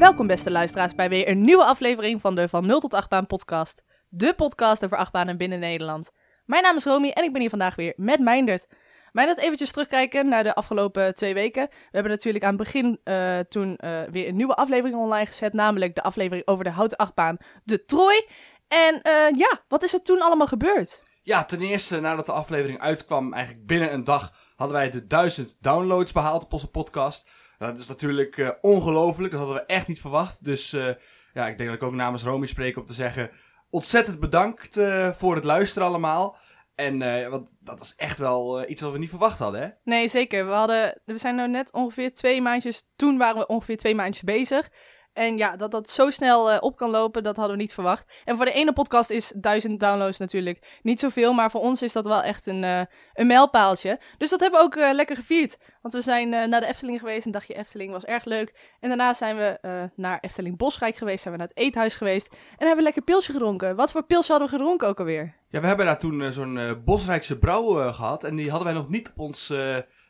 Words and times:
Welkom 0.00 0.26
beste 0.26 0.50
luisteraars 0.50 0.94
bij 0.94 1.08
weer 1.08 1.28
een 1.28 1.44
nieuwe 1.44 1.64
aflevering 1.64 2.20
van 2.20 2.34
de 2.34 2.48
Van 2.48 2.66
0 2.66 2.80
tot 2.80 2.94
8 2.94 3.08
baan 3.08 3.26
podcast. 3.26 3.82
De 4.08 4.34
podcast 4.34 4.84
over 4.84 4.96
achtbanen 4.96 5.36
binnen 5.36 5.58
Nederland. 5.58 6.10
Mijn 6.44 6.62
naam 6.62 6.76
is 6.76 6.84
Romy 6.84 7.08
en 7.08 7.24
ik 7.24 7.32
ben 7.32 7.40
hier 7.40 7.50
vandaag 7.50 7.74
weer 7.74 7.92
met 7.96 8.20
Meindert. 8.20 8.66
Meindert, 9.12 9.38
eventjes 9.38 9.72
terugkijken 9.72 10.28
naar 10.28 10.42
de 10.42 10.54
afgelopen 10.54 11.14
twee 11.14 11.34
weken. 11.34 11.68
We 11.70 11.88
hebben 11.90 12.12
natuurlijk 12.12 12.44
aan 12.44 12.54
het 12.54 12.62
begin 12.62 13.00
uh, 13.04 13.38
toen 13.38 13.78
uh, 13.84 14.00
weer 14.10 14.28
een 14.28 14.36
nieuwe 14.36 14.54
aflevering 14.54 14.98
online 14.98 15.26
gezet. 15.26 15.52
Namelijk 15.52 15.94
de 15.94 16.02
aflevering 16.02 16.46
over 16.46 16.64
de 16.64 16.70
houten 16.70 16.98
achtbaan, 16.98 17.36
de 17.64 17.84
Trooi. 17.84 18.26
En 18.68 18.94
uh, 18.94 19.38
ja, 19.38 19.58
wat 19.68 19.82
is 19.82 19.92
er 19.92 20.02
toen 20.02 20.22
allemaal 20.22 20.46
gebeurd? 20.46 21.02
Ja, 21.22 21.44
ten 21.44 21.60
eerste 21.60 22.00
nadat 22.00 22.26
de 22.26 22.32
aflevering 22.32 22.80
uitkwam, 22.80 23.32
eigenlijk 23.32 23.66
binnen 23.66 23.92
een 23.92 24.04
dag, 24.04 24.32
hadden 24.56 24.76
wij 24.76 24.90
de 24.90 25.06
duizend 25.06 25.56
downloads 25.60 26.12
behaald 26.12 26.44
op 26.44 26.52
onze 26.52 26.70
podcast. 26.70 27.28
Nou, 27.60 27.72
dat 27.72 27.80
is 27.80 27.88
natuurlijk 27.88 28.36
uh, 28.36 28.50
ongelooflijk, 28.60 29.30
dat 29.30 29.40
hadden 29.40 29.58
we 29.58 29.66
echt 29.66 29.86
niet 29.86 30.00
verwacht. 30.00 30.44
Dus 30.44 30.72
uh, 30.72 30.94
ja, 31.34 31.48
ik 31.48 31.58
denk 31.58 31.68
dat 31.68 31.78
ik 31.78 31.82
ook 31.82 31.92
namens 31.92 32.22
Romy 32.22 32.46
spreek 32.46 32.76
om 32.76 32.86
te 32.86 32.92
zeggen, 32.92 33.30
ontzettend 33.70 34.20
bedankt 34.20 34.78
uh, 34.78 35.10
voor 35.10 35.34
het 35.34 35.44
luisteren 35.44 35.88
allemaal. 35.88 36.36
En 36.74 36.98
want 37.30 37.56
dat 37.60 37.78
was 37.78 37.94
echt 37.96 38.18
wel 38.18 38.68
iets 38.68 38.80
wat 38.80 38.92
we 38.92 38.98
niet 38.98 39.08
verwacht 39.08 39.38
hadden, 39.38 39.60
hè? 39.60 39.68
Nee, 39.84 40.08
zeker. 40.08 40.46
We, 40.46 40.52
hadden, 40.52 41.00
we 41.04 41.18
zijn 41.18 41.36
nu 41.36 41.48
net 41.48 41.72
ongeveer 41.72 42.14
twee 42.14 42.42
maandjes, 42.42 42.82
toen 42.96 43.18
waren 43.18 43.38
we 43.38 43.46
ongeveer 43.46 43.76
twee 43.76 43.94
maandjes 43.94 44.22
bezig. 44.22 44.70
En 45.20 45.36
ja, 45.36 45.56
dat 45.56 45.70
dat 45.70 45.90
zo 45.90 46.10
snel 46.10 46.52
uh, 46.52 46.56
op 46.60 46.76
kan 46.76 46.90
lopen, 46.90 47.22
dat 47.22 47.36
hadden 47.36 47.56
we 47.56 47.62
niet 47.62 47.74
verwacht. 47.74 48.04
En 48.24 48.36
voor 48.36 48.44
de 48.44 48.52
ene 48.52 48.72
podcast 48.72 49.10
is 49.10 49.32
duizend 49.36 49.80
downloads 49.80 50.18
natuurlijk 50.18 50.78
niet 50.82 51.00
zoveel. 51.00 51.32
Maar 51.32 51.50
voor 51.50 51.60
ons 51.60 51.82
is 51.82 51.92
dat 51.92 52.06
wel 52.06 52.22
echt 52.22 52.46
een, 52.46 52.62
uh, 52.62 52.80
een 53.14 53.26
mijlpaaltje. 53.26 54.00
Dus 54.18 54.30
dat 54.30 54.40
hebben 54.40 54.60
we 54.60 54.66
ook 54.66 54.76
uh, 54.76 54.90
lekker 54.92 55.16
gevierd. 55.16 55.58
Want 55.82 55.94
we 55.94 56.00
zijn 56.00 56.28
naar 56.28 56.60
de 56.60 56.66
Efteling 56.66 56.98
geweest. 56.98 57.26
Een 57.26 57.32
dagje 57.32 57.54
Efteling 57.54 57.92
was 57.92 58.04
erg 58.04 58.24
leuk. 58.24 58.54
En 58.80 58.88
daarna 58.88 59.14
zijn 59.14 59.36
we 59.36 59.58
naar 59.94 60.18
Efteling 60.20 60.56
Bosrijk 60.56 60.96
geweest. 60.96 61.22
Zijn 61.22 61.34
we 61.34 61.40
naar 61.40 61.48
het 61.48 61.58
eethuis 61.58 61.94
geweest. 61.94 62.32
En 62.32 62.38
hebben 62.58 62.76
we 62.76 62.82
lekker 62.82 63.02
pilsje 63.02 63.32
gedronken. 63.32 63.76
Wat 63.76 63.92
voor 63.92 64.02
pilsje 64.02 64.30
hadden 64.30 64.50
we 64.50 64.56
gedronken 64.56 64.88
ook 64.88 64.98
alweer? 64.98 65.34
Ja, 65.48 65.60
we 65.60 65.66
hebben 65.66 65.86
daar 65.86 65.98
toen 65.98 66.32
zo'n 66.32 66.82
Bosrijkse 66.84 67.38
brouw 67.38 67.92
gehad. 67.92 68.24
En 68.24 68.36
die 68.36 68.50
hadden 68.50 68.68
wij 68.68 68.76
nog 68.76 68.88
niet 68.88 69.08
op 69.08 69.18
ons 69.18 69.52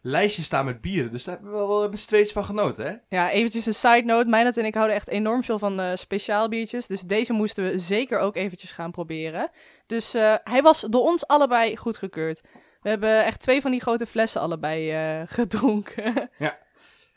lijstje 0.01 0.43
staan 0.43 0.65
met 0.65 0.81
bieren. 0.81 1.13
Dus 1.13 1.25
daar 1.25 1.35
hebben 1.35 1.53
we 1.53 1.67
wel 1.67 1.89
met 1.89 2.01
z'n 2.01 2.25
van 2.25 2.45
genoten, 2.45 2.87
hè? 2.87 3.17
Ja, 3.17 3.31
eventjes 3.31 3.67
een 3.67 3.75
side 3.75 4.03
note. 4.05 4.29
Mijnat 4.29 4.57
en 4.57 4.65
ik 4.65 4.75
houden 4.75 4.97
echt 4.97 5.09
enorm 5.09 5.45
veel 5.45 5.59
van 5.59 5.81
uh, 5.81 5.91
speciaal 5.95 6.49
biertjes. 6.49 6.87
Dus 6.87 7.01
deze 7.01 7.33
moesten 7.33 7.65
we 7.65 7.79
zeker 7.79 8.19
ook 8.19 8.37
eventjes 8.37 8.73
gaan 8.73 8.91
proberen. 8.91 9.51
Dus 9.87 10.15
uh, 10.15 10.35
hij 10.45 10.63
was 10.63 10.81
door 10.81 11.03
ons 11.03 11.27
allebei 11.27 11.77
goedgekeurd. 11.77 12.43
We 12.81 12.89
hebben 12.89 13.25
echt 13.25 13.41
twee 13.41 13.61
van 13.61 13.71
die 13.71 13.81
grote 13.81 14.07
flessen 14.07 14.41
allebei 14.41 15.19
uh, 15.21 15.23
gedronken. 15.39 16.31
ja. 16.39 16.59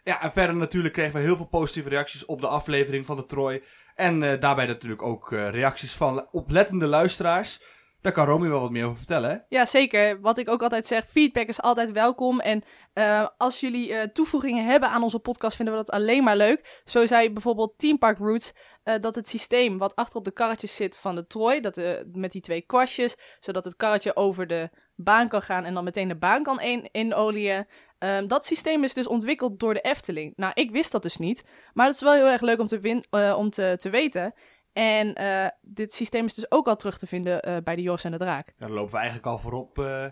ja, 0.03 0.21
en 0.21 0.31
verder 0.31 0.55
natuurlijk 0.55 0.93
kregen 0.93 1.13
we 1.13 1.19
heel 1.19 1.35
veel 1.35 1.47
positieve 1.47 1.89
reacties 1.89 2.25
op 2.25 2.41
de 2.41 2.47
aflevering 2.47 3.05
van 3.05 3.15
de 3.15 3.25
Troy. 3.25 3.63
En 3.95 4.39
daarbij 4.39 4.65
natuurlijk 4.65 5.01
ook 5.01 5.31
reacties 5.31 5.93
van 5.93 6.27
oplettende 6.31 6.85
luisteraars. 6.85 7.61
Daar 8.03 8.13
kan 8.13 8.25
Romy 8.25 8.49
wel 8.49 8.59
wat 8.59 8.71
meer 8.71 8.85
over 8.85 8.97
vertellen, 8.97 9.29
hè? 9.29 9.37
Ja, 9.49 9.65
zeker. 9.65 10.21
Wat 10.21 10.37
ik 10.37 10.49
ook 10.49 10.61
altijd 10.61 10.87
zeg, 10.87 11.05
feedback 11.09 11.47
is 11.47 11.61
altijd 11.61 11.91
welkom. 11.91 12.39
En 12.39 12.63
uh, 12.93 13.27
als 13.37 13.59
jullie 13.59 13.89
uh, 13.89 14.01
toevoegingen 14.01 14.65
hebben 14.65 14.89
aan 14.89 15.03
onze 15.03 15.19
podcast, 15.19 15.55
vinden 15.55 15.73
we 15.73 15.83
dat 15.83 15.95
alleen 15.95 16.23
maar 16.23 16.37
leuk. 16.37 16.81
Zo 16.85 17.05
zei 17.05 17.31
bijvoorbeeld 17.31 17.73
Team 17.77 17.97
Park 17.97 18.17
Roots 18.17 18.53
uh, 18.83 18.93
dat 19.01 19.15
het 19.15 19.27
systeem 19.27 19.77
wat 19.77 19.95
achter 19.95 20.17
op 20.17 20.25
de 20.25 20.31
karretjes 20.31 20.75
zit 20.75 20.97
van 20.97 21.15
de 21.15 21.27
Troy, 21.27 21.59
dat, 21.59 21.81
met 22.11 22.31
die 22.31 22.41
twee 22.41 22.61
kwastjes, 22.61 23.15
zodat 23.39 23.63
het 23.63 23.75
karretje 23.75 24.15
over 24.15 24.47
de 24.47 24.69
baan 24.95 25.27
kan 25.27 25.41
gaan 25.41 25.63
en 25.63 25.73
dan 25.73 25.83
meteen 25.83 26.07
de 26.07 26.17
baan 26.17 26.43
kan 26.43 26.61
in 26.61 26.89
inolieën. 26.91 27.67
Um, 27.99 28.27
dat 28.27 28.45
systeem 28.45 28.83
is 28.83 28.93
dus 28.93 29.07
ontwikkeld 29.07 29.59
door 29.59 29.73
de 29.73 29.81
Efteling. 29.81 30.33
Nou, 30.35 30.51
ik 30.55 30.71
wist 30.71 30.91
dat 30.91 31.03
dus 31.03 31.17
niet, 31.17 31.43
maar 31.73 31.85
het 31.85 31.95
is 31.95 32.01
wel 32.01 32.13
heel 32.13 32.27
erg 32.27 32.41
leuk 32.41 32.59
om 32.59 32.67
te, 32.67 32.79
win 32.79 33.03
om 33.35 33.49
te, 33.49 33.75
te 33.77 33.89
weten. 33.89 34.33
En 34.73 35.21
uh, 35.21 35.47
dit 35.61 35.93
systeem 35.93 36.25
is 36.25 36.33
dus 36.33 36.51
ook 36.51 36.67
al 36.67 36.75
terug 36.75 36.97
te 36.97 37.07
vinden 37.07 37.49
uh, 37.49 37.57
bij 37.63 37.75
de 37.75 37.81
Joris 37.81 38.03
en 38.03 38.11
de 38.11 38.17
Draak. 38.17 38.47
Ja, 38.47 38.53
dan 38.57 38.71
lopen 38.71 38.91
we 38.91 38.97
eigenlijk 38.97 39.27
al 39.27 39.37
voorop. 39.37 39.77
Uh, 39.77 40.05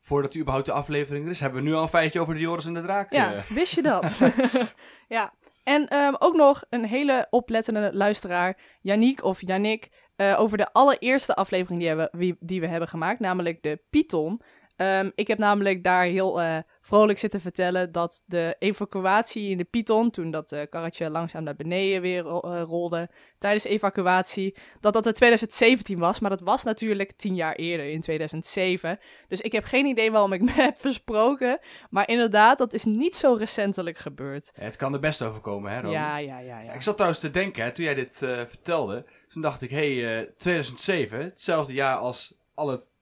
voordat 0.00 0.34
u 0.34 0.40
überhaupt 0.40 0.66
de 0.66 0.72
aflevering 0.72 1.24
er 1.24 1.30
is, 1.30 1.40
hebben 1.40 1.62
we 1.62 1.68
nu 1.68 1.74
al 1.74 1.82
een 1.82 1.88
feitje 1.88 2.20
over 2.20 2.34
de 2.34 2.40
Joris 2.40 2.66
en 2.66 2.74
de 2.74 2.82
Draak. 2.82 3.12
Ja, 3.12 3.44
wist 3.48 3.74
je 3.74 3.82
dat? 3.82 4.18
ja. 5.08 5.32
En 5.62 5.96
um, 5.96 6.16
ook 6.18 6.34
nog 6.34 6.64
een 6.70 6.84
hele 6.84 7.26
oplettende 7.30 7.90
luisteraar, 7.92 8.58
Yannick 8.80 9.24
of 9.24 9.40
Yannick, 9.40 9.88
over 10.16 10.58
de 10.58 10.72
allereerste 10.72 11.34
aflevering 11.34 11.80
die, 11.80 11.88
hebben, 11.88 12.36
die 12.40 12.60
we 12.60 12.66
hebben 12.66 12.88
gemaakt, 12.88 13.20
namelijk 13.20 13.62
de 13.62 13.80
Python. 13.90 14.40
Um, 14.76 15.12
ik 15.14 15.26
heb 15.28 15.38
namelijk 15.38 15.84
daar 15.84 16.04
heel 16.04 16.42
uh, 16.42 16.58
vrolijk 16.80 17.18
zitten 17.18 17.40
vertellen 17.40 17.92
dat 17.92 18.22
de 18.26 18.56
evacuatie 18.58 19.50
in 19.50 19.58
de 19.58 19.64
Python, 19.64 20.10
toen 20.10 20.30
dat 20.30 20.52
uh, 20.52 20.60
karretje 20.70 21.10
langzaam 21.10 21.42
naar 21.42 21.56
beneden 21.56 22.00
weer 22.00 22.26
uh, 22.26 22.62
rolde, 22.62 23.10
tijdens 23.38 23.64
evacuatie, 23.64 24.56
dat 24.80 24.92
dat 24.92 25.06
in 25.06 25.12
2017 25.12 25.98
was. 25.98 26.20
Maar 26.20 26.30
dat 26.30 26.40
was 26.40 26.64
natuurlijk 26.64 27.12
tien 27.16 27.34
jaar 27.34 27.54
eerder, 27.54 27.86
in 27.86 28.00
2007. 28.00 28.98
Dus 29.28 29.40
ik 29.40 29.52
heb 29.52 29.64
geen 29.64 29.86
idee 29.86 30.10
waarom 30.10 30.32
ik 30.32 30.42
me 30.48 30.52
heb 30.52 30.78
versproken. 30.78 31.58
Maar 31.90 32.08
inderdaad, 32.08 32.58
dat 32.58 32.72
is 32.72 32.84
niet 32.84 33.16
zo 33.16 33.34
recentelijk 33.34 33.98
gebeurd. 33.98 34.52
Ja, 34.54 34.64
het 34.64 34.76
kan 34.76 34.92
er 34.92 35.00
best 35.00 35.22
overkomen, 35.22 35.72
hè, 35.72 35.80
Ron? 35.80 35.90
Ja, 35.90 36.18
ja, 36.18 36.38
ja, 36.38 36.60
ja. 36.60 36.72
Ik 36.72 36.82
zat 36.82 36.94
trouwens 36.94 37.20
te 37.20 37.30
denken, 37.30 37.64
hè, 37.64 37.72
toen 37.72 37.84
jij 37.84 37.94
dit 37.94 38.16
vertelde, 38.48 39.04
toen 39.26 39.42
dacht 39.42 39.62
ik, 39.62 39.70
hé, 39.70 40.00
hey, 40.00 40.32
2007, 40.36 41.20
hetzelfde 41.20 41.72
jaar 41.72 41.96
als 41.96 42.34
al 42.54 42.68
het, 42.68 42.92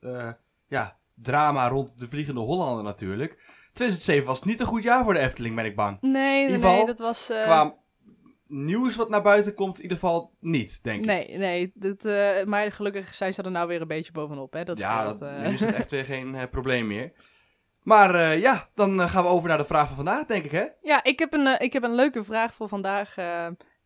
ja 0.69 1.03
drama 1.15 1.69
rond 1.69 1.99
de 1.99 2.09
Vliegende 2.09 2.41
Hollander 2.41 2.85
natuurlijk. 2.85 3.39
2007 3.73 4.27
was 4.27 4.43
niet 4.43 4.61
een 4.61 4.67
goed 4.67 4.83
jaar 4.83 5.05
voor 5.05 5.15
de 5.15 5.19
Efteling, 5.19 5.55
ben 5.55 5.65
ik 5.65 5.77
bang. 5.77 6.01
Nee, 6.01 6.49
nee, 6.49 6.59
nee 6.59 6.87
dat 6.87 6.99
was... 6.99 7.31
Uh... 7.31 7.43
Qua 7.43 7.75
nieuws 8.47 8.97
wat 8.97 9.09
naar 9.09 9.23
buiten 9.23 9.55
komt, 9.55 9.77
in 9.77 9.83
ieder 9.83 9.99
geval 9.99 10.35
niet, 10.41 10.83
denk 10.83 11.01
ik. 11.01 11.07
Nee, 11.07 11.37
nee. 11.37 11.73
Dat, 11.75 12.05
uh, 12.05 12.45
maar 12.45 12.73
gelukkig 12.73 13.15
zijn 13.15 13.35
ze 13.35 13.43
er 13.43 13.51
nou 13.51 13.69
weer 13.69 13.81
een 13.81 13.89
beetje 13.89 14.13
bovenop. 14.13 14.53
Hè? 14.53 14.65
Dat 14.65 14.79
ja, 14.79 15.05
dat, 15.05 15.23
uh... 15.23 15.41
nu 15.41 15.55
is 15.55 15.61
het 15.61 15.75
echt 15.75 15.91
weer 15.91 16.05
geen 16.05 16.49
probleem 16.51 16.87
meer. 16.87 17.13
Maar 17.83 18.39
ja, 18.39 18.69
dan 18.75 19.09
gaan 19.09 19.23
we 19.23 19.29
over 19.29 19.49
naar 19.49 19.59
de 19.59 19.65
vraag 19.65 19.87
van 19.87 19.97
vandaag, 19.97 20.27
denk 20.27 20.45
ik, 20.45 20.51
hè? 20.51 20.65
Ja, 20.83 21.05
ik 21.05 21.19
heb 21.19 21.33
een, 21.33 21.61
ik 21.61 21.73
heb 21.73 21.83
een 21.83 21.95
leuke 21.95 22.25
vraag 22.25 22.55
voor 22.55 22.69
vandaag 22.69 23.17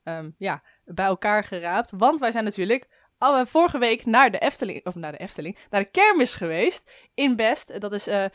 um, 0.09 0.35
ja, 0.39 0.63
bij 0.85 1.07
elkaar 1.07 1.45
geraapt. 1.45 1.93
Want 1.97 2.19
wij 2.19 2.33
zijn 2.33 2.45
natuurlijk 2.45 2.89
Oh, 3.19 3.41
vorige 3.47 3.79
week 3.79 4.07
naar 4.07 4.31
de 4.31 4.39
Efteling, 4.39 4.87
of 4.87 4.95
naar 4.95 5.13
de 5.13 5.19
Efteling, 5.19 5.59
naar 5.71 5.81
de 5.81 5.91
kermis 5.91 6.35
geweest 6.35 6.91
in 7.15 7.37
Best. 7.37 7.81
Dat 7.81 7.93
is 7.93 8.09
uh, 8.09 8.25
uh, 8.25 8.29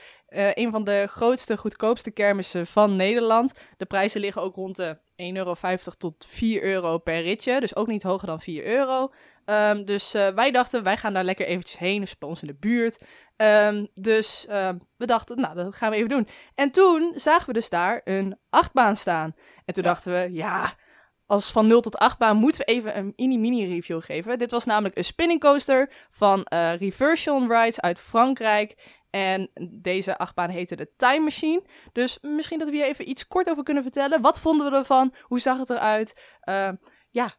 een 0.53 0.71
van 0.71 0.83
de 0.83 1.07
grootste, 1.09 1.57
goedkoopste 1.57 2.11
kermissen 2.11 2.67
van 2.67 2.95
Nederland. 2.95 3.53
De 3.77 3.85
prijzen 3.85 4.21
liggen 4.21 4.41
ook 4.41 4.55
rond 4.55 4.75
de 4.75 4.97
1,50 4.97 5.33
euro 5.33 5.55
tot 5.97 6.25
4 6.27 6.63
euro 6.63 6.97
per 6.97 7.21
ritje, 7.21 7.59
dus 7.59 7.75
ook 7.75 7.88
niet 7.88 8.03
hoger 8.03 8.27
dan 8.27 8.41
4 8.41 8.66
euro. 8.66 9.11
Um, 9.45 9.85
dus 9.85 10.16
uh, 10.16 10.27
wij 10.27 10.51
dachten, 10.51 10.83
wij 10.83 10.97
gaan 10.97 11.13
daar 11.13 11.23
lekker 11.23 11.45
eventjes 11.45 11.77
heen, 11.77 12.01
dus 12.01 12.17
bij 12.17 12.29
ons 12.29 12.41
in 12.41 12.47
de 12.47 12.55
buurt. 12.59 13.03
Um, 13.38 13.88
dus 13.95 14.45
um, 14.50 14.88
we 14.97 15.05
dachten, 15.05 15.39
nou, 15.39 15.55
dat 15.55 15.75
gaan 15.75 15.89
we 15.89 15.95
even 15.95 16.09
doen. 16.09 16.27
En 16.55 16.71
toen 16.71 17.13
zagen 17.15 17.47
we 17.47 17.53
dus 17.53 17.69
daar 17.69 18.01
een 18.03 18.38
achtbaan 18.50 18.95
staan. 18.95 19.35
En 19.65 19.73
toen 19.73 19.83
ja. 19.83 19.89
dachten 19.89 20.11
we, 20.11 20.33
ja, 20.33 20.73
als 21.33 21.51
van 21.51 21.67
0 21.67 21.81
tot 21.81 21.97
8 21.97 22.17
baan 22.17 22.38
moeten 22.38 22.66
we 22.66 22.71
even 22.71 22.97
een 22.97 23.13
mini-mini 23.16 23.67
review 23.67 24.01
geven. 24.01 24.39
Dit 24.39 24.51
was 24.51 24.66
namelijk 24.66 24.97
een 24.97 25.03
spinning 25.03 25.39
coaster 25.39 25.89
van 26.11 26.47
uh, 26.53 26.75
Reversion 26.75 27.51
Rides 27.51 27.81
uit 27.81 27.99
Frankrijk. 27.99 28.75
En 29.09 29.49
deze 29.71 30.17
achtbaan 30.17 30.49
heette 30.49 30.75
de 30.75 30.89
Time 30.97 31.23
Machine. 31.23 31.63
Dus 31.91 32.17
misschien 32.21 32.59
dat 32.59 32.69
we 32.69 32.75
hier 32.75 32.85
even 32.85 33.09
iets 33.09 33.27
kort 33.27 33.49
over 33.49 33.63
kunnen 33.63 33.83
vertellen. 33.83 34.21
Wat 34.21 34.39
vonden 34.39 34.71
we 34.71 34.77
ervan? 34.77 35.13
Hoe 35.21 35.39
zag 35.39 35.57
het 35.57 35.69
eruit? 35.69 36.21
Uh, 36.44 36.69
ja. 37.09 37.33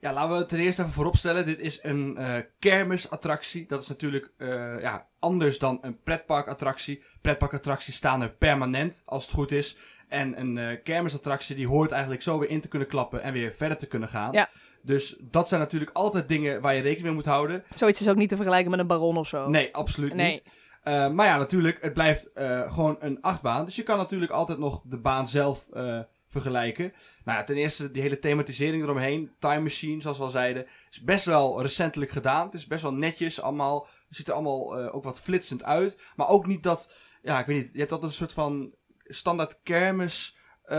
Ja, 0.00 0.12
laten 0.12 0.38
we 0.38 0.46
ten 0.46 0.58
eerste 0.58 0.82
even 0.82 0.94
vooropstellen. 0.94 1.46
Dit 1.46 1.60
is 1.60 1.78
een 1.82 2.16
uh, 2.18 2.36
kermisattractie. 2.58 3.66
Dat 3.66 3.82
is 3.82 3.88
natuurlijk 3.88 4.32
ja, 4.80 5.06
anders 5.18 5.58
dan 5.58 5.78
een 5.80 6.02
pretparkattractie. 6.02 7.02
Pretparkattracties 7.20 7.96
staan 7.96 8.22
er 8.22 8.30
permanent, 8.30 9.02
als 9.04 9.24
het 9.24 9.34
goed 9.34 9.52
is. 9.52 9.76
En 10.08 10.40
een 10.40 10.56
uh, 10.56 10.82
kermisattractie 10.84 11.56
die 11.56 11.68
hoort 11.68 11.90
eigenlijk 11.90 12.22
zo 12.22 12.38
weer 12.38 12.50
in 12.50 12.60
te 12.60 12.68
kunnen 12.68 12.88
klappen 12.88 13.22
en 13.22 13.32
weer 13.32 13.54
verder 13.56 13.78
te 13.78 13.86
kunnen 13.86 14.08
gaan. 14.08 14.32
Ja. 14.32 14.50
Dus 14.82 15.16
dat 15.20 15.48
zijn 15.48 15.60
natuurlijk 15.60 15.90
altijd 15.92 16.28
dingen 16.28 16.60
waar 16.60 16.74
je 16.74 16.80
rekening 16.80 17.06
mee 17.06 17.14
moet 17.14 17.24
houden. 17.24 17.64
Zoiets 17.72 18.00
is 18.00 18.08
ook 18.08 18.16
niet 18.16 18.28
te 18.28 18.36
vergelijken 18.36 18.70
met 18.70 18.80
een 18.80 18.86
baron 18.86 19.16
of 19.16 19.28
zo. 19.28 19.48
Nee, 19.48 19.74
absoluut 19.74 20.14
nee. 20.14 20.30
niet. 20.30 20.42
Uh, 20.84 21.10
maar 21.10 21.26
ja, 21.26 21.36
natuurlijk, 21.36 21.78
het 21.82 21.92
blijft 21.92 22.30
uh, 22.34 22.72
gewoon 22.72 22.96
een 23.00 23.20
achtbaan. 23.20 23.64
Dus 23.64 23.76
je 23.76 23.82
kan 23.82 23.96
natuurlijk 23.96 24.32
altijd 24.32 24.58
nog 24.58 24.82
de 24.84 24.98
baan 24.98 25.26
zelf 25.26 25.66
uh, 25.72 26.00
vergelijken. 26.28 26.92
Nou 27.24 27.38
ja, 27.38 27.44
ten 27.44 27.56
eerste 27.56 27.90
die 27.90 28.02
hele 28.02 28.18
thematisering 28.18 28.82
eromheen. 28.82 29.30
Time 29.38 29.60
Machine, 29.60 30.00
zoals 30.00 30.16
we 30.16 30.24
al 30.24 30.30
zeiden, 30.30 30.66
is 30.90 31.02
best 31.02 31.24
wel 31.24 31.62
recentelijk 31.62 32.10
gedaan. 32.10 32.44
Het 32.44 32.54
is 32.54 32.66
best 32.66 32.82
wel 32.82 32.92
netjes 32.92 33.40
allemaal. 33.40 33.86
Het 34.06 34.16
ziet 34.16 34.28
er 34.28 34.34
allemaal 34.34 34.90
ook 34.90 35.04
wat 35.04 35.20
flitsend 35.20 35.64
uit. 35.64 35.98
Maar 36.16 36.28
ook 36.28 36.46
niet 36.46 36.62
dat, 36.62 36.92
ja, 37.22 37.38
ik 37.38 37.46
weet 37.46 37.56
niet, 37.56 37.70
je 37.72 37.78
hebt 37.78 37.92
altijd 37.92 38.10
een 38.10 38.16
soort 38.16 38.32
van 38.32 38.74
standaard 39.04 39.58
kermis. 39.62 40.36
Uh, 40.66 40.78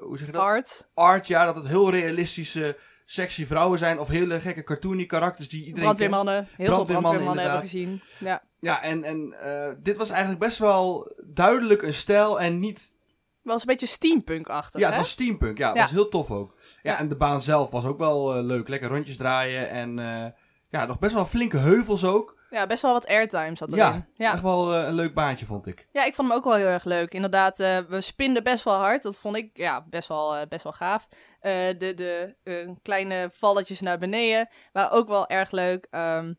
hoe 0.00 0.18
zeg 0.18 0.26
je 0.26 0.32
dat? 0.32 0.42
Art. 0.42 0.88
Art, 0.94 1.26
ja, 1.26 1.44
dat 1.44 1.54
het 1.54 1.66
heel 1.66 1.90
realistische 1.90 2.76
sexy 3.04 3.46
vrouwen 3.46 3.78
zijn 3.78 3.98
of 3.98 4.08
hele 4.08 4.40
gekke 4.40 4.62
cartoony 4.62 5.06
karakters 5.06 5.48
die 5.48 5.60
iedereen 5.60 5.82
brandweermannen, 5.82 6.34
kent. 6.34 6.56
heel 6.56 6.66
brandweermannen, 6.66 6.86
veel 6.86 7.20
brandweermannen 7.24 7.44
hebben 7.44 7.60
gezien. 7.60 8.02
Ja. 8.18 8.42
Ja, 8.60 8.82
en, 8.82 9.04
en 9.04 9.34
uh, 9.44 9.68
dit 9.82 9.96
was 9.96 10.10
eigenlijk 10.10 10.40
best 10.40 10.58
wel 10.58 11.12
duidelijk 11.24 11.82
een 11.82 11.94
stijl 11.94 12.40
en 12.40 12.58
niet 12.58 12.96
Was 13.42 13.60
een 13.60 13.66
beetje 13.66 13.86
steampunk-achtig, 13.86 14.80
Ja, 14.80 14.86
het 14.86 14.94
hè? 14.94 15.00
was 15.00 15.10
steampunk. 15.10 15.58
Ja, 15.58 15.68
Ja. 15.74 15.80
was 15.80 15.90
heel 15.90 16.08
tof 16.08 16.30
ook. 16.30 16.54
Ja, 16.82 16.92
Ja. 16.92 16.98
en 16.98 17.08
de 17.08 17.16
baan 17.16 17.42
zelf 17.42 17.70
was 17.70 17.84
ook 17.84 17.98
wel 17.98 18.34
eh, 18.36 18.42
leuk. 18.44 18.68
Lekker 18.68 18.88
rondjes 18.88 19.16
draaien 19.16 19.70
en 19.70 19.98
eh, 19.98 20.30
ja, 20.68 20.84
nog 20.86 20.98
best 20.98 21.14
wel 21.14 21.26
flinke 21.26 21.56
heuvels 21.56 22.04
ook. 22.04 22.37
Ja, 22.50 22.66
best 22.66 22.82
wel 22.82 22.92
wat 22.92 23.06
airtime 23.06 23.56
zat 23.56 23.72
erin. 23.72 23.84
Ja, 23.84 24.06
Ja, 24.14 24.32
Echt 24.32 24.42
wel 24.42 24.74
eh, 24.74 24.86
een 24.86 24.94
leuk 24.94 25.14
baantje, 25.14 25.46
vond 25.46 25.66
ik. 25.66 25.86
ja, 25.92 26.04
ik 26.04 26.14
vond 26.14 26.28
hem 26.28 26.36
ook 26.36 26.44
wel 26.44 26.54
heel 26.54 26.66
erg 26.66 26.84
leuk. 26.84 27.14
Inderdaad, 27.14 27.60
eh, 27.60 27.78
we 27.88 28.00
spinden 28.00 28.42
best 28.42 28.64
wel 28.64 28.74
hard. 28.74 29.02
Dat 29.02 29.16
vond 29.16 29.36
ik 29.36 29.50
ja, 29.52 29.84
best, 29.90 30.08
wel, 30.08 30.36
eh, 30.36 30.46
best 30.48 30.62
wel 30.62 30.72
gaaf. 30.72 31.08
De 31.40 31.76
de 31.96 32.34
kleine 32.82 33.28
valletjes 33.32 33.80
naar 33.80 33.98
beneden 33.98 34.48
waren 34.72 34.90
ook 34.90 35.08
wel 35.08 35.26
erg 35.28 35.50
leuk. 35.50 35.86
Ehm, 35.90 36.32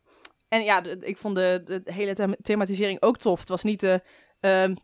en 0.48 0.62
ja, 0.64 0.82
ik 1.00 1.16
vond 1.18 1.34
de, 1.36 1.62
de 1.64 1.92
hele 1.92 2.14
them- 2.14 2.36
thematisering 2.42 3.02
ook 3.02 3.16
tof. 3.18 3.40
Het 3.40 3.48
was 3.48 3.62
niet 3.62 3.80
de... 3.80 4.02
ehm, 4.40 4.74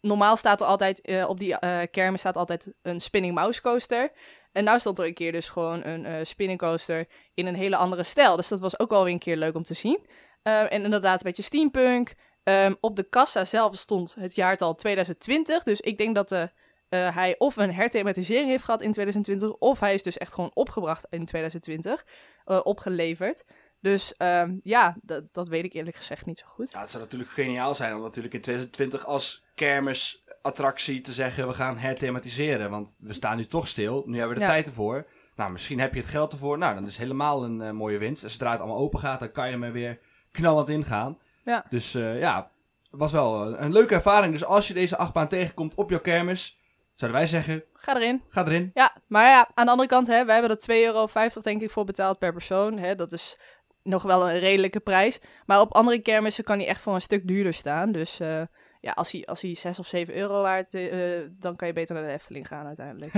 normaal 0.00 0.36
staat 0.36 0.60
er 0.60 0.66
altijd 0.66 1.24
op 1.26 1.38
die 1.38 1.56
kermis 1.90 2.20
staat 2.20 2.36
altijd 2.36 2.72
een 2.82 3.00
spinning 3.00 3.34
mouse 3.34 3.60
coaster. 3.60 4.10
En 4.52 4.64
nou 4.64 4.78
stond 4.78 4.98
er 4.98 5.06
een 5.06 5.14
keer 5.14 5.32
dus 5.32 5.48
gewoon 5.48 5.84
een 5.84 6.26
spinning 6.26 6.58
coaster 6.58 7.06
in 7.34 7.46
een 7.46 7.54
hele 7.54 7.76
andere 7.76 8.02
stijl. 8.02 8.36
Dus 8.36 8.48
dat 8.48 8.60
was 8.60 8.78
ook 8.78 8.90
wel 8.90 9.04
weer 9.04 9.12
een 9.12 9.18
keer 9.18 9.36
leuk 9.36 9.54
om 9.54 9.62
te 9.62 9.74
zien. 9.74 10.06
Eh, 10.46 10.72
en 10.72 10.82
inderdaad 10.84 11.14
een 11.18 11.26
beetje 11.26 11.42
steampunk. 11.42 12.14
Ehm, 12.42 12.74
op 12.80 12.96
de 12.96 13.02
kassa 13.08 13.44
zelf 13.44 13.76
stond 13.76 14.14
het 14.18 14.34
jaartal 14.34 14.74
2020. 14.74 15.62
Dus 15.62 15.80
ik 15.80 15.98
denk 15.98 16.14
dat 16.14 16.28
de, 16.28 16.50
eh, 16.88 17.14
hij 17.16 17.34
of 17.38 17.56
een 17.56 17.72
herthematisering 17.74 18.48
heeft 18.48 18.64
gehad 18.64 18.82
in 18.82 18.92
2020... 18.92 19.50
of 19.58 19.80
hij 19.80 19.94
is 19.94 20.02
dus 20.02 20.18
echt 20.18 20.32
gewoon 20.32 20.50
opgebracht 20.54 21.06
in 21.10 21.24
2020. 21.26 22.04
eh, 22.44 22.60
opgeleverd. 22.62 23.44
Dus 23.80 24.16
ehm, 24.16 24.56
ja, 24.62 24.96
dat, 25.02 25.24
dat 25.32 25.48
weet 25.48 25.64
ik 25.64 25.72
eerlijk 25.72 25.96
gezegd 25.96 26.26
niet 26.26 26.38
zo 26.38 26.46
goed. 26.46 26.70
Ja, 26.70 26.80
het 26.80 26.90
zou 26.90 27.02
natuurlijk 27.02 27.30
geniaal 27.30 27.74
zijn 27.74 27.94
om 27.94 28.02
natuurlijk 28.02 28.34
in 28.34 28.40
2020 28.40 29.06
als 29.06 29.44
kermisattractie 29.54 31.00
te 31.00 31.12
zeggen... 31.12 31.48
we 31.48 31.54
gaan 31.54 31.78
herthematiseren, 31.78 32.70
want 32.70 32.96
we 32.98 33.12
staan 33.12 33.36
nu 33.36 33.46
toch 33.46 33.68
stil. 33.68 34.02
Nu 34.06 34.18
hebben 34.18 34.34
we 34.34 34.40
de 34.40 34.46
Ja. 34.46 34.52
tijd 34.52 34.66
ervoor. 34.66 35.06
Nou, 35.36 35.52
misschien 35.52 35.80
heb 35.80 35.94
je 35.94 36.00
het 36.00 36.08
geld 36.08 36.32
ervoor. 36.32 36.58
Nou, 36.58 36.74
dan 36.74 36.84
is 36.84 36.92
het 36.92 37.02
helemaal 37.02 37.44
een 37.44 37.60
eh, 37.60 37.70
mooie 37.70 37.98
winst. 37.98 38.24
En 38.24 38.30
zodra 38.30 38.50
het 38.50 38.60
allemaal 38.60 38.78
open 38.78 38.98
gaat, 39.00 39.20
dan 39.20 39.32
kan 39.32 39.50
je 39.50 39.56
er 39.58 39.72
weer 39.72 39.98
knallend 40.36 40.68
ingaan. 40.68 41.18
Ja. 41.44 41.64
Dus 41.70 41.94
eh, 41.94 42.18
ja, 42.20 42.50
was 42.90 43.12
wel 43.12 43.46
een, 43.46 43.62
een 43.64 43.72
leuke 43.72 43.94
ervaring. 43.94 44.32
Dus 44.32 44.44
als 44.44 44.68
je 44.68 44.74
deze 44.74 44.96
achtbaan 44.96 45.28
tegenkomt 45.28 45.74
op 45.74 45.90
jouw 45.90 46.00
kermis... 46.00 46.58
zouden 46.94 47.20
wij 47.20 47.28
zeggen, 47.28 47.64
Ga 47.72 47.96
erin. 47.96 48.22
ga 48.28 48.44
erin. 48.44 48.70
Ja, 48.74 48.96
maar 49.06 49.24
ja, 49.26 49.48
aan 49.54 49.64
de 49.64 49.70
andere 49.70 49.88
kant, 49.88 50.06
hè, 50.06 50.24
we 50.24 50.32
hebben 50.32 50.50
er 50.50 50.58
2,50 50.70 50.84
euro 50.84 51.08
denk 51.42 51.62
ik 51.62 51.70
voor 51.70 51.84
betaald 51.84 52.18
per 52.18 52.32
persoon. 52.32 52.78
Hè, 52.78 52.94
dat 52.94 53.12
is 53.12 53.38
nog 53.82 54.02
wel 54.02 54.28
een 54.30 54.38
redelijke 54.38 54.80
prijs. 54.80 55.20
Maar 55.46 55.60
op 55.60 55.74
andere 55.74 55.98
kermissen 55.98 56.44
kan 56.44 56.58
hij 56.58 56.66
echt 56.66 56.80
voor 56.80 56.94
een 56.94 57.00
stuk 57.00 57.26
duurder 57.28 57.54
staan. 57.54 57.92
Dus 57.92 58.20
eh, 58.20 58.42
ja, 58.80 58.92
als 58.92 59.12
hij, 59.12 59.24
als 59.26 59.42
hij 59.42 59.54
6 59.54 59.78
of 59.78 59.86
7 59.86 60.16
euro 60.16 60.42
waard 60.42 60.74
eh, 60.74 61.20
dan 61.30 61.56
kan 61.56 61.68
je 61.68 61.74
beter 61.74 61.94
naar 61.94 62.04
de 62.04 62.12
Efteling 62.12 62.46
gaan 62.46 62.66
uiteindelijk. 62.66 63.12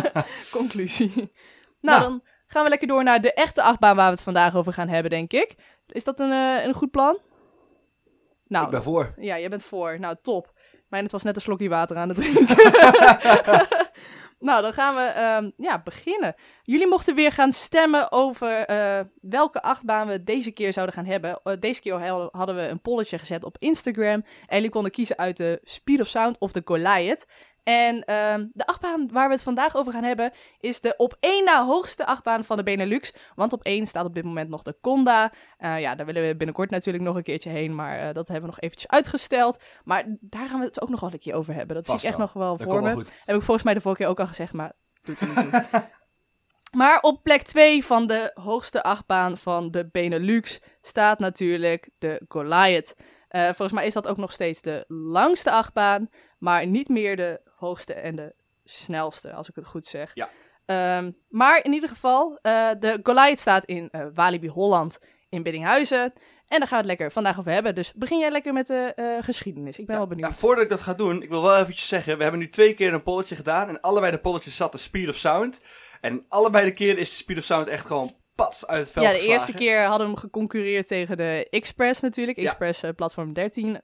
Conclusie. 0.58 1.12
Nou, 1.16 1.30
Nou. 1.80 2.00
dan 2.02 2.22
gaan 2.46 2.62
we 2.64 2.68
lekker 2.68 2.88
door 2.88 3.04
naar 3.04 3.20
de 3.20 3.32
echte 3.34 3.62
achtbaan 3.62 3.96
waar 3.96 4.06
we 4.06 4.12
het 4.12 4.22
vandaag 4.22 4.56
over 4.56 4.72
gaan 4.72 4.88
hebben, 4.88 5.10
denk 5.10 5.32
ik. 5.32 5.56
Is 5.92 6.04
dat 6.04 6.20
een, 6.20 6.32
eh, 6.32 6.64
een 6.64 6.74
goed 6.74 6.90
plan? 6.90 7.18
Nou, 8.46 8.64
Ik 8.64 8.70
ben 8.70 8.82
voor. 8.82 9.14
ja, 9.16 9.38
jij 9.38 9.48
bent 9.48 9.62
voor. 9.62 10.00
Nou, 10.00 10.16
top. 10.22 10.52
Mijn, 10.88 11.02
het 11.02 11.12
was 11.12 11.22
net 11.22 11.36
een 11.36 11.42
slokje 11.42 11.68
water 11.68 11.96
aan 11.96 12.08
het 12.08 12.18
drinken. 12.22 12.56
nou, 14.48 14.62
dan 14.62 14.72
gaan 14.72 14.94
we 14.94 15.00
ehm, 15.00 15.50
ja, 15.56 15.82
beginnen. 15.82 16.34
Jullie 16.62 16.86
mochten 16.86 17.14
weer 17.14 17.32
gaan 17.32 17.52
stemmen 17.52 18.12
over 18.12 18.48
eh, 18.66 19.00
welke 19.20 19.62
achtbaan 19.62 20.06
we 20.06 20.22
deze 20.24 20.50
keer 20.50 20.72
zouden 20.72 20.94
gaan 20.94 21.04
hebben. 21.04 21.40
Eh, 21.42 21.52
deze 21.60 21.80
keer 21.80 21.92
hadden- 22.08 22.28
hadden 22.32 22.56
we 22.56 22.62
een 22.62 22.80
polletje 22.80 23.18
gezet 23.18 23.44
op 23.44 23.56
Instagram. 23.58 24.24
En 24.46 24.56
jullie 24.56 24.70
konden 24.70 24.90
kiezen 24.90 25.18
uit 25.18 25.36
de 25.36 25.60
Speed 25.64 26.00
of 26.00 26.06
Sound 26.06 26.38
of 26.38 26.52
de 26.52 26.62
Goliath. 26.64 27.26
En 27.62 28.04
ehm, 28.04 28.46
de 28.52 28.66
achtbaan 28.66 29.08
waar 29.12 29.28
we 29.28 29.34
het 29.34 29.42
vandaag 29.42 29.76
over 29.76 29.92
gaan 29.92 30.02
hebben 30.04 30.32
is 30.60 30.80
de 30.80 30.94
op 30.96 31.16
één 31.20 31.44
na 31.44 31.64
hoogste 31.64 32.06
achtbaan 32.06 32.44
van 32.44 32.56
de 32.56 32.62
Benelux. 32.62 33.14
Want 33.34 33.52
op 33.52 33.62
één 33.62 33.86
staat 33.86 34.04
op 34.04 34.14
dit 34.14 34.24
moment 34.24 34.48
nog 34.48 34.62
de 34.62 34.76
Conda. 34.80 35.32
Eh, 35.58 35.80
ja, 35.80 35.94
daar 35.94 36.06
willen 36.06 36.26
we 36.26 36.36
binnenkort 36.36 36.70
natuurlijk 36.70 37.04
nog 37.04 37.16
een 37.16 37.22
keertje 37.22 37.50
heen, 37.50 37.74
maar 37.74 37.98
eh, 37.98 38.04
dat 38.04 38.28
hebben 38.28 38.40
we 38.40 38.54
nog 38.54 38.60
eventjes 38.60 38.90
uitgesteld. 38.90 39.58
Maar 39.84 40.04
daar 40.20 40.48
gaan 40.48 40.58
we 40.58 40.66
het 40.66 40.82
ook 40.82 40.88
nog 40.88 41.00
wel 41.00 41.12
een 41.12 41.18
keer 41.18 41.34
over 41.34 41.54
hebben. 41.54 41.76
Dat 41.76 41.86
zie 41.86 41.94
ik 41.94 42.02
echt 42.02 42.18
nog 42.18 42.32
wel 42.32 42.56
Dat 42.56 42.66
voor 42.66 42.82
me. 42.82 42.94
wel. 42.94 43.04
Heb 43.24 43.36
ik 43.36 43.42
volgens 43.42 43.62
mij 43.62 43.74
de 43.74 43.80
vorige 43.80 44.00
keer 44.00 44.10
ook 44.10 44.20
al 44.20 44.26
gezegd, 44.26 44.52
maar 44.52 44.72
doet 45.02 45.20
er 45.20 45.26
niet 45.26 45.36
toe. 45.36 45.82
maar 46.80 47.00
op 47.00 47.22
plek 47.22 47.42
2 47.42 47.84
van 47.84 48.06
de 48.06 48.30
hoogste 48.34 48.82
achtbaan 48.82 49.36
van 49.36 49.70
de 49.70 49.88
Benelux 49.92 50.60
staat 50.80 51.18
natuurlijk 51.18 51.90
de 51.98 52.20
Goliath. 52.28 52.94
Eh, 53.28 53.44
volgens 53.44 53.72
mij 53.72 53.86
is 53.86 53.94
dat 53.94 54.08
ook 54.08 54.16
nog 54.16 54.32
steeds 54.32 54.62
de 54.62 54.84
langste 54.88 55.50
achtbaan, 55.50 56.08
maar 56.38 56.66
niet 56.66 56.88
meer 56.88 57.16
de 57.16 57.40
hoogste 57.62 57.94
en 57.94 58.16
de 58.16 58.34
snelste, 58.64 59.32
als 59.32 59.48
ik 59.48 59.54
het 59.54 59.66
goed 59.66 59.86
zeg. 59.86 60.10
Ja. 60.14 60.28
Ehm, 60.66 61.10
maar 61.28 61.64
in 61.64 61.72
ieder 61.72 61.88
geval, 61.88 62.38
eh, 62.42 62.70
de 62.78 63.00
Goliath 63.02 63.38
staat 63.38 63.64
in 63.64 63.88
eh, 63.90 64.06
Walibi 64.14 64.48
Holland 64.48 64.98
in 65.28 65.42
Biddinghuizen. 65.42 66.12
En 66.48 66.58
daar 66.58 66.68
gaan 66.68 66.82
we 66.82 66.88
het 66.88 66.98
lekker 66.98 67.12
vandaag 67.12 67.38
over 67.38 67.52
hebben. 67.52 67.74
Dus 67.74 67.92
begin 67.92 68.18
jij 68.18 68.30
lekker 68.30 68.52
met 68.52 68.66
de 68.66 68.92
eh, 68.96 69.06
geschiedenis. 69.20 69.78
Ik 69.78 69.86
ben 69.86 69.96
wel 69.96 70.06
benieuwd. 70.06 70.28
Ja, 70.28 70.34
voordat 70.34 70.64
ik 70.64 70.70
dat 70.70 70.80
ga 70.80 70.94
doen, 70.94 71.22
ik 71.22 71.28
wil 71.28 71.42
wel 71.42 71.56
eventjes 71.56 71.88
zeggen, 71.88 72.16
we 72.16 72.22
hebben 72.22 72.40
nu 72.40 72.50
twee 72.50 72.74
keer 72.74 72.92
een 72.92 73.02
polletje 73.02 73.36
gedaan. 73.36 73.68
En 73.68 73.80
allebei 73.80 74.12
de 74.12 74.18
polletjes 74.18 74.56
zat 74.56 74.72
de 74.72 74.78
Speed 74.78 75.08
of 75.08 75.16
Sound. 75.16 75.64
En 76.00 76.24
allebei 76.28 76.64
de 76.64 76.72
keer 76.72 76.98
is 76.98 77.10
de 77.10 77.16
Speed 77.16 77.38
of 77.38 77.44
Sound 77.44 77.66
echt 77.66 77.86
gewoon 77.86 78.12
pats 78.34 78.66
uit 78.66 78.80
het 78.80 78.90
veld 78.90 79.06
Ja, 79.06 79.12
de 79.12 79.18
geslagen. 79.18 79.40
eerste 79.40 79.58
keer 79.58 79.82
hadden 79.82 80.06
we 80.06 80.12
hem 80.12 80.22
geconcurreerd 80.22 80.86
tegen 80.86 81.16
de 81.16 81.46
Express 81.50 82.00
natuurlijk. 82.00 82.38
Express 82.38 82.82
platform 82.96 83.32
13. 83.32 83.80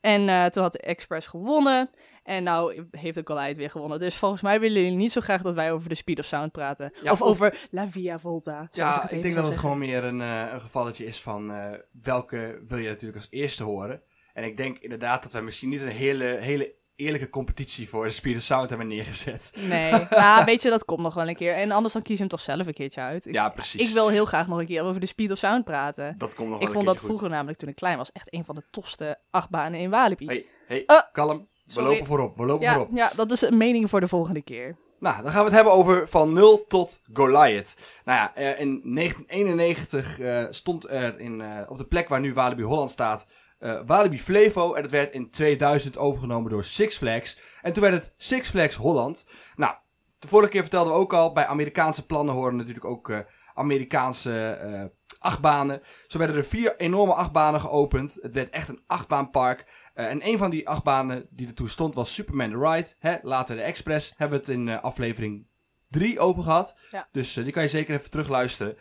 En 0.00 0.50
toen 0.50 0.62
had 0.62 0.72
de 0.72 0.80
Express 0.80 1.26
gewonnen. 1.26 1.90
En 2.22 2.42
nou 2.42 2.84
heeft 2.90 3.14
de 3.14 3.20
Goliath 3.24 3.56
weer 3.56 3.70
gewonnen. 3.70 3.98
Dus 3.98 4.16
volgens 4.16 4.42
mij 4.42 4.60
willen 4.60 4.82
jullie 4.82 4.96
niet 4.96 5.12
zo 5.12 5.20
graag 5.20 5.42
dat 5.42 5.54
wij 5.54 5.72
over 5.72 5.88
de 5.88 5.94
Speed 5.94 6.18
of 6.18 6.24
Sound 6.24 6.52
praten. 6.52 6.92
Ja, 7.02 7.12
of, 7.12 7.22
of- 7.22 7.28
over 7.28 7.66
La 7.70 7.88
Via 7.88 8.18
Volta. 8.18 8.68
Ja, 8.72 9.10
ik, 9.10 9.22
denk 9.22 9.34
dat 9.34 9.48
het 9.48 9.58
gewoon 9.58 9.78
meer 9.78 10.04
een, 10.04 10.20
eh, 10.20 10.44
een 10.52 10.60
gevalletje 10.60 11.04
is 11.06 11.20
van 11.20 11.52
eh, 11.52 11.70
welke 12.02 12.62
wil 12.66 12.78
je 12.78 12.88
natuurlijk 12.88 13.16
als 13.20 13.26
eerste 13.30 13.62
horen. 13.62 14.02
En 14.34 14.44
ik 14.44 14.56
denk 14.56 14.78
inderdaad 14.78 15.22
dat 15.22 15.32
wij 15.32 15.42
misschien 15.42 15.68
niet 15.68 15.80
een 15.80 15.88
hele, 15.88 16.24
hele 16.40 16.74
eerlijke 16.96 17.28
competitie 17.30 17.88
voor 17.88 18.04
de 18.04 18.10
Speed 18.10 18.36
of 18.36 18.42
Sound 18.42 18.68
hebben 18.68 18.86
neergezet. 18.88 19.52
Nee, 19.68 19.92
nou, 20.10 20.44
weet 20.44 20.62
je, 20.62 20.70
dat 20.70 20.84
komt 20.84 21.00
nog 21.00 21.14
wel 21.14 21.28
een 21.28 21.36
keer. 21.36 21.54
En 21.54 21.70
anders 21.70 21.92
dan 21.92 22.02
kies 22.02 22.12
je 22.14 22.20
hem 22.20 22.28
toch 22.30 22.40
zelf 22.40 22.66
een 22.66 22.72
keertje 22.74 23.00
uit. 23.00 23.26
Ik, 23.26 23.34
Ja, 23.34 23.48
precies. 23.48 23.88
ik 23.88 23.94
wil 23.94 24.08
heel 24.08 24.24
graag 24.24 24.46
nog 24.48 24.58
een 24.58 24.66
keer 24.66 24.82
over 24.82 25.00
de 25.00 25.06
Speed 25.06 25.32
of 25.32 25.38
Sound 25.38 25.64
praten. 25.64 26.14
Dat 26.18 26.34
komt 26.34 26.48
nog 26.48 26.58
wel 26.58 26.60
Ik 26.60 26.66
een 26.66 26.72
vond 26.72 26.86
dat 26.86 26.94
keertje 26.94 27.00
goed. 27.00 27.06
vroeger 27.08 27.28
namelijk, 27.30 27.58
toen 27.58 27.68
ik 27.68 27.74
klein 27.74 27.96
was, 27.96 28.12
echt 28.12 28.34
een 28.34 28.44
van 28.44 28.54
de 28.54 28.62
tofste 28.70 29.18
achtbanen 29.30 29.80
in 29.80 29.90
Walibi. 29.90 30.26
Hey, 30.26 30.46
hey, 30.66 30.84
Eh, 30.86 31.00
kalm. 31.12 31.48
We 31.74 31.82
lopen 31.82 32.06
voorop, 32.06 32.36
we 32.36 32.46
lopen 32.46 32.66
ja, 32.66 32.72
voorop. 32.72 32.90
ja, 32.94 33.12
dat 33.16 33.30
is 33.30 33.42
een 33.42 33.56
mening 33.56 33.90
voor 33.90 34.00
de 34.00 34.08
volgende 34.08 34.42
keer. 34.42 34.76
Nou, 35.02 35.22
dan 35.22 35.30
gaan 35.30 35.38
we 35.38 35.46
het 35.46 35.54
hebben 35.54 35.72
over 35.72 36.08
van 36.08 36.32
0 36.32 36.66
tot 36.66 37.02
Goliath. 37.12 37.76
Nou 38.04 38.18
ja, 38.18 38.34
eh, 38.34 38.60
in 38.60 38.80
1991 38.84 40.20
eh, 40.20 40.44
stond 40.50 40.90
er 40.90 41.18
in, 41.18 41.40
eh, 41.40 41.70
op 41.70 41.78
de 41.78 41.84
plek 41.84 42.08
waar 42.08 42.20
nu 42.20 42.34
Walibi 42.34 42.62
Holland 42.62 42.90
staat, 42.90 43.26
eh, 43.58 43.80
Walibi 43.86 44.20
Flevo. 44.20 44.74
En 44.74 44.82
dat 44.82 44.90
werd 44.90 45.12
in 45.12 45.30
2000 45.30 45.98
overgenomen 45.98 46.50
door 46.50 46.64
Six 46.64 46.96
Flags. 46.96 47.38
En 47.62 47.72
toen 47.72 47.82
werd 47.82 47.94
het 47.94 48.14
Six 48.16 48.48
Flags 48.48 48.76
Holland. 48.76 49.28
Nou, 49.56 49.74
de 50.18 50.28
vorige 50.28 50.50
keer 50.50 50.60
vertelden 50.60 50.92
we 50.92 50.98
ook 50.98 51.12
al, 51.12 51.32
bij 51.32 51.46
Amerikaanse 51.46 52.06
plannen 52.06 52.34
horen 52.34 52.56
natuurlijk 52.56 52.84
ook 52.84 53.12
Amerikaanse 53.54 54.90
achtbanen. 55.18 55.82
Zo 56.06 56.18
werden 56.18 56.36
er 56.36 56.44
vier 56.44 56.76
enorme 56.76 57.14
achtbanen 57.14 57.60
geopend. 57.60 58.18
Het 58.22 58.34
werd 58.34 58.50
echt 58.50 58.68
een 58.68 58.82
achtbaanpark. 58.86 59.66
Eh, 59.94 60.06
en 60.06 60.26
een 60.26 60.38
van 60.38 60.50
die 60.50 60.68
achtbanen 60.68 61.26
die 61.30 61.46
er 61.46 61.54
toen 61.54 61.68
stond 61.68 61.94
was 61.94 62.14
Superman 62.14 62.50
the 62.50 62.58
Ride. 62.58 62.88
Hè, 62.98 63.16
later 63.22 63.56
de 63.56 63.62
Express. 63.62 64.12
Hebben 64.16 64.40
we 64.40 64.44
het 64.46 64.54
in 64.54 64.68
eh, 64.68 64.82
aflevering 64.82 65.46
3 65.90 66.18
over 66.18 66.42
gehad. 66.42 66.78
Ja. 66.88 67.08
Dus 67.12 67.36
eh, 67.36 67.44
die 67.44 67.52
kan 67.52 67.62
je 67.62 67.68
zeker 67.68 67.94
even 67.94 68.10
terugluisteren. 68.10 68.76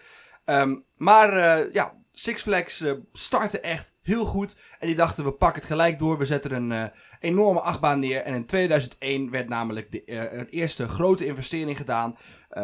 Ehm, 0.45 0.75
maar 0.95 1.33
ja, 1.73 1.99
Six 2.13 2.41
Flags 2.41 2.83
startte 3.13 3.59
echt 3.59 3.95
heel 4.01 4.25
goed. 4.25 4.57
En 4.79 4.87
die 4.87 4.95
dachten 4.95 5.23
we 5.23 5.31
pakken 5.31 5.61
het 5.61 5.71
gelijk 5.71 5.99
door. 5.99 6.17
We 6.17 6.25
zetten 6.25 6.71
een 6.71 6.91
enorme 7.19 7.59
achtbaan 7.59 7.99
neer. 7.99 8.21
En 8.21 8.33
in 8.33 8.45
2001 8.45 9.29
werd 9.29 9.49
namelijk 9.49 9.91
de 9.91 10.11
een 10.11 10.47
eerste 10.49 10.87
grote 10.87 11.25
investering 11.25 11.77
gedaan. 11.77 12.17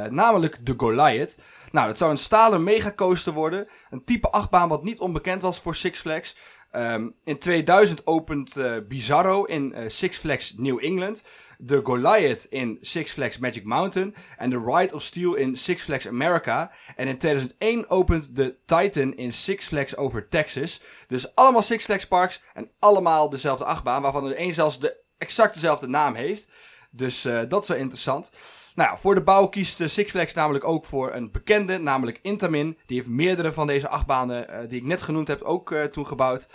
namelijk 0.09 0.65
de 0.65 0.73
Goliath. 0.77 1.37
Nou, 1.71 1.87
dat 1.87 1.97
zou 1.97 2.11
een 2.11 2.17
stalen 2.17 2.63
megacoaster 2.63 3.33
worden. 3.33 3.67
Een 3.89 4.03
type 4.03 4.29
achtbaan 4.29 4.69
wat 4.69 4.83
niet 4.83 4.99
onbekend 4.99 5.41
was 5.41 5.59
voor 5.59 5.75
Six 5.75 5.99
Flags. 5.99 6.37
Ehm, 6.77 7.09
in 7.23 7.37
2000 7.37 8.07
opent 8.07 8.57
eh, 8.57 8.75
Bizarro 8.87 9.43
in 9.43 9.73
eh, 9.73 9.89
Six 9.89 10.17
Flags 10.17 10.53
New 10.57 10.83
England. 10.83 11.23
De 11.57 11.81
Goliath 11.83 12.45
in 12.49 12.77
Six 12.81 13.11
Flags 13.11 13.37
Magic 13.37 13.63
Mountain. 13.63 14.15
En 14.37 14.49
de 14.49 14.59
Ride 14.65 14.93
of 14.93 15.01
Steel 15.01 15.35
in 15.35 15.55
Six 15.55 15.83
Flags 15.83 16.07
America. 16.07 16.71
En 16.95 17.07
in 17.07 17.17
2001 17.17 17.89
opent 17.89 18.35
de 18.35 18.55
Titan 18.65 19.15
in 19.15 19.33
Six 19.33 19.65
Flags 19.65 19.95
over 19.95 20.27
Texas. 20.27 20.81
Dus 21.07 21.35
allemaal 21.35 21.61
Six 21.61 21.83
Flags 21.85 22.07
parks 22.07 22.41
en 22.53 22.71
allemaal 22.79 23.29
dezelfde 23.29 23.65
achtbaan. 23.65 24.01
Waarvan 24.01 24.25
er 24.25 24.35
één 24.35 24.53
zelfs 24.53 24.79
de 24.79 24.97
exact 25.17 25.53
dezelfde 25.53 25.87
naam 25.87 26.15
heeft. 26.15 26.51
Dus 26.91 27.25
eh, 27.25 27.41
dat 27.47 27.61
is 27.61 27.69
wel 27.69 27.77
interessant. 27.77 28.31
Nou 28.77 28.97
voor 28.99 29.15
de 29.15 29.23
bouw 29.23 29.47
kiest 29.47 29.81
eh, 29.81 29.87
Six 29.87 30.11
Flags 30.11 30.33
namelijk 30.33 30.65
ook 30.65 30.85
voor 30.85 31.13
een 31.13 31.31
bekende, 31.31 31.77
namelijk 31.77 32.19
Intamin. 32.21 32.77
Die 32.85 32.97
heeft 32.97 33.09
meerdere 33.09 33.53
van 33.53 33.67
deze 33.67 33.87
achtbanen 33.87 34.49
eh, 34.49 34.69
die 34.69 34.79
ik 34.79 34.85
net 34.85 35.01
genoemd 35.01 35.27
heb 35.27 35.41
ook 35.41 35.71
eh, 35.71 35.83
toen 35.83 36.07
gebouwd. 36.07 36.49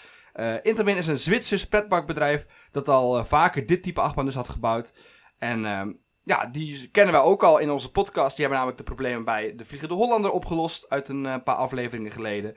Intamin 0.62 0.96
is 0.96 1.06
een 1.06 1.16
Zwitsers 1.16 1.68
pretparkbedrijf 1.68 2.46
dat 2.70 2.88
al 2.88 3.24
vaker 3.24 3.66
dit 3.66 3.82
type 3.82 4.00
achtbaan 4.00 4.24
dus 4.24 4.34
had 4.34 4.48
gebouwd. 4.48 4.94
En 5.38 5.64
ehm, 5.66 5.92
ja, 6.22 6.46
die 6.46 6.88
kennen 6.88 7.14
wij 7.14 7.22
ook 7.22 7.42
al 7.42 7.58
in 7.58 7.70
onze 7.70 7.90
podcast. 7.90 8.36
Die 8.36 8.46
hebben 8.46 8.56
namelijk 8.56 8.78
de 8.78 8.94
problemen 8.94 9.24
bij 9.24 9.54
de 9.56 9.64
Vliegende 9.64 9.94
Hollander 9.94 10.30
opgelost 10.30 10.88
uit 10.88 11.08
een 11.08 11.42
paar 11.42 11.56
afleveringen 11.56 12.12
geleden. 12.12 12.56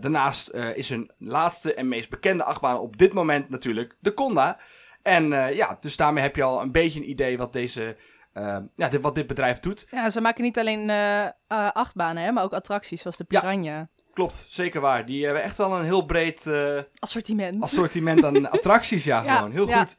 Daarnaast 0.00 0.50
is 0.74 0.88
hun 0.88 1.10
laatste 1.18 1.74
en 1.74 1.88
meest 1.88 2.10
bekende 2.10 2.44
achtbaan 2.44 2.78
op 2.78 2.96
dit 2.96 3.12
moment 3.12 3.48
natuurlijk 3.48 3.96
de 4.00 4.14
Conda. 4.14 4.58
En 5.02 5.28
ja, 5.54 5.76
dus 5.80 5.96
daarmee 5.96 6.22
heb 6.22 6.36
je 6.36 6.42
al 6.42 6.60
een 6.60 6.72
beetje 6.72 7.00
een 7.00 7.10
idee 7.10 7.38
wat 7.38 7.52
deze... 7.52 7.96
eh, 8.38 8.56
ja, 8.76 8.88
dit, 8.88 9.00
wat 9.00 9.14
dit 9.14 9.26
bedrijf 9.26 9.60
doet. 9.60 9.86
Ja, 9.90 10.10
ze 10.10 10.20
maken 10.20 10.42
niet 10.42 10.58
alleen 10.58 10.90
eh, 10.90 11.24
eh, 11.24 11.30
achtbanen, 11.72 12.22
hè, 12.22 12.32
maar 12.32 12.44
ook 12.44 12.52
attracties 12.52 13.00
zoals 13.00 13.16
de 13.16 13.24
Ja. 13.28 13.40
Piranha. 13.40 13.88
Klopt, 14.12 14.46
zeker 14.50 14.80
waar. 14.80 15.06
Die 15.06 15.24
hebben 15.24 15.42
echt 15.42 15.56
wel 15.56 15.72
een 15.78 15.84
heel 15.84 16.04
breed 16.04 16.46
eh, 16.46 16.78
Assortiment. 16.98 17.62
assortiment 17.62 18.24
aan 18.24 18.50
attracties, 18.58 19.04
ja, 19.04 19.22
Ja, 19.22 19.36
gewoon. 19.36 19.50
Heel 19.52 19.68
ja. 19.68 19.78
goed. 19.78 19.96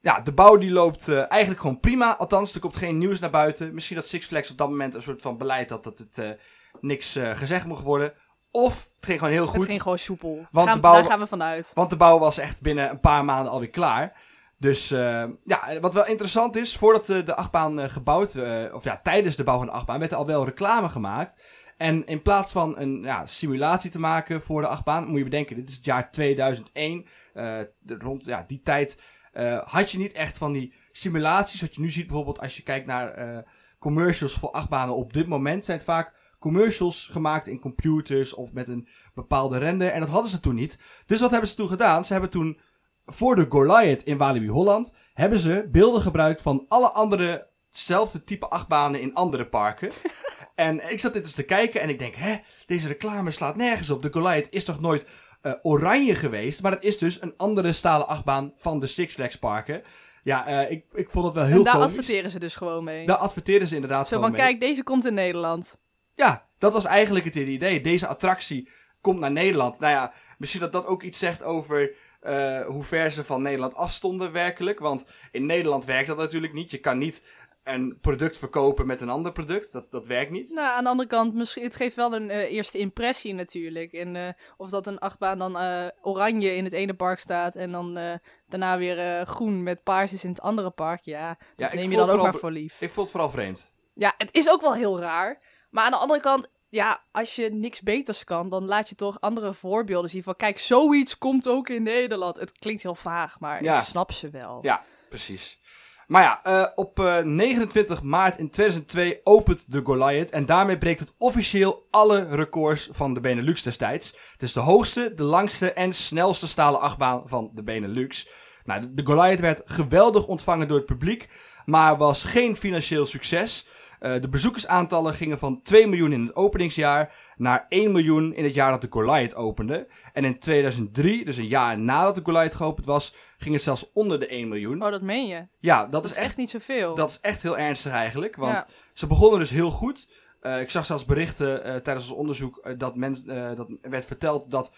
Ja, 0.00 0.20
de 0.20 0.32
bouw 0.32 0.56
die 0.56 0.70
loopt 0.72 1.08
eigenlijk 1.08 1.60
gewoon 1.60 1.80
prima. 1.80 2.16
Althans, 2.16 2.54
er 2.54 2.60
komt 2.60 2.76
geen 2.76 2.98
nieuws 2.98 3.20
naar 3.20 3.30
buiten. 3.30 3.74
Misschien 3.74 3.96
dat 3.96 4.06
Six 4.06 4.26
Flags 4.26 4.50
op 4.50 4.58
dat 4.58 4.68
moment 4.68 4.94
een 4.94 5.02
soort 5.02 5.22
van 5.22 5.36
beleid 5.38 5.70
had 5.70 5.84
dat 5.84 5.98
het 5.98 6.38
niks 6.80 7.18
gezegd 7.34 7.66
mocht 7.66 7.82
worden. 7.82 8.12
Of 8.50 8.74
het 8.96 9.04
ging 9.04 9.18
gewoon 9.18 9.32
heel 9.34 9.46
Het 9.46 9.56
goed. 9.56 9.64
ging 9.64 9.82
gewoon 9.82 9.98
soepel. 9.98 10.46
Want 10.50 10.66
Gaan- 10.66 10.76
de 10.76 10.82
bouw- 10.82 10.92
Daar 10.92 11.04
gaan 11.04 11.18
we 11.18 11.26
vanuit. 11.26 11.70
Want 11.74 11.90
de 11.90 11.96
bouw 11.96 12.18
was 12.18 12.38
echt 12.38 12.60
binnen 12.60 12.90
een 12.90 13.00
paar 13.00 13.24
maanden 13.24 13.52
alweer 13.52 13.70
klaar. 13.70 14.24
Dus 14.58 14.90
eh, 14.90 15.24
ja, 15.44 15.80
wat 15.80 15.94
wel 15.94 16.06
interessant 16.06 16.56
is, 16.56 16.76
voordat 16.76 17.06
de, 17.06 17.22
de 17.22 17.34
achtbaan 17.34 17.80
eh, 17.80 17.88
gebouwd, 17.88 18.34
eh, 18.34 18.74
of 18.74 18.84
ja, 18.84 19.00
tijdens 19.02 19.36
de 19.36 19.44
bouw 19.44 19.56
van 19.56 19.66
de 19.66 19.72
achtbaan, 19.72 19.98
werd 19.98 20.10
er 20.10 20.16
al 20.16 20.26
wel 20.26 20.44
reclame 20.44 20.88
gemaakt. 20.88 21.42
En 21.76 22.06
in 22.06 22.22
plaats 22.22 22.52
van 22.52 22.78
een 22.78 23.02
ja, 23.02 23.26
simulatie 23.26 23.90
te 23.90 24.00
maken 24.00 24.42
voor 24.42 24.60
de 24.60 24.66
achtbaan, 24.66 25.06
moet 25.08 25.18
je 25.18 25.24
bedenken, 25.24 25.56
dit 25.56 25.68
is 25.68 25.76
het 25.76 25.84
jaar 25.84 26.10
2001. 26.10 27.06
eh, 27.34 27.58
de- 27.78 27.96
rond 27.98 28.24
ja, 28.24 28.44
die 28.46 28.60
tijd 28.62 29.02
eh, 29.32 29.62
had 29.64 29.90
je 29.90 29.98
niet 29.98 30.12
echt 30.12 30.38
van 30.38 30.52
die 30.52 30.74
simulaties. 30.92 31.60
Wat 31.60 31.74
je 31.74 31.80
nu 31.80 31.90
ziet 31.90 32.06
bijvoorbeeld 32.06 32.40
als 32.40 32.56
je 32.56 32.62
kijkt 32.62 32.86
naar 32.86 33.10
eh, 33.10 33.38
commercials 33.78 34.34
voor 34.34 34.50
achtbanen 34.50 34.94
op 34.94 35.12
dit 35.12 35.26
moment, 35.26 35.64
zijn 35.64 35.76
het 35.76 35.86
vaak 35.86 36.14
commercials 36.38 37.08
gemaakt 37.12 37.46
in 37.46 37.60
computers 37.60 38.34
of 38.34 38.52
met 38.52 38.68
een 38.68 38.88
bepaalde 39.14 39.58
render. 39.58 39.88
En 39.90 40.00
dat 40.00 40.08
hadden 40.08 40.30
ze 40.30 40.40
toen 40.40 40.54
niet. 40.54 40.78
Dus 41.06 41.20
wat 41.20 41.30
hebben 41.30 41.48
ze 41.48 41.54
toen 41.54 41.68
gedaan? 41.68 42.04
Ze 42.04 42.12
hebben 42.12 42.30
toen 42.30 42.60
voor 43.06 43.34
de 43.34 43.46
Goliath 43.48 44.02
in 44.02 44.16
Walibi 44.16 44.48
Holland 44.48 44.94
hebben 45.14 45.38
ze 45.38 45.68
beelden 45.70 46.00
gebruikt 46.02 46.42
van 46.42 46.64
alle 46.68 46.90
andere 46.90 47.46
hetzelfde 47.70 48.24
type 48.24 48.48
achtbanen 48.48 49.00
in 49.00 49.14
andere 49.14 49.46
parken. 49.46 49.90
en 50.54 50.90
ik 50.92 51.00
zat 51.00 51.12
dit 51.12 51.22
eens 51.22 51.34
te 51.34 51.42
kijken 51.42 51.80
en 51.80 51.88
ik 51.88 51.98
denk, 51.98 52.14
hè, 52.14 52.36
deze 52.66 52.86
reclame 52.86 53.30
slaat 53.30 53.56
nergens 53.56 53.90
op. 53.90 54.02
De 54.02 54.12
Goliath 54.12 54.46
is 54.50 54.64
toch 54.64 54.80
nooit 54.80 55.06
eh, 55.40 55.52
oranje 55.62 56.14
geweest, 56.14 56.62
maar 56.62 56.72
het 56.72 56.82
is 56.82 56.98
dus 56.98 57.22
een 57.22 57.34
andere 57.36 57.72
stalen 57.72 58.08
achtbaan 58.08 58.52
van 58.56 58.80
de 58.80 58.86
Six 58.86 59.14
Flags 59.14 59.38
parken. 59.38 59.82
Ja, 60.22 60.46
eh, 60.46 60.70
ik, 60.70 60.84
ik 60.92 61.10
vond 61.10 61.24
het 61.24 61.34
wel 61.34 61.44
heel 61.44 61.56
en 61.56 61.64
daar 61.64 61.72
komisch. 61.74 61.90
adverteren 61.90 62.30
ze 62.30 62.38
dus 62.38 62.54
gewoon 62.54 62.84
mee. 62.84 63.06
Daar 63.06 63.16
adverteren 63.16 63.68
ze 63.68 63.74
inderdaad 63.74 64.08
Zo 64.08 64.14
gewoon 64.14 64.30
van, 64.30 64.38
mee. 64.38 64.46
kijk, 64.46 64.60
deze 64.60 64.82
komt 64.82 65.06
in 65.06 65.14
Nederland. 65.14 65.78
Ja, 66.14 66.46
dat 66.58 66.72
was 66.72 66.84
eigenlijk 66.84 67.24
het 67.24 67.34
idee. 67.34 67.80
Deze 67.80 68.06
attractie 68.06 68.68
komt 69.00 69.20
naar 69.20 69.32
Nederland. 69.32 69.78
Nou 69.78 69.92
ja, 69.92 70.12
misschien 70.38 70.60
dat 70.60 70.72
dat 70.72 70.86
ook 70.86 71.02
iets 71.02 71.18
zegt 71.18 71.42
over 71.42 71.94
eh, 72.26 72.66
hoe 72.66 72.82
ver 72.82 73.10
ze 73.10 73.24
van 73.24 73.42
Nederland 73.42 73.74
afstonden 73.74 74.32
werkelijk. 74.32 74.78
Want 74.78 75.06
in 75.30 75.46
Nederland 75.46 75.84
werkt 75.84 76.06
dat 76.06 76.16
natuurlijk 76.16 76.52
niet. 76.52 76.70
Je 76.70 76.78
kan 76.78 76.98
niet 76.98 77.26
een 77.62 77.98
product 78.00 78.38
verkopen 78.38 78.86
met 78.86 79.00
een 79.00 79.08
ander 79.08 79.32
product. 79.32 79.72
Dat, 79.72 79.90
dat 79.90 80.06
werkt 80.06 80.30
niet. 80.30 80.50
Nou, 80.54 80.76
aan 80.76 80.84
de 80.84 80.90
andere 80.90 81.08
kant, 81.08 81.34
misschien, 81.34 81.62
het 81.62 81.76
geeft 81.76 81.96
wel 81.96 82.14
een 82.14 82.30
eh, 82.30 82.52
eerste 82.52 82.78
impressie 82.78 83.34
natuurlijk. 83.34 83.92
En 83.92 84.16
eh, 84.16 84.28
of 84.56 84.70
dat 84.70 84.86
een 84.86 84.98
achtbaan 84.98 85.38
dan 85.38 85.56
oranje 86.02 86.56
in 86.56 86.64
het 86.64 86.72
ene 86.72 86.94
park 86.94 87.18
staat 87.18 87.56
en 87.56 87.72
dan 87.72 88.18
daarna 88.48 88.78
weer 88.78 89.26
groen 89.26 89.62
met 89.62 89.82
paars 89.82 90.12
is 90.12 90.24
in 90.24 90.30
het 90.30 90.40
andere 90.40 90.70
park. 90.70 91.00
Ja, 91.00 91.28
dat 91.28 91.70
Ja, 91.70 91.74
neem 91.74 91.90
je 91.90 91.96
dan 91.96 92.10
ook 92.10 92.22
maar 92.22 92.34
voor 92.34 92.50
lief. 92.50 92.80
Ik 92.80 92.90
vond 92.90 93.06
het 93.06 93.10
vooral 93.10 93.30
vreemd. 93.30 93.70
Ja, 93.94 94.14
het 94.16 94.34
is 94.34 94.50
ook 94.50 94.60
wel 94.60 94.74
heel 94.74 95.00
raar. 95.00 95.42
Maar 95.70 95.84
aan 95.84 95.90
de 95.90 95.96
andere 95.96 96.20
kant, 96.20 96.48
ja, 96.68 97.00
als 97.12 97.34
je 97.36 97.50
niks 97.50 97.80
beters 97.82 98.24
kan, 98.24 98.48
dan 98.48 98.64
laat 98.64 98.88
je 98.88 98.94
toch 98.94 99.20
andere 99.20 99.54
voorbeelden 99.54 100.10
zien 100.10 100.22
van, 100.22 100.36
kijk, 100.36 100.58
zoiets 100.58 101.18
komt 101.18 101.48
ook 101.48 101.68
in 101.68 101.82
Nederland. 101.82 102.36
Het 102.36 102.58
klinkt 102.58 102.82
heel 102.82 102.94
vaag, 102.94 103.40
maar 103.40 103.62
Ja. 103.62 103.76
ik 103.76 103.82
snap 103.82 104.12
ze 104.12 104.30
wel. 104.30 104.58
Ja, 104.62 104.84
precies. 105.08 105.60
Maar 106.06 106.22
ja, 106.22 106.40
eh, 106.44 106.66
op 106.74 106.98
eh, 107.00 107.18
29 107.18 108.02
maart 108.02 108.38
in 108.38 108.50
2002 108.50 109.20
opent 109.24 109.72
de 109.72 109.80
Goliath. 109.84 110.30
En 110.30 110.46
daarmee 110.46 110.78
breekt 110.78 111.00
het 111.00 111.14
officieel 111.18 111.86
alle 111.90 112.26
records 112.30 112.88
van 112.92 113.14
de 113.14 113.20
Benelux 113.20 113.62
destijds. 113.62 114.16
Dus 114.36 114.52
de 114.52 114.60
hoogste, 114.60 115.14
de 115.14 115.22
langste 115.22 115.72
en 115.72 115.92
snelste 115.94 116.46
stalen 116.48 116.80
achtbaan 116.80 117.22
van 117.26 117.50
de 117.54 117.62
Benelux. 117.62 118.28
Nou, 118.64 118.94
de 118.94 119.06
Goliath 119.06 119.40
werd 119.40 119.62
geweldig 119.64 120.26
ontvangen 120.26 120.68
door 120.68 120.76
het 120.76 120.86
publiek. 120.86 121.28
Maar 121.64 121.96
was 121.96 122.24
geen 122.24 122.56
financieel 122.56 123.06
succes. 123.06 123.66
Eh, 123.98 124.20
de 124.20 124.28
bezoekersaantallen 124.28 125.14
gingen 125.14 125.38
van 125.38 125.62
2 125.62 125.86
miljoen 125.86 126.12
in 126.12 126.26
het 126.26 126.36
openingsjaar 126.36 127.14
naar 127.36 127.66
1 127.68 127.92
miljoen 127.92 128.34
in 128.34 128.44
het 128.44 128.54
jaar 128.54 128.70
dat 128.70 128.80
de 128.80 128.86
Goliath 128.90 129.34
opende. 129.34 129.86
En 130.12 130.24
in 130.24 130.38
2003, 130.38 131.24
dus 131.24 131.36
een 131.36 131.46
jaar 131.46 131.78
nadat 131.78 132.14
de 132.14 132.20
Goliath 132.24 132.54
geopend 132.54 132.86
was, 132.86 133.14
ging 133.38 133.54
het 133.54 133.62
zelfs 133.64 133.90
onder 133.92 134.20
de 134.20 134.26
1 134.26 134.48
miljoen. 134.48 134.82
Oh, 134.82 134.90
dat 134.90 135.02
meen 135.02 135.26
je? 135.26 135.46
Ja, 135.58 135.80
dat, 135.82 135.92
Dat 135.92 136.04
is 136.04 136.10
echt, 136.10 136.26
echt 136.26 136.36
niet 136.36 136.50
zoveel. 136.50 136.94
dat 136.94 137.10
is 137.10 137.18
echt 137.20 137.42
heel 137.42 137.58
ernstig 137.58 137.92
eigenlijk. 137.92 138.36
Want 138.36 138.58
Ja. 138.58 138.66
ze 138.92 139.06
begonnen 139.06 139.38
dus 139.38 139.50
heel 139.50 139.70
goed. 139.70 140.08
Eh, 140.40 140.60
ik 140.60 140.70
zag 140.70 140.86
zelfs 140.86 141.04
berichten 141.04 141.64
eh, 141.64 141.74
tijdens 141.76 142.08
ons 142.10 142.18
onderzoek 142.18 142.74
dat, 142.78 142.96
men, 142.96 143.26
dat 143.56 143.68
werd 143.82 144.04
verteld 144.04 144.50
dat 144.50 144.74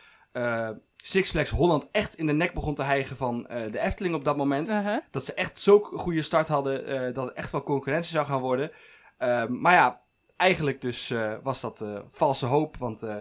Six 0.97 1.31
Flags 1.31 1.51
Holland 1.51 1.89
echt 1.91 2.15
in 2.15 2.27
de 2.27 2.33
nek 2.33 2.53
begon 2.55 2.75
te 2.75 2.83
hijgen 2.83 3.17
van 3.17 3.43
de 3.43 3.79
Efteling 3.79 4.15
op 4.15 4.25
dat 4.25 4.37
moment. 4.37 4.69
Uh-huh. 4.69 4.97
Dat 5.11 5.25
ze 5.25 5.35
echt 5.35 5.59
zo'n 5.61 5.83
goede 5.83 6.23
start 6.23 6.49
hadden 6.49 7.15
dat 7.15 7.25
het 7.25 7.35
echt 7.35 7.53
wel 7.53 7.63
concurrentie 7.63 8.13
zou 8.13 8.27
gaan 8.27 8.41
worden. 8.41 8.71
Eh, 9.19 9.47
maar 9.47 9.73
ja, 9.73 10.03
eigenlijk 10.39 10.81
dus 10.81 11.11
eh, 11.11 11.35
was 11.43 11.61
dat 11.61 11.81
eh, 11.81 11.99
valse 12.09 12.47
hoop. 12.47 12.77
Want 12.77 13.03
eh, 13.03 13.17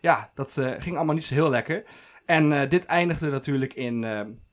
ja, 0.00 0.30
dat 0.34 0.52
ging 0.78 0.96
allemaal 0.96 1.14
niet 1.14 1.24
zo 1.24 1.34
heel 1.34 1.50
lekker. 1.50 1.84
En 2.26 2.68
dit 2.68 2.86
eindigde 2.86 3.30
natuurlijk 3.30 3.74
in 3.74 4.02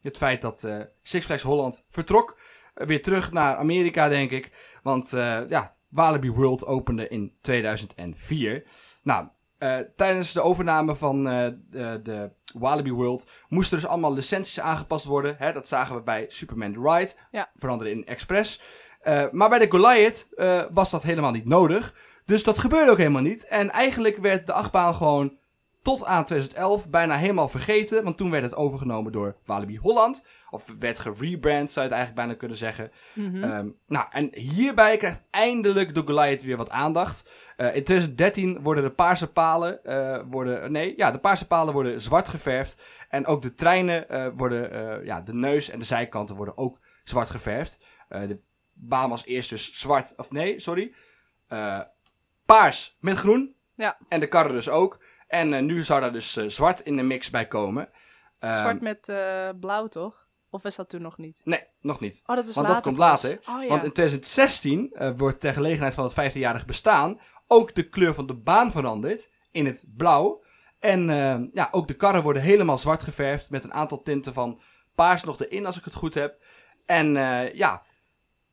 het 0.01 0.17
feit 0.17 0.41
dat 0.41 0.67
Six 1.01 1.25
Flags 1.25 1.43
Holland 1.43 1.85
vertrok. 1.89 2.39
Weer 2.73 3.01
terug 3.01 3.31
naar 3.31 3.55
Amerika, 3.55 4.07
denk 4.07 4.31
ik. 4.31 4.51
Want 4.83 5.09
ja, 5.49 5.75
Walibi 5.89 6.31
World 6.31 6.65
opende 6.65 7.07
in 7.07 7.33
2004. 7.41 8.63
Nou, 9.03 9.27
tijdens 9.95 10.33
de 10.33 10.41
overname 10.41 10.95
van 10.95 11.27
eh, 11.27 11.47
de, 11.69 11.99
de 12.03 12.29
Walibi 12.53 12.91
World 12.91 13.29
moesten 13.47 13.79
dus 13.79 13.87
allemaal 13.87 14.13
licenties 14.13 14.59
aangepast 14.59 15.05
worden. 15.05 15.35
Hè, 15.37 15.53
dat 15.53 15.67
zagen 15.67 15.95
we 15.95 16.01
bij 16.01 16.25
Superman 16.27 16.73
The 16.73 16.79
Ride. 16.81 17.11
Ja. 17.31 17.49
Veranderen 17.55 17.93
in 17.93 18.05
Express. 18.05 18.61
Eh, 18.99 19.23
maar 19.31 19.49
bij 19.49 19.59
de 19.59 19.69
Goliath 19.69 20.27
eh, 20.35 20.61
was 20.71 20.89
dat 20.89 21.03
helemaal 21.03 21.31
niet 21.31 21.45
nodig. 21.45 21.93
Dus 22.25 22.43
dat 22.43 22.57
gebeurde 22.57 22.91
ook 22.91 22.97
helemaal 22.97 23.21
niet. 23.21 23.47
En 23.47 23.69
eigenlijk 23.69 24.17
werd 24.17 24.47
de 24.47 24.53
achtbaan 24.53 24.95
gewoon 24.95 25.37
tot 25.81 26.05
aan 26.05 26.25
2011 26.25 26.89
bijna 26.89 27.15
helemaal 27.15 27.49
vergeten. 27.49 28.03
Want 28.03 28.17
toen 28.17 28.31
werd 28.31 28.43
het 28.43 28.55
overgenomen 28.55 29.11
door 29.11 29.35
Walibi 29.45 29.77
Holland. 29.77 30.25
Of 30.49 30.73
werd 30.79 30.99
gerebrand, 30.99 31.71
zou 31.71 31.85
je 31.85 31.91
het 31.91 32.01
eigenlijk 32.01 32.15
bijna 32.15 32.33
kunnen 32.33 32.57
zeggen. 32.57 32.91
Mhm. 33.13 33.43
Ehm, 33.43 33.67
nou, 33.87 34.07
en 34.11 34.29
hierbij 34.31 34.97
krijgt 34.97 35.21
eindelijk 35.29 35.93
de 35.93 36.01
Goliath 36.05 36.43
weer 36.43 36.57
wat 36.57 36.69
aandacht. 36.69 37.29
Eh, 37.57 37.65
in 37.65 37.83
2013 37.83 38.61
worden 38.61 38.83
de 38.83 38.91
paarse 38.91 39.31
palen, 39.31 39.79
worden, 40.29 40.71
nee, 40.71 40.93
ja, 40.97 41.11
de 41.11 41.19
paarse 41.19 41.47
palen 41.47 41.73
worden 41.73 42.01
zwart 42.01 42.29
geverfd. 42.29 42.81
En 43.09 43.25
ook 43.25 43.41
de 43.41 43.53
treinen 43.53 44.33
worden, 44.35 45.05
ja, 45.05 45.21
de 45.21 45.33
neus 45.33 45.69
en 45.69 45.79
de 45.79 45.85
zijkanten 45.85 46.35
worden 46.35 46.57
ook 46.57 46.79
zwart 47.03 47.29
geverfd. 47.29 47.83
De 48.09 48.39
baan 48.79 49.09
was 49.09 49.25
eerst 49.25 49.50
dus 49.50 49.74
zwart, 49.74 50.13
of 50.17 50.31
nee, 50.31 50.59
sorry. 50.59 50.93
Eh, 51.48 51.81
paars 52.45 52.98
met 53.00 53.17
groen. 53.17 53.55
Ja. 53.75 53.98
En 54.07 54.19
de 54.19 54.27
karren 54.27 54.53
dus 54.53 54.69
ook. 54.69 55.03
En 55.27 55.53
eh, 55.53 55.62
nu 55.62 55.83
zou 55.83 56.01
daar 56.01 56.13
dus 56.13 56.38
eh, 56.38 56.45
zwart 56.45 56.79
in 56.79 56.95
de 56.95 57.03
mix 57.03 57.29
bij 57.29 57.48
komen. 57.48 57.89
Ehm, 58.39 58.59
Zwart 58.59 58.81
met 58.81 59.12
blauw, 59.59 59.88
toch? 59.88 60.27
Of 60.50 60.63
is 60.63 60.75
dat 60.75 60.89
toen 60.89 61.01
nog 61.01 61.17
niet? 61.17 61.41
Nee, 61.43 61.63
nog 61.81 62.00
niet. 62.00 62.21
Oh, 62.25 62.36
dat 62.36 62.48
is 62.48 62.55
Want 62.55 62.67
dat 62.67 62.81
komt 62.81 62.98
later. 62.98 63.39
Oh, 63.50 63.62
ja. 63.63 63.67
Want 63.67 63.83
in 63.83 63.91
2016 63.91 64.91
eh, 64.93 65.12
wordt 65.17 65.39
ter 65.39 65.53
gelegenheid 65.53 65.93
van 65.93 66.03
het 66.03 66.33
15-jarig 66.33 66.65
bestaan 66.65 67.19
ook 67.48 67.75
de 67.75 67.89
kleur 67.89 68.13
van 68.13 68.27
de 68.27 68.33
baan 68.33 68.71
veranderd 68.71 69.31
in 69.51 69.65
het 69.65 69.86
blauw. 69.98 70.43
En 70.79 71.09
eh, 71.09 71.53
ja, 71.53 71.67
ook 71.71 71.88
de 71.88 71.93
karren 71.93 72.24
worden 72.24 72.41
helemaal 72.41 72.77
zwart 72.77 73.03
geverfd 73.03 73.50
met 73.50 73.63
een 73.63 73.74
aantal 73.74 74.01
tinten 74.01 74.33
van 74.33 74.62
paars 74.95 75.24
nog 75.24 75.39
erin 75.39 75.65
als 75.65 75.77
ik 75.77 75.83
het 75.86 75.93
goed 75.93 76.13
heb. 76.13 76.41
En 76.86 77.13
ja, 77.53 77.83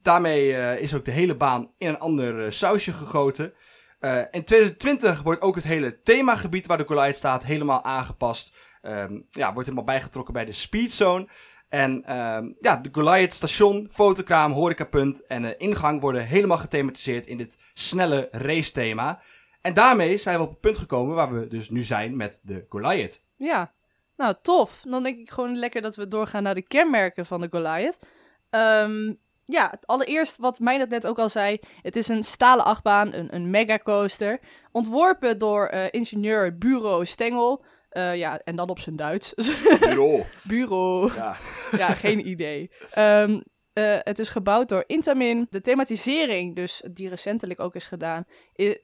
daarmee 0.06 0.56
eh, 0.56 0.82
is 0.82 0.94
ook 0.94 1.04
de 1.04 1.10
hele 1.10 1.36
baan 1.36 1.70
in 1.78 1.88
een 1.88 1.98
ander 1.98 2.44
eh, 2.44 2.50
sausje 2.50 2.92
gegoten. 2.92 3.52
Eh, 3.98 4.16
in 4.16 4.44
2020 4.44 5.22
wordt 5.22 5.42
ook 5.42 5.54
het 5.54 5.64
hele 5.64 6.02
themagebied 6.02 6.66
waar 6.66 6.78
de 6.78 6.84
Goliath 6.86 7.16
staat 7.16 7.44
helemaal 7.44 7.84
aangepast. 7.84 8.54
Ehm, 8.82 9.20
ja, 9.30 9.52
wordt 9.52 9.68
helemaal 9.68 9.94
bijgetrokken 9.94 10.34
bij 10.34 10.44
de 10.44 10.52
Speedzone. 10.52 11.28
En 11.68 12.04
ehm, 12.04 12.52
ja, 12.60 12.76
de 12.76 12.88
Goliath 12.92 13.34
station, 13.34 13.88
fotokraam, 13.90 14.52
horecapunt 14.52 15.26
en 15.26 15.58
ingang 15.58 16.00
worden 16.00 16.26
helemaal 16.26 16.58
gethematiseerd 16.58 17.26
in 17.26 17.36
dit 17.36 17.58
snelle 17.75 18.28
race 18.30 18.72
thema. 18.72 19.22
En 19.60 19.75
daarmee 19.75 20.16
zijn 20.16 20.36
we 20.36 20.44
op 20.44 20.50
het 20.50 20.60
punt 20.60 20.78
gekomen 20.78 21.14
waar 21.14 21.40
we 21.40 21.46
dus 21.46 21.70
nu 21.70 21.82
zijn 21.82 22.16
met 22.16 22.40
de 22.44 22.66
Goliath. 22.68 23.25
Ja, 23.36 23.72
nou 24.16 24.34
tof. 24.42 24.82
Dan 24.84 25.02
denk 25.02 25.18
ik 25.18 25.30
gewoon 25.30 25.56
lekker 25.56 25.82
dat 25.82 25.96
we 25.96 26.08
doorgaan 26.08 26.42
naar 26.42 26.54
de 26.54 26.66
kenmerken 26.66 27.26
van 27.26 27.40
de 27.40 27.48
Goliath. 27.50 27.98
Ehm, 28.50 29.12
ja, 29.46 29.74
allereerst 29.84 30.36
wat 30.36 30.58
mij 30.58 30.78
dat 30.78 30.88
net 30.88 31.06
ook 31.06 31.18
al 31.18 31.28
zei. 31.28 31.58
Het 31.82 31.96
is 31.96 32.08
een 32.08 32.22
stalen 32.22 32.64
achtbaan, 32.64 33.12
een, 33.12 33.34
een 33.34 33.50
megacoaster. 33.50 34.40
Ontworpen 34.72 35.38
door 35.38 35.66
eh, 35.66 35.84
ingenieur 35.90 36.58
Bureau 36.58 37.06
Stengel. 37.06 37.64
Eh, 37.88 38.16
ja, 38.16 38.38
en 38.38 38.56
dan 38.56 38.68
op 38.68 38.78
zijn 38.78 38.96
Duits. 38.96 39.34
Bureau. 39.80 40.24
Bureau. 40.42 41.12
Ja. 41.14 41.36
Ja, 41.78 41.88
geen 41.88 42.28
idee. 42.28 42.70
Ehm, 42.90 43.40
eh, 43.72 43.96
het 43.98 44.18
is 44.18 44.28
gebouwd 44.28 44.68
door 44.68 44.84
Intamin. 44.86 45.46
De 45.50 45.60
thematisering, 45.60 46.56
dus 46.56 46.82
die 46.90 47.08
recentelijk 47.08 47.60
ook 47.60 47.74
is 47.74 47.86
gedaan, 47.86 48.24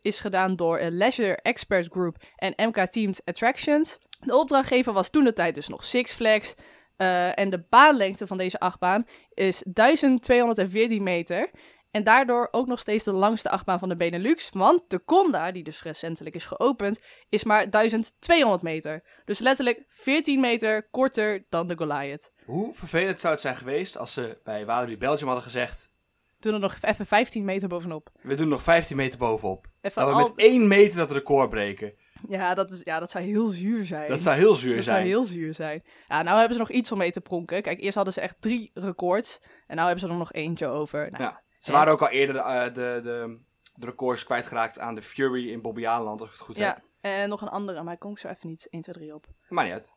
is 0.02 0.20
gedaan 0.20 0.56
door 0.56 0.80
Leisure 0.80 1.36
Expert 1.36 1.88
Group 1.90 2.16
en 2.36 2.68
MK 2.68 2.76
Teamed 2.76 3.22
Attractions. 3.24 3.98
De 4.20 4.36
opdrachtgever 4.36 4.92
was 4.92 5.10
toen 5.10 5.24
de 5.24 5.32
tijd 5.32 5.54
dus 5.54 5.68
nog 5.68 5.84
Six 5.84 6.12
Flags. 6.12 6.54
Eh, 6.96 7.38
en 7.38 7.50
de 7.50 7.64
baanlengte 7.68 8.26
van 8.26 8.36
deze 8.36 8.60
achtbaan 8.60 9.06
is 9.34 9.62
1214 9.64 11.02
meter. 11.02 11.50
En 11.90 12.04
daardoor 12.04 12.48
ook 12.50 12.66
nog 12.66 12.78
steeds 12.78 13.04
de 13.04 13.12
langste 13.12 13.50
achtbaan 13.50 13.78
van 13.78 13.88
de 13.88 13.96
Benelux. 13.96 14.50
Want 14.52 14.82
de 14.88 15.04
Conda, 15.04 15.52
die 15.52 15.62
dus 15.62 15.82
recentelijk 15.82 16.34
is 16.34 16.44
geopend, 16.44 17.00
is 17.28 17.44
maar 17.44 17.70
1200 17.70 18.62
meter. 18.62 19.02
Dus 19.24 19.38
letterlijk 19.38 19.84
14 19.88 20.40
meter 20.40 20.88
korter 20.90 21.44
dan 21.48 21.66
de 21.66 21.76
Goliath. 21.76 22.32
Hoe 22.44 22.74
vervelend 22.74 23.20
zou 23.20 23.32
het 23.32 23.42
zijn 23.42 23.56
geweest 23.56 23.96
als 23.98 24.12
ze 24.12 24.38
bij 24.44 24.66
Walibi 24.66 24.98
Belgium 24.98 25.26
hadden 25.26 25.44
gezegd... 25.44 25.90
Doe 26.38 26.52
er 26.52 26.60
nog 26.60 26.76
even 26.80 27.06
15 27.06 27.44
meter 27.44 27.68
bovenop. 27.68 28.10
We 28.22 28.34
doen 28.34 28.48
nog 28.48 28.62
15 28.62 28.96
meter 28.96 29.18
bovenop. 29.18 29.66
Even 29.80 30.02
Dat 30.02 30.14
we 30.14 30.20
al... 30.20 30.28
met 30.28 30.46
1 30.46 30.68
meter 30.68 30.98
dat 30.98 31.10
record 31.10 31.50
breken. 31.50 31.94
Ja, 32.28 32.54
dat 32.54 32.70
is, 32.72 32.80
ja, 32.84 32.98
dat 32.98 33.10
zou 33.10 33.24
heel 33.24 33.46
zuur 33.46 33.84
zijn. 33.84 34.08
Dat 34.08 34.20
zou 34.20 34.36
heel 34.36 34.54
zuur 34.54 34.74
Dat 34.76 34.84
zijn. 34.84 34.96
zou 34.96 35.08
heel 35.08 35.24
zuur 35.24 35.54
zijn. 35.54 35.82
Ja, 36.06 36.22
nou 36.22 36.36
hebben 36.36 36.54
ze 36.54 36.60
nog 36.60 36.70
iets 36.70 36.92
om 36.92 36.98
mee 36.98 37.10
te 37.10 37.20
pronken. 37.20 37.62
Kijk, 37.62 37.80
eerst 37.80 37.94
hadden 37.94 38.12
ze 38.14 38.20
echt 38.20 38.36
drie 38.40 38.70
records. 38.74 39.38
En 39.66 39.76
nou 39.76 39.88
hebben 39.88 40.06
ze 40.06 40.12
er 40.12 40.18
nog 40.18 40.32
eentje 40.32 40.66
over. 40.66 41.10
Nou, 41.10 41.22
Ja. 41.22 41.40
Ze 41.60 41.66
En- 41.70 41.76
waren 41.76 41.92
ook 41.92 42.00
al 42.02 42.08
eerder 42.08 42.36
eh, 42.36 42.64
de, 42.64 42.70
de, 43.02 43.38
de 43.74 43.86
records 43.86 44.24
kwijtgeraakt 44.24 44.78
aan 44.78 44.94
de 44.94 45.02
Fury 45.02 45.50
in 45.50 45.62
Bobbejaanland, 45.62 46.20
als 46.20 46.28
ik 46.30 46.34
het 46.36 46.44
goed 46.44 46.56
heb. 46.56 46.64
ja. 46.66 47.10
En 47.10 47.28
nog 47.28 47.40
een 47.40 47.48
andere, 47.48 47.82
maar 47.82 47.92
ik 47.94 47.98
kom 47.98 48.10
ik 48.10 48.18
zo 48.18 48.28
even 48.28 48.48
niet 48.48 48.66
1, 48.70 48.82
2, 48.82 48.94
3 48.94 49.14
op. 49.14 49.26
Maar 49.48 49.64
niet 49.64 49.72
uit. 49.72 49.94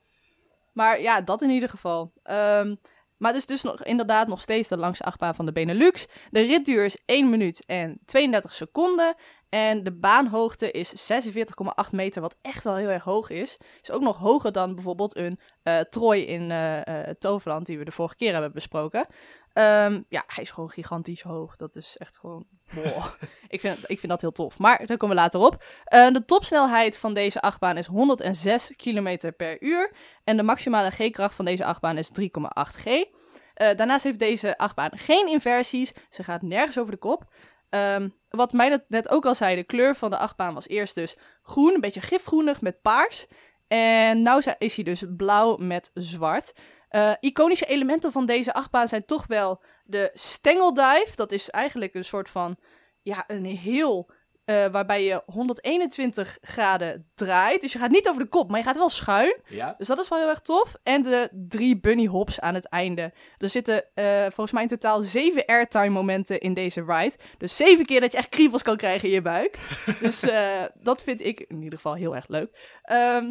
Maar 0.73 1.01
ja, 1.01 1.21
dat 1.21 1.41
in 1.41 1.49
ieder 1.49 1.69
geval. 1.69 2.11
Ehm, 2.23 2.75
maar 3.17 3.29
het 3.31 3.39
is 3.39 3.45
dus 3.45 3.61
nog, 3.61 3.83
inderdaad 3.83 4.27
nog 4.27 4.41
steeds 4.41 4.67
de 4.67 4.77
langste 4.77 5.03
achtbaan 5.03 5.35
van 5.35 5.45
de 5.45 5.51
Benelux. 5.51 6.07
De 6.29 6.41
ritduur 6.41 6.85
is 6.85 6.97
1 7.05 7.29
minuut 7.29 7.65
en 7.65 7.99
32 8.05 8.51
seconden. 8.51 9.15
En 9.55 9.83
de 9.83 9.91
baanhoogte 9.91 10.71
is 10.71 11.13
46,8 11.13 11.89
meter, 11.91 12.21
wat 12.21 12.35
echt 12.41 12.63
wel 12.63 12.75
heel 12.75 12.89
erg 12.89 13.03
hoog 13.03 13.29
is. 13.29 13.57
Is 13.81 13.91
ook 13.91 14.01
nog 14.01 14.17
hoger 14.17 14.51
dan 14.51 14.75
bijvoorbeeld 14.75 15.15
een 15.15 15.39
eh 15.63 15.79
Troy 15.79 16.17
in 16.17 16.51
eh, 16.51 16.99
Toverland, 17.19 17.65
die 17.65 17.77
we 17.77 17.85
de 17.85 17.91
vorige 17.91 18.15
keer 18.15 18.31
hebben 18.31 18.51
besproken. 18.51 19.05
Ehm, 19.53 20.01
ja, 20.09 20.23
hij 20.27 20.43
is 20.43 20.51
gewoon 20.51 20.69
gigantisch 20.69 21.21
hoog. 21.21 21.55
Dat 21.55 21.75
is 21.75 21.97
echt 21.97 22.17
gewoon... 22.17 22.45
Wow. 22.71 23.05
ik, 23.47 23.59
vind, 23.59 23.77
ik 23.89 23.99
vind 23.99 24.11
dat 24.11 24.21
heel 24.21 24.31
tof. 24.31 24.57
Maar 24.57 24.85
daar 24.85 24.97
komen 24.97 25.15
we 25.15 25.21
later 25.21 25.39
op. 25.39 25.63
De 25.89 26.23
topsnelheid 26.25 26.97
van 26.97 27.13
deze 27.13 27.41
achtbaan 27.41 27.77
is 27.77 27.85
106 27.85 28.71
km 28.75 29.31
per 29.37 29.61
uur. 29.61 29.95
En 30.23 30.37
de 30.37 30.43
maximale 30.43 30.91
G-kracht 30.91 31.35
van 31.35 31.45
deze 31.45 31.65
achtbaan 31.65 31.97
is 31.97 32.11
3,8 32.21 32.27
G. 32.63 33.05
Daarnaast 33.53 34.03
heeft 34.03 34.19
deze 34.19 34.57
achtbaan 34.57 34.91
geen 34.93 35.27
inversies. 35.27 35.93
Ze 36.09 36.23
gaat 36.23 36.41
nergens 36.41 36.79
over 36.79 36.91
de 36.91 36.99
kop. 36.99 37.25
Ehm, 37.69 38.09
wat 38.29 38.53
mij 38.53 38.69
dat 38.69 38.83
net 38.87 39.09
ook 39.09 39.25
al 39.25 39.35
zei, 39.35 39.55
de 39.55 39.63
kleur 39.63 39.95
van 39.95 40.09
de 40.09 40.17
achtbaan 40.17 40.53
was 40.53 40.67
eerst 40.67 40.95
dus 40.95 41.15
groen, 41.41 41.73
een 41.73 41.81
beetje 41.81 42.01
gifgroenig 42.01 42.61
met 42.61 42.81
paars. 42.81 43.27
En 43.67 44.21
nu 44.21 44.31
is 44.57 44.75
hij 44.75 44.83
dus 44.83 45.03
blauw 45.17 45.57
met 45.57 45.91
zwart. 45.93 46.53
Eh, 46.89 47.11
iconische 47.19 47.65
elementen 47.65 48.11
van 48.11 48.25
deze 48.25 48.53
achtbaan 48.53 48.87
zijn 48.87 49.05
toch 49.05 49.27
wel 49.27 49.63
de 49.83 50.11
stengeldive. 50.13 51.15
Dat 51.15 51.31
is 51.31 51.49
eigenlijk 51.49 51.93
een 51.93 52.03
soort 52.03 52.29
van, 52.29 52.57
ja, 53.01 53.23
een 53.27 53.45
heel... 53.45 54.11
eh, 54.45 54.65
waarbij 54.65 55.03
je 55.03 55.21
121 55.25 56.37
graden 56.41 57.09
draait. 57.15 57.61
Dus 57.61 57.73
je 57.73 57.79
gaat 57.79 57.89
niet 57.89 58.09
over 58.09 58.21
de 58.21 58.29
kop, 58.29 58.49
maar 58.49 58.59
je 58.59 58.65
gaat 58.65 58.77
wel 58.77 58.89
schuin. 58.89 59.37
Ja? 59.45 59.75
Dus 59.77 59.87
dat 59.87 59.99
is 59.99 60.07
wel 60.07 60.19
heel 60.19 60.29
erg 60.29 60.39
tof. 60.39 60.75
En 60.83 61.01
de 61.01 61.29
drie 61.31 61.79
bunny 61.79 62.05
hops 62.05 62.39
aan 62.39 62.53
het 62.53 62.69
einde. 62.69 63.13
Er 63.37 63.49
zitten 63.49 63.83
eh, 63.93 64.21
volgens 64.21 64.51
mij 64.51 64.61
in 64.61 64.67
totaal 64.67 65.01
zeven 65.01 65.45
airtime 65.45 65.89
momenten 65.89 66.39
in 66.39 66.53
deze 66.53 66.83
ride. 66.87 67.15
Dus 67.37 67.55
zeven 67.55 67.85
keer 67.85 68.01
dat 68.01 68.11
je 68.11 68.17
echt 68.17 68.29
kriebels 68.29 68.61
kan 68.61 68.77
krijgen 68.77 69.07
in 69.07 69.13
je 69.13 69.21
buik. 69.21 69.59
dus 70.01 70.21
eh, 70.21 70.63
dat 70.73 71.03
vind 71.03 71.25
ik 71.25 71.39
in 71.39 71.61
ieder 71.61 71.75
geval 71.79 71.93
heel 71.93 72.15
erg 72.15 72.27
leuk. 72.27 72.79
Ehm, 72.81 73.25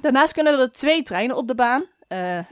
daarnaast 0.00 0.32
kunnen 0.32 0.58
er 0.58 0.72
twee 0.72 1.02
treinen 1.02 1.36
op 1.36 1.48
de 1.48 1.54
baan. 1.54 1.90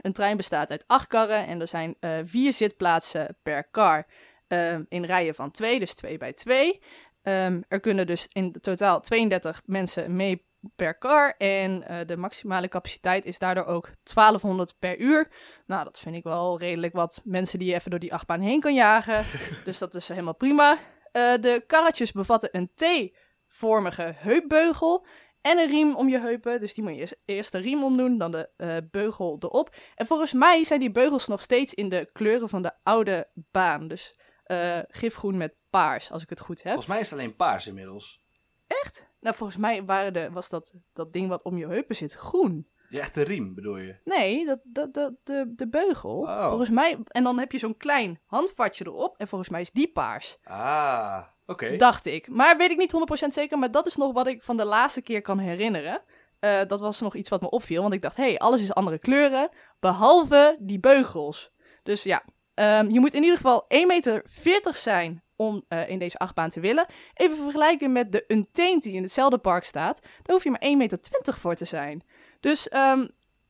Een 0.01 0.13
trein 0.13 0.37
bestaat 0.37 0.69
uit 0.69 0.83
acht 0.87 1.07
karren 1.07 1.47
en 1.47 1.61
er 1.61 1.67
zijn 1.67 1.95
vier 2.23 2.53
zitplaatsen 2.53 3.37
per 3.43 3.63
kar. 3.63 4.05
ehm, 4.47 4.83
in 4.89 5.05
rijen 5.05 5.35
van 5.35 5.51
twee, 5.51 5.79
dus 5.79 5.93
twee 5.93 6.17
bij 6.17 6.33
twee. 6.33 6.79
Ehm, 7.21 7.61
er 7.67 7.79
kunnen 7.79 8.07
dus 8.07 8.27
in 8.33 8.51
totaal 8.51 9.01
32 9.01 9.61
mensen 9.65 10.15
mee 10.15 10.49
per 10.75 10.97
kar. 10.97 11.35
En 11.37 11.87
eh, 11.87 12.07
de 12.07 12.17
maximale 12.17 12.67
capaciteit 12.67 13.25
is 13.25 13.39
daardoor 13.39 13.65
ook 13.65 13.89
1200 14.03 14.75
per 14.79 14.99
uur. 14.99 15.31
Nou, 15.65 15.83
dat 15.83 15.99
vind 15.99 16.15
ik 16.15 16.23
wel 16.23 16.59
redelijk 16.59 16.93
wat 16.93 17.21
mensen 17.23 17.59
die 17.59 17.67
je 17.67 17.73
even 17.73 17.91
door 17.91 17.99
die 17.99 18.13
achtbaan 18.13 18.41
heen 18.41 18.59
kan 18.59 18.73
jagen. 18.73 19.25
dus 19.65 19.77
dat 19.77 19.95
is 19.95 20.07
helemaal 20.07 20.35
prima. 20.35 20.77
Eh, 21.11 21.33
de 21.41 21.63
karretjes 21.67 22.11
bevatten 22.11 22.49
een 22.51 22.71
T-vormige 22.75 24.13
heupbeugel. 24.15 25.05
En 25.41 25.57
een 25.57 25.67
riem 25.67 25.95
om 25.95 26.09
je 26.09 26.19
heupen. 26.19 26.59
Dus 26.59 26.73
die 26.73 26.83
moet 26.83 26.93
je 26.93 26.99
eerst, 26.99 27.15
eerst 27.25 27.51
de 27.51 27.57
riem 27.57 27.83
omdoen, 27.83 28.17
dan 28.17 28.31
de 28.31 28.49
eh, 28.57 28.77
beugel 28.91 29.37
erop. 29.39 29.75
En 29.95 30.05
volgens 30.05 30.33
mij 30.33 30.63
zijn 30.63 30.79
die 30.79 30.91
beugels 30.91 31.27
nog 31.27 31.41
steeds 31.41 31.73
in 31.73 31.89
de 31.89 32.09
kleuren 32.13 32.49
van 32.49 32.61
de 32.61 32.71
oude 32.83 33.27
baan. 33.33 33.87
Dus 33.87 34.15
eh, 34.51 34.79
gifgroen 34.87 35.37
met 35.37 35.55
paars, 35.69 36.11
als 36.11 36.23
ik 36.23 36.29
het 36.29 36.39
goed 36.39 36.57
heb. 36.57 36.73
Volgens 36.73 36.87
mij 36.87 36.99
is 36.99 37.09
het 37.09 37.19
alleen 37.19 37.35
paars 37.35 37.67
inmiddels. 37.67 38.21
Echt? 38.67 39.07
Nou, 39.19 39.35
volgens 39.35 39.57
mij 39.57 39.85
waren 39.85 40.13
de, 40.13 40.31
was 40.31 40.49
dat, 40.49 40.73
dat 40.93 41.13
ding 41.13 41.27
wat 41.27 41.43
om 41.43 41.57
je 41.57 41.67
heupen 41.67 41.95
zit 41.95 42.13
groen. 42.13 42.67
De 42.89 42.99
echte 42.99 43.21
riem, 43.21 43.53
bedoel 43.53 43.77
je? 43.77 43.95
Nee, 44.03 44.45
dat, 44.45 44.59
dat, 44.63 44.93
dat, 44.93 45.13
de, 45.23 45.53
de 45.55 45.67
beugel. 45.67 46.19
Oh. 46.19 46.47
Volgens 46.47 46.69
mij. 46.69 46.97
En 47.07 47.23
dan 47.23 47.39
heb 47.39 47.51
je 47.51 47.57
zo'n 47.57 47.77
klein 47.77 48.19
handvatje 48.25 48.85
erop. 48.85 49.17
En 49.17 49.27
volgens 49.27 49.49
mij 49.49 49.61
is 49.61 49.71
die 49.71 49.91
paars. 49.91 50.37
Ah, 50.43 51.23
oké. 51.45 51.75
Dacht 51.75 52.05
ik. 52.05 52.27
Maar 52.27 52.57
weet 52.57 52.71
ik 52.71 52.77
niet 52.77 53.25
100% 53.25 53.27
zeker. 53.27 53.57
Maar 53.57 53.71
dat 53.71 53.85
is 53.87 53.95
nog 53.95 54.13
wat 54.13 54.27
ik 54.27 54.43
van 54.43 54.57
de 54.57 54.65
laatste 54.65 55.01
keer 55.01 55.21
kan 55.21 55.37
herinneren. 55.37 56.01
Eh, 56.39 56.65
dat 56.67 56.79
was 56.79 57.01
nog 57.01 57.15
iets 57.15 57.29
wat 57.29 57.41
me 57.41 57.49
opviel. 57.49 57.81
Want 57.81 57.93
ik 57.93 58.01
dacht, 58.01 58.17
hé, 58.17 58.23
hey, 58.23 58.37
alles 58.37 58.61
is 58.61 58.73
andere 58.73 58.99
kleuren. 58.99 59.49
Behalve 59.79 60.57
die 60.59 60.79
beugels. 60.79 61.51
Dus 61.83 62.03
ja, 62.03 62.23
ehm, 62.53 62.89
je 62.89 62.99
moet 62.99 63.13
in 63.13 63.21
ieder 63.21 63.37
geval 63.37 63.65
1,40 63.69 63.85
meter 63.87 64.73
zijn 64.73 65.23
om 65.35 65.65
eh, 65.67 65.89
in 65.89 65.99
deze 65.99 66.17
achtbaan 66.17 66.49
te 66.49 66.59
willen. 66.59 66.85
Even 67.13 67.37
vergelijken 67.37 67.91
met 67.91 68.11
de 68.11 68.23
Untamed 68.27 68.83
die 68.83 68.93
in 68.93 69.01
hetzelfde 69.01 69.37
park 69.37 69.63
staat. 69.63 69.99
Daar 70.01 70.35
hoef 70.35 70.43
je 70.43 70.49
maar 70.49 70.63
1,20 70.63 70.69
meter 70.71 71.33
voor 71.33 71.55
te 71.55 71.65
zijn. 71.65 72.03
Dus 72.39 72.69
ehm, 72.69 73.05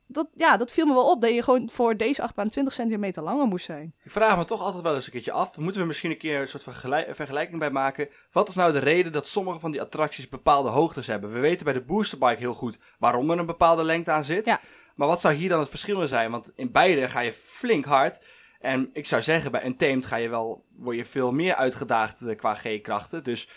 dat, 0.08 0.28
ja, 0.34 0.58
dat 0.58 0.72
viel 0.72 0.86
me 0.86 0.94
wel 0.94 1.12
op. 1.12 1.22
Dat 1.22 1.34
je 1.34 1.44
gewoon 1.44 1.70
voor 1.70 1.98
deze 1.98 2.22
achtbaan 2.22 2.50
20 2.50 2.74
centimeter 2.74 3.24
langer 3.24 3.46
moest 3.46 3.66
zijn. 3.66 3.94
Ik 4.04 4.12
vraag 4.12 4.38
me 4.38 4.46
toch 4.46 4.62
altijd 4.62 4.84
wel 4.84 4.96
eens 4.96 5.06
een 5.06 5.12
keertje 5.12 5.32
af. 5.32 5.58
Moeten 5.58 5.82
we 5.82 5.88
misschien 5.88 6.12
een 6.12 6.18
keer 6.18 6.42
een 6.42 6.48
soort 6.48 6.64
vergelijk- 6.64 7.16
vergelijking 7.16 7.60
bij 7.60 7.72
maken? 7.72 8.10
Wat 8.32 8.50
is 8.50 8.56
nou 8.56 8.72
de 8.72 8.80
reden 8.80 9.12
dat 9.12 9.28
sommige 9.28 9.60
van 9.60 9.72
die 9.72 9.82
attracties 9.82 10.30
bepaalde 10.30 10.70
hoogtes 10.70 11.08
hebben? 11.08 11.34
We 11.34 11.40
weten 11.40 11.66
bij 11.66 11.74
de 11.74 11.82
boosterbike 11.82 12.40
heel 12.40 12.54
goed 12.54 12.78
waarom 13.00 13.32
er 13.32 13.40
een 13.40 13.46
bepaalde 13.46 13.84
lengte 13.84 14.12
aan 14.12 14.24
zit. 14.24 14.46
Ja. 14.46 14.60
Maar 14.96 15.08
wat 15.08 15.22
zou 15.22 15.34
hier 15.34 15.50
dan 15.50 15.60
het 15.60 15.70
verschil 15.70 16.02
in 16.02 16.08
zijn? 16.08 16.32
Want 16.32 16.54
in 16.56 16.72
beide 16.72 17.10
ga 17.10 17.20
je 17.20 17.34
flink 17.34 17.86
hard. 17.86 18.22
En 18.62 18.90
ik 18.94 19.06
zou 19.08 19.22
zeggen, 19.22 19.52
bij 19.52 19.66
Untamed 19.66 20.06
ga 20.06 20.16
je 20.16 20.30
wel, 20.30 20.66
word 20.78 20.98
je 20.98 21.06
veel 21.06 21.32
meer 21.32 21.56
uitgedaagd 21.56 22.22
eh, 22.22 22.38
qua 22.38 22.54
G-krachten. 22.56 23.24
Dus 23.24 23.50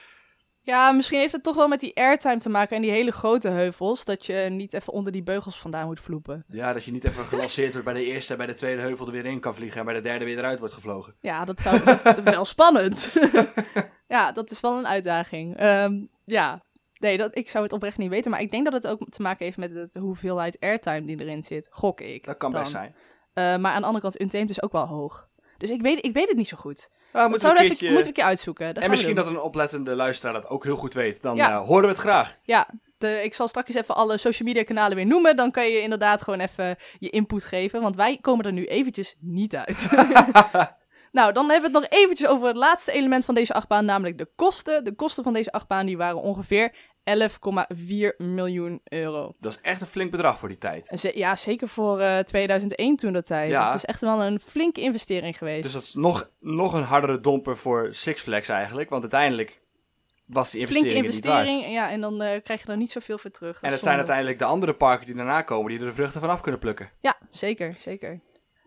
Ja, 0.60 0.92
misschien 0.92 1.18
heeft 1.18 1.32
het 1.32 1.42
toch 1.42 1.54
wel 1.56 1.68
met 1.68 1.80
die 1.80 1.96
airtime 1.96 2.38
te 2.38 2.48
maken 2.48 2.76
en 2.76 2.82
die 2.82 2.90
hele 2.90 3.12
grote 3.12 3.48
heuvels. 3.48 4.04
Dat 4.04 4.26
je 4.26 4.34
niet 4.50 4.72
even 4.74 4.92
onder 4.92 5.12
die 5.12 5.22
beugels 5.22 5.58
vandaan 5.58 5.86
moet 5.86 6.00
vloepen. 6.00 6.44
ja, 6.48 6.72
dat 6.72 6.84
je 6.84 6.90
niet 6.92 7.04
even 7.04 7.24
gelanceerd 7.24 7.72
wordt 7.72 7.84
bij 7.88 7.94
de 7.96 8.04
eerste 8.04 8.32
en 8.32 8.38
bij 8.38 8.46
de 8.46 8.54
tweede 8.54 8.80
heuvel 8.82 9.06
er 9.06 9.12
weer 9.12 9.26
in 9.26 9.40
kan 9.40 9.54
vliegen. 9.54 9.78
En 9.80 9.84
bij 9.86 9.94
de 9.94 10.00
derde 10.00 10.24
weer 10.24 10.38
eruit 10.38 10.58
wordt 10.58 10.74
gevlogen. 10.74 11.14
Ja, 11.20 11.44
dat 11.44 11.60
zou 11.60 11.84
dat- 11.84 12.20
wel 12.22 12.44
spannend. 12.44 13.12
ja, 14.08 14.32
dat 14.32 14.50
is 14.50 14.60
wel 14.60 14.78
een 14.78 14.86
uitdaging. 14.86 15.56
Ehm, 15.56 16.04
ja, 16.24 16.62
nee, 16.98 17.16
dat, 17.18 17.36
ik 17.36 17.48
zou 17.48 17.64
het 17.64 17.72
oprecht 17.72 17.98
niet 17.98 18.10
weten. 18.10 18.30
Maar 18.30 18.40
ik 18.40 18.50
denk 18.50 18.64
dat 18.64 18.72
het 18.72 18.86
ook 18.86 19.08
te 19.08 19.22
maken 19.22 19.44
heeft 19.44 19.56
met 19.56 19.92
de 19.92 20.00
hoeveelheid 20.00 20.60
airtime 20.60 21.04
die 21.06 21.20
erin 21.20 21.42
zit. 21.42 21.66
Gok 21.70 22.00
ik. 22.00 22.24
Dat 22.26 22.36
kan 22.36 22.50
dan. 22.52 22.60
best 22.60 22.72
zijn. 22.72 22.94
Eh, 23.35 23.57
maar 23.57 23.73
aan 23.73 23.81
de 23.81 23.87
andere 23.87 24.01
kant, 24.01 24.20
Untamed 24.20 24.51
is 24.51 24.62
ook 24.62 24.73
wel 24.73 24.87
hoog. 24.87 25.29
Dus 25.59 25.70
ik 25.70 25.81
weet, 25.83 26.05
ik 26.05 26.12
weet 26.12 26.29
het 26.29 26.37
niet 26.37 26.49
zo 26.49 26.57
goed. 26.57 26.88
Nou, 27.12 27.31
Dat 27.31 27.31
moeten 27.31 27.49
we 27.49 27.55
even, 27.55 27.66
keertje... 27.68 27.87
moeten 27.87 28.03
we 28.03 28.09
een 28.09 28.14
keer 28.14 28.25
uitzoeken. 28.25 28.75
Dat 28.75 28.83
En 28.83 28.90
misschien 28.90 29.14
dat 29.14 29.27
een 29.27 29.40
oplettende 29.40 29.94
luisteraar 29.94 30.33
dat 30.35 30.49
ook 30.49 30.64
heel 30.64 30.77
goed 30.77 30.94
weet. 30.94 31.23
Dan 31.23 31.37
Ja. 31.37 31.51
eh, 31.51 31.66
horen 31.66 31.83
we 31.83 31.88
het 31.88 31.99
graag. 31.99 32.37
Ja, 32.42 32.68
de, 32.99 33.23
ik 33.23 33.35
zal 33.35 33.49
straks 33.49 33.75
even 33.75 33.94
alle 33.94 34.16
social 34.16 34.49
media 34.49 34.64
kanalen 34.64 34.97
weer 34.97 35.07
noemen. 35.07 35.37
Dan 35.37 35.51
kan 35.51 35.68
je 35.70 35.81
inderdaad 35.81 36.23
gewoon 36.23 36.40
even 36.40 36.77
je 36.99 37.11
input 37.11 37.44
geven. 37.44 37.83
Want 37.83 37.97
wij 37.97 38.18
komen 38.20 38.44
er 38.44 38.53
nu 38.53 38.64
eventjes 38.66 39.16
niet 39.20 39.57
uit. 39.57 39.88
nou, 41.12 41.33
dan 41.33 41.51
hebben 41.51 41.73
we 41.73 41.79
het 41.79 41.90
nog 41.90 42.01
eventjes 42.01 42.29
over 42.29 42.47
het 42.47 42.57
laatste 42.57 42.92
element 42.92 43.25
van 43.25 43.35
deze 43.35 43.55
achtbaan. 43.55 43.85
Namelijk 43.85 44.18
de 44.18 44.29
kosten. 44.37 44.85
De 44.85 44.94
kosten 44.94 45.25
van 45.25 45.33
deze 45.33 45.53
achtbaan 45.53 45.87
die 45.87 45.97
waren 45.97 46.20
ongeveer 46.23 46.75
11,4 47.10 48.16
miljoen 48.16 48.80
euro. 48.84 49.34
Dat 49.40 49.52
is 49.52 49.58
echt 49.62 49.80
een 49.80 49.86
flink 49.86 50.10
bedrag 50.10 50.38
voor 50.38 50.48
die 50.48 50.58
tijd. 50.58 51.10
Ja, 51.14 51.36
zeker 51.36 51.68
voor 51.68 52.00
eh, 52.00 52.18
2001 52.18 52.96
toen 52.96 53.12
dat 53.12 53.26
tijd. 53.26 53.50
Ja. 53.50 53.66
Het 53.66 53.74
is 53.74 53.84
echt 53.84 54.00
wel 54.00 54.22
een 54.22 54.40
flinke 54.40 54.80
investering 54.80 55.38
geweest. 55.38 55.62
Dus 55.62 55.72
dat 55.72 55.82
is 55.82 55.94
nog, 55.94 56.30
nog 56.40 56.72
een 56.72 56.82
hardere 56.82 57.20
domper 57.20 57.56
voor 57.56 57.88
Six 57.90 58.22
Flags 58.22 58.48
eigenlijk. 58.48 58.90
Want 58.90 59.02
uiteindelijk 59.02 59.60
was 60.26 60.50
die 60.50 60.66
Flinke 60.66 60.94
investering, 60.94 61.14
niet 61.14 61.24
waard. 61.24 61.46
investering, 61.46 61.74
ja, 61.74 61.90
en 61.90 62.00
dan 62.00 62.22
eh, 62.22 62.42
krijg 62.42 62.62
je 62.62 62.70
er 62.70 62.76
niet 62.76 62.92
zoveel 62.92 63.18
voor 63.18 63.30
terug. 63.30 63.52
Dat 63.52 63.62
En 63.62 63.70
het 63.70 63.80
zijn 63.80 63.96
uiteindelijk 63.96 64.38
de 64.38 64.44
andere 64.44 64.74
parken 64.74 65.06
die 65.06 65.14
daarna 65.14 65.42
komen 65.42 65.70
die 65.70 65.80
er 65.80 65.86
de 65.86 65.94
vruchten 65.94 66.20
vanaf 66.20 66.40
kunnen 66.40 66.60
plukken. 66.60 66.90
Ja, 67.00 67.18
zeker, 67.30 67.74
zeker. 67.78 68.20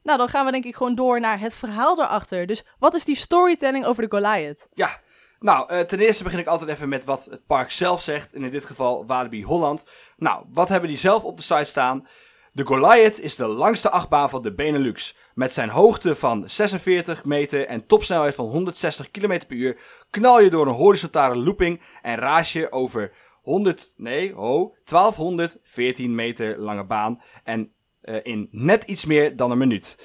Nou, 0.03 0.17
dan 0.17 0.29
gaan 0.29 0.45
we 0.45 0.51
denk 0.51 0.65
ik 0.65 0.75
gewoon 0.75 0.95
door 0.95 1.19
naar 1.19 1.39
het 1.39 1.53
verhaal 1.53 1.99
erachter. 1.99 2.45
Dus 2.45 2.63
wat 2.79 2.93
is 2.93 3.05
die 3.05 3.15
storytelling 3.15 3.85
over 3.85 4.09
de 4.09 4.17
Goliath? 4.17 4.67
Ja, 4.73 4.99
nou, 5.39 5.69
eh, 5.69 5.79
ten 5.79 5.99
eerste 5.99 6.23
begin 6.23 6.39
ik 6.39 6.47
altijd 6.47 6.69
even 6.69 6.89
met 6.89 7.05
wat 7.05 7.25
het 7.25 7.45
park 7.45 7.71
zelf 7.71 8.01
zegt. 8.01 8.33
En 8.33 8.43
in 8.43 8.51
dit 8.51 8.65
geval 8.65 9.05
Walibi 9.05 9.43
Holland. 9.43 9.85
Nou, 10.17 10.45
wat 10.51 10.69
hebben 10.69 10.89
die 10.89 10.97
zelf 10.97 11.23
op 11.23 11.37
de 11.37 11.43
site 11.43 11.63
staan? 11.63 12.07
De 12.51 12.65
Goliath 12.65 13.19
is 13.19 13.35
de 13.35 13.47
langste 13.47 13.89
achtbaan 13.89 14.29
van 14.29 14.41
de 14.41 14.53
Benelux. 14.53 15.17
Met 15.33 15.53
zijn 15.53 15.69
hoogte 15.69 16.15
van 16.15 16.49
46 16.49 17.25
meter 17.25 17.65
en 17.65 17.85
topsnelheid 17.85 18.35
van 18.35 18.45
160 18.45 19.11
km 19.11 19.39
per 19.47 19.57
uur 19.57 19.77
knal 20.09 20.41
je 20.41 20.49
door 20.49 20.67
een 20.67 20.73
horizontale 20.73 21.35
looping 21.35 21.81
en 22.01 22.15
raas 22.15 22.53
je 22.53 22.71
over 22.71 23.11
100, 23.41 23.93
nee, 23.97 24.33
ho, 24.33 24.75
1214 24.85 26.15
meter 26.15 26.57
lange 26.59 26.85
baan 26.85 27.21
en 27.43 27.71
eh, 28.01 28.15
in 28.23 28.47
net 28.51 28.83
iets 28.83 29.05
meer 29.05 29.35
dan 29.35 29.51
een 29.51 29.57
minuut. 29.57 29.97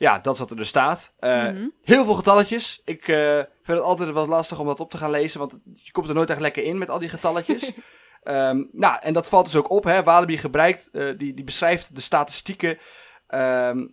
Ja, 0.00 0.18
dat 0.18 0.34
is 0.34 0.40
wat 0.40 0.50
er 0.50 0.56
dus 0.56 0.68
staat. 0.68 1.12
Eh, 1.18 1.42
Mhm. 1.48 1.68
Heel 1.82 2.04
veel 2.04 2.14
getalletjes. 2.14 2.82
Ik 2.84 3.08
eh, 3.08 3.34
vind 3.34 3.78
het 3.78 3.80
altijd 3.80 4.10
wat 4.10 4.28
lastig 4.28 4.58
om 4.58 4.66
dat 4.66 4.80
op 4.80 4.90
te 4.90 4.96
gaan 4.96 5.10
lezen, 5.10 5.38
want 5.38 5.60
je 5.74 5.92
komt 5.92 6.08
er 6.08 6.14
nooit 6.14 6.30
echt 6.30 6.40
lekker 6.40 6.64
in 6.64 6.78
met 6.78 6.90
al 6.90 6.98
die 6.98 7.08
getalletjes. 7.08 7.72
Ehm, 8.22 8.62
nou, 8.72 8.98
en 9.00 9.12
dat 9.12 9.28
valt 9.28 9.44
dus 9.44 9.56
ook 9.56 9.70
op. 9.70 9.84
Hè. 9.84 10.02
Walibi 10.02 10.38
gebruikt, 10.38 10.90
eh, 10.92 11.08
die, 11.18 11.34
die 11.34 11.44
beschrijft 11.44 11.94
de 11.94 12.00
statistieken, 12.00 12.78
ehm, 13.26 13.86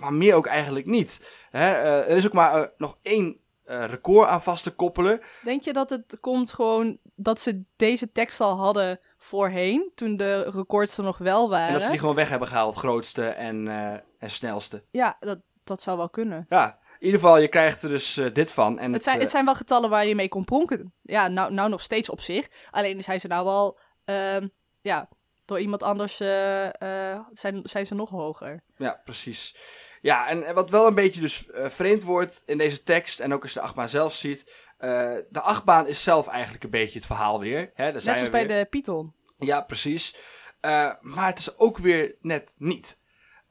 maar, 0.00 0.12
meer 0.12 0.34
ook 0.34 0.46
eigenlijk 0.46 0.86
niet. 0.86 1.30
Hè. 1.50 1.70
Er 2.00 2.16
is 2.16 2.26
ook 2.26 2.32
maar 2.32 2.72
nog 2.76 2.98
één 3.02 3.40
record 3.64 4.28
aan 4.28 4.42
vast 4.42 4.62
te 4.62 4.74
koppelen. 4.74 5.20
Denk 5.42 5.62
je 5.62 5.72
dat 5.72 5.90
het 5.90 6.18
komt 6.20 6.52
gewoon 6.52 6.98
dat 7.14 7.40
ze 7.40 7.62
deze 7.76 8.12
tekst 8.12 8.40
al 8.40 8.56
hadden 8.56 9.00
voorheen, 9.24 9.92
toen 9.94 10.16
de 10.16 10.50
records 10.50 10.98
er 10.98 11.04
nog 11.04 11.18
wel 11.18 11.48
waren? 11.48 11.66
En 11.66 11.72
dat 11.72 11.82
ze 11.82 11.90
die 11.90 11.98
gewoon 11.98 12.14
weg 12.14 12.28
hebben 12.28 12.48
gehaald, 12.48 12.74
grootste 12.74 13.26
en, 13.26 13.68
eh, 13.68 13.92
en 14.18 14.30
snelste. 14.30 14.84
Ja, 14.90 15.16
dat, 15.20 15.38
dat 15.64 15.82
zou 15.82 15.96
wel 15.96 16.10
kunnen. 16.10 16.46
Ja, 16.48 16.78
in 16.98 17.06
ieder 17.06 17.20
geval, 17.20 17.38
je 17.38 17.48
krijgt 17.48 17.82
er 17.82 17.88
dus 17.88 18.16
eh, 18.16 18.32
dit 18.32 18.52
van. 18.52 18.78
En 18.78 18.92
Het 18.92 19.02
zijn, 19.02 19.16
eh, 19.16 19.22
het 19.22 19.30
zijn 19.30 19.44
wel 19.44 19.54
getallen 19.54 19.90
waar 19.90 20.06
je 20.06 20.14
mee 20.14 20.28
kon 20.28 20.44
pronken. 20.44 20.92
Ja, 21.02 21.28
nou, 21.28 21.52
nou 21.52 21.68
nog 21.68 21.80
steeds 21.80 22.10
op 22.10 22.20
zich. 22.20 22.48
Alleen 22.70 23.02
zijn 23.02 23.20
ze 23.20 23.26
nou 23.26 23.46
al, 23.46 23.78
ehm, 24.04 24.48
ja, 24.80 25.08
door 25.44 25.60
iemand 25.60 25.82
anders 25.82 26.20
eh, 26.20 27.12
eh, 27.12 27.20
zijn, 27.30 27.60
zijn 27.62 27.86
ze 27.86 27.94
nog 27.94 28.10
hoger. 28.10 28.62
Ja, 28.76 29.00
precies. 29.04 29.56
Ja, 30.00 30.28
en 30.28 30.54
wat 30.54 30.70
wel 30.70 30.86
een 30.86 30.94
beetje 30.94 31.20
dus 31.20 31.50
eh, 31.50 31.68
vreemd 31.70 32.02
wordt 32.02 32.42
in 32.46 32.58
deze 32.58 32.82
tekst, 32.82 33.20
en 33.20 33.32
ook 33.32 33.42
als 33.42 33.52
je 33.52 33.58
de 33.58 33.64
achtbaan 33.64 33.88
zelf 33.88 34.14
ziet, 34.14 34.52
eh, 34.78 35.14
de 35.28 35.40
achtbaan 35.40 35.86
is 35.86 36.02
zelf 36.02 36.26
eigenlijk 36.26 36.64
een 36.64 36.70
beetje 36.70 36.98
het 36.98 37.06
verhaal 37.06 37.40
weer. 37.40 37.70
Hè, 37.74 37.84
daar 37.84 37.92
Net 37.92 38.02
zoals 38.02 38.20
we 38.20 38.30
bij 38.30 38.46
de 38.46 38.66
Python. 38.70 39.14
Ja, 39.38 39.60
precies. 39.60 40.16
Eh, 40.60 40.90
maar 41.00 41.26
het 41.26 41.38
is 41.38 41.58
ook 41.58 41.78
weer 41.78 42.14
net 42.20 42.54
niet. 42.58 43.00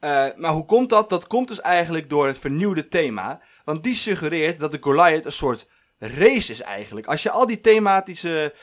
Eh, 0.00 0.26
maar 0.36 0.52
hoe 0.52 0.64
komt 0.64 0.90
dat? 0.90 1.10
Dat 1.10 1.26
komt 1.26 1.48
dus 1.48 1.60
eigenlijk 1.60 2.10
door 2.10 2.26
het 2.26 2.38
vernieuwde 2.38 2.88
thema. 2.88 3.40
Want 3.64 3.82
die 3.82 3.94
suggereert 3.94 4.58
dat 4.58 4.70
de 4.70 4.78
Goliath 4.80 5.24
een 5.24 5.32
soort 5.32 5.70
race 5.98 6.52
is 6.52 6.60
eigenlijk. 6.60 7.06
Als 7.06 7.22
je 7.22 7.30
al 7.30 7.46
die 7.46 7.60
thematische 7.60 8.54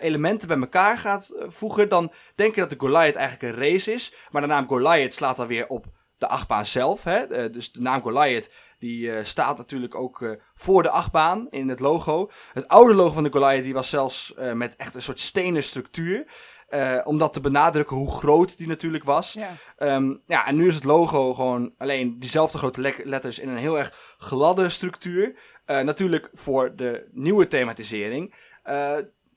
elementen 0.00 0.48
bij 0.48 0.58
elkaar 0.58 0.98
gaat 0.98 1.34
voegen, 1.46 1.88
dan 1.88 2.12
denk 2.34 2.54
je 2.54 2.60
dat 2.60 2.70
de 2.70 2.78
Goliath 2.78 3.14
eigenlijk 3.14 3.42
een 3.42 3.62
race 3.62 3.92
is. 3.92 4.14
Maar 4.30 4.42
de 4.42 4.48
naam 4.48 4.66
Goliath 4.66 5.14
slaat 5.14 5.36
dan 5.36 5.46
weer 5.46 5.66
op 5.66 5.86
de 6.18 6.26
achtbaan 6.26 6.66
zelf. 6.66 7.04
Hè? 7.04 7.50
Dus 7.50 7.72
de 7.72 7.80
naam 7.80 8.02
Goliath 8.02 8.50
die 8.82 9.12
eh, 9.12 9.24
staat 9.24 9.56
natuurlijk 9.56 9.94
ook 9.94 10.22
eh, 10.22 10.30
voor 10.54 10.82
de 10.82 10.90
achtbaan 10.90 11.46
in 11.50 11.68
het 11.68 11.80
logo. 11.80 12.30
Het 12.52 12.68
oude 12.68 12.94
logo 12.94 13.12
van 13.12 13.22
de 13.22 13.32
Goliath 13.32 13.62
die 13.62 13.74
was 13.74 13.88
zelfs 13.88 14.34
eh, 14.34 14.52
met 14.52 14.76
echt 14.76 14.94
een 14.94 15.02
soort 15.02 15.20
stenen 15.20 15.62
structuur. 15.62 16.26
Om 17.04 17.18
dat 17.18 17.32
te 17.32 17.40
benadrukken 17.40 17.96
hoe 17.96 18.10
groot 18.10 18.58
die 18.58 18.66
natuurlijk 18.66 19.04
was. 19.04 19.32
Ja. 19.32 19.50
Ehm, 19.76 20.14
ja, 20.26 20.46
en 20.46 20.56
nu 20.56 20.68
is 20.68 20.74
het 20.74 20.84
logo 20.84 21.34
gewoon 21.34 21.74
alleen 21.78 22.18
diezelfde 22.18 22.58
grote 22.58 22.80
le- 22.80 23.02
letters 23.04 23.38
in 23.38 23.48
een 23.48 23.56
heel 23.56 23.78
erg 23.78 24.14
gladde 24.18 24.68
structuur. 24.68 25.36
Natuurlijk 25.66 26.30
voor 26.34 26.76
de 26.76 27.08
nieuwe 27.10 27.46
thematisering. 27.46 28.34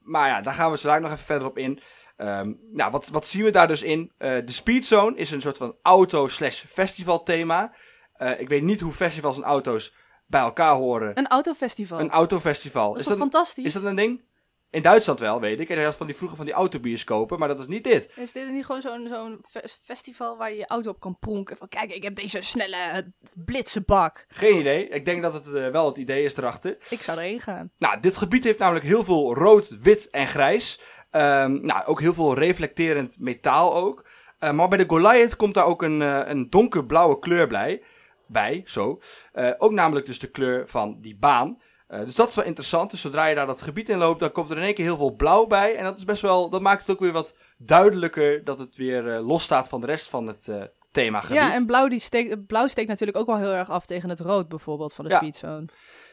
Maar 0.04 0.28
ja, 0.28 0.42
daar 0.42 0.54
gaan 0.54 0.72
we 0.72 0.78
zo 0.78 1.00
nog 1.00 1.12
even 1.12 1.26
verder 1.26 1.48
op 1.48 1.58
in. 1.58 1.80
Ehm, 2.18 2.54
nou, 2.72 2.92
wat, 2.92 3.08
wat 3.08 3.28
zien 3.28 3.44
we 3.44 3.50
daar 3.50 3.68
dus 3.68 3.84
in? 3.84 4.12
De 4.18 4.44
Speed 4.46 4.86
Zone 4.86 5.18
is 5.18 5.32
een 5.32 5.42
soort 5.42 5.58
van 5.58 5.76
auto-slash 5.82 6.64
festival 6.68 7.24
thema. 7.24 7.74
Eh, 8.18 8.40
ik 8.40 8.48
weet 8.50 8.64
niet 8.64 8.82
hoe 8.82 8.92
festivals 8.92 9.38
en 9.38 9.44
auto's 9.44 9.94
bij 10.28 10.42
elkaar 10.42 10.74
horen. 10.76 11.18
Een 11.18 11.28
autofestival. 11.28 12.00
Een 12.00 12.10
autofestival. 12.10 12.92
dat 12.92 13.02
is, 13.02 13.08
dat, 13.08 13.18
fantastisch? 13.18 13.66
is 13.66 13.74
dat 13.74 13.84
een 13.84 13.96
ding? 13.96 14.24
In 14.70 14.82
Duitsland 14.82 15.20
wel, 15.20 15.40
weet 15.40 15.60
ik. 15.60 15.70
En 15.70 15.84
had 15.84 15.96
van 15.96 16.06
die 16.06 16.16
vroeger 16.16 16.38
van 16.38 16.46
die 16.46 16.54
autobioscopen, 16.56 17.40
maar 17.40 17.48
dat 17.48 17.60
is 17.60 17.68
niet 17.68 17.84
dit. 17.84 18.12
Is 18.16 18.32
dit 18.32 18.52
niet 18.52 18.66
gewoon 18.66 18.82
zo'n 18.82 19.08
zo'n 19.10 19.46
fe- 19.50 19.68
festival 19.84 20.38
waar 20.38 20.52
je 20.52 20.58
je 20.58 20.68
auto 20.68 20.90
op 20.90 21.00
kan 21.00 21.18
pronken? 21.20 21.58
Van 21.58 21.68
kijk, 21.68 21.92
ik 21.92 22.04
heb 22.04 22.16
deze 22.16 22.42
snelle 22.42 23.14
blitsenbak. 23.34 24.26
Geen 24.28 24.60
idee. 24.60 24.88
Ik 24.88 25.06
denk 25.06 25.22
dat 25.22 25.34
het 25.34 25.54
eh, 25.54 25.70
wel 25.70 25.86
het 25.86 25.98
idee 25.98 26.24
is 26.24 26.38
erachter. 26.38 26.78
Ik 26.90 27.02
zou 27.02 27.18
erheen 27.18 27.40
gaan. 27.40 27.72
Nou, 27.78 28.00
dit 28.00 28.18
gebied 28.18 28.44
heeft 28.44 28.60
namelijk 28.60 28.86
heel 28.86 29.04
veel 29.04 29.36
rood, 29.36 29.80
wit 29.82 30.10
en 30.10 30.28
grijs. 30.28 30.80
Ehm, 31.12 31.66
nou, 31.66 31.86
ook 31.86 32.00
heel 32.02 32.14
veel 32.14 32.34
reflecterend 32.38 33.16
metaal 33.20 33.76
ook. 33.76 34.06
Eh, 34.40 34.52
maar 34.52 34.68
bij 34.68 34.78
de 34.78 34.86
Goliath 34.88 35.36
komt 35.36 35.54
daar 35.54 35.66
ook 35.66 35.82
een, 35.82 36.02
eh, 36.02 36.22
een 36.26 36.50
donkerblauwe 36.50 37.20
kleur 37.20 37.48
bij. 37.48 37.84
Bij 38.28 38.62
zo. 38.66 39.02
Eh, 39.32 39.52
ook 39.58 39.72
namelijk 39.72 40.06
dus 40.06 40.20
de 40.20 40.28
kleur 40.32 40.68
van 40.68 40.98
die 41.02 41.18
baan. 41.18 41.62
Eh, 41.88 42.00
dus 42.00 42.16
dat 42.16 42.28
is 42.30 42.36
wel 42.36 42.46
interessant. 42.46 42.92
Dus 42.92 43.02
zodra 43.02 43.26
je 43.26 43.36
daar 43.36 43.46
dat 43.46 43.62
gebied 43.62 43.90
in 43.90 43.98
loopt, 43.98 44.20
dan 44.20 44.32
komt 44.32 44.50
er 44.50 44.58
in 44.58 44.64
één 44.64 44.74
keer 44.74 44.86
heel 44.86 44.98
veel 44.98 45.16
blauw 45.16 45.46
bij. 45.48 45.76
En 45.76 45.84
dat 45.84 45.98
is 45.98 46.06
best 46.06 46.22
wel, 46.22 46.50
dat 46.50 46.62
maakt 46.62 46.82
het 46.82 46.92
ook 46.92 47.00
weer 47.02 47.12
wat 47.12 47.38
duidelijker 47.58 48.44
dat 48.44 48.60
het 48.60 48.76
weer 48.76 49.14
eh, 49.14 49.28
los 49.28 49.44
staat 49.44 49.70
van 49.70 49.82
de 49.82 49.88
rest 49.88 50.10
van 50.10 50.28
het 50.28 50.52
themagebied. 50.92 51.36
Ja, 51.38 51.54
en 51.54 51.66
blauw, 51.66 51.88
die 51.88 52.00
steekt, 52.00 52.46
blauw 52.46 52.68
steekt 52.68 52.88
natuurlijk 52.88 53.18
ook 53.18 53.28
wel 53.28 53.38
heel 53.38 53.54
erg 53.54 53.70
af 53.70 53.86
tegen 53.86 54.10
het 54.10 54.20
rood 54.20 54.48
bijvoorbeeld 54.48 54.94
van 54.94 55.06
de 55.06 55.12
Ja. 55.12 55.18
speedzone. 55.18 55.66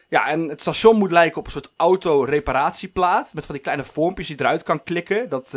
Ja, 0.09 0.27
en 0.29 0.49
het 0.49 0.61
station 0.61 0.97
moet 0.97 1.11
lijken 1.11 1.39
op 1.39 1.45
een 1.47 1.53
soort 1.53 1.73
auto-reparatieplaat. 1.77 3.35
Met 3.35 3.45
van 3.45 3.55
die 3.55 3.63
kleine 3.63 3.85
vormpjes 3.85 4.27
die 4.27 4.41
eruit 4.41 4.63
kan 4.63 4.83
klikken. 4.83 5.29
Dat 5.29 5.57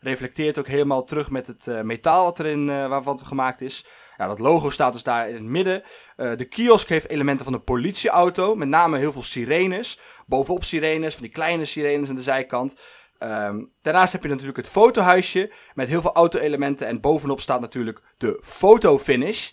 reflecteert 0.00 0.58
ook 0.58 0.66
helemaal 0.66 1.04
terug 1.04 1.30
met 1.30 1.46
het 1.46 1.82
metaal 1.82 2.24
wat 2.24 2.38
erin 2.38 2.66
waarvan 2.66 3.16
het 3.16 3.26
gemaakt 3.26 3.60
is. 3.60 3.86
Ja, 4.16 4.26
dat 4.26 4.38
logo 4.38 4.70
staat 4.70 4.92
dus 4.92 5.02
daar 5.02 5.28
in 5.28 5.34
het 5.34 5.42
midden. 5.42 5.82
Eh, 6.16 6.36
de 6.36 6.44
kiosk 6.44 6.88
heeft 6.88 7.08
elementen 7.08 7.44
van 7.44 7.54
een 7.54 7.64
politieauto. 7.64 8.54
Met 8.54 8.68
name 8.68 8.98
heel 8.98 9.12
veel 9.12 9.22
sirenes. 9.22 10.00
Bovenop 10.26 10.64
sirenes, 10.64 11.12
van 11.14 11.22
die 11.22 11.32
kleine 11.32 11.64
sirenes 11.64 12.08
aan 12.08 12.14
de 12.14 12.22
zijkant. 12.22 12.76
Ehm, 13.18 13.64
daarnaast 13.82 14.12
heb 14.12 14.22
je 14.22 14.28
natuurlijk 14.28 14.56
het 14.56 14.68
fotohuisje. 14.68 15.52
Met 15.74 15.88
heel 15.88 16.00
veel 16.00 16.12
auto-elementen. 16.14 16.86
En 16.86 17.00
bovenop 17.00 17.40
staat 17.40 17.60
natuurlijk 17.60 18.00
de 18.18 18.38
fotofinish. 18.42 19.50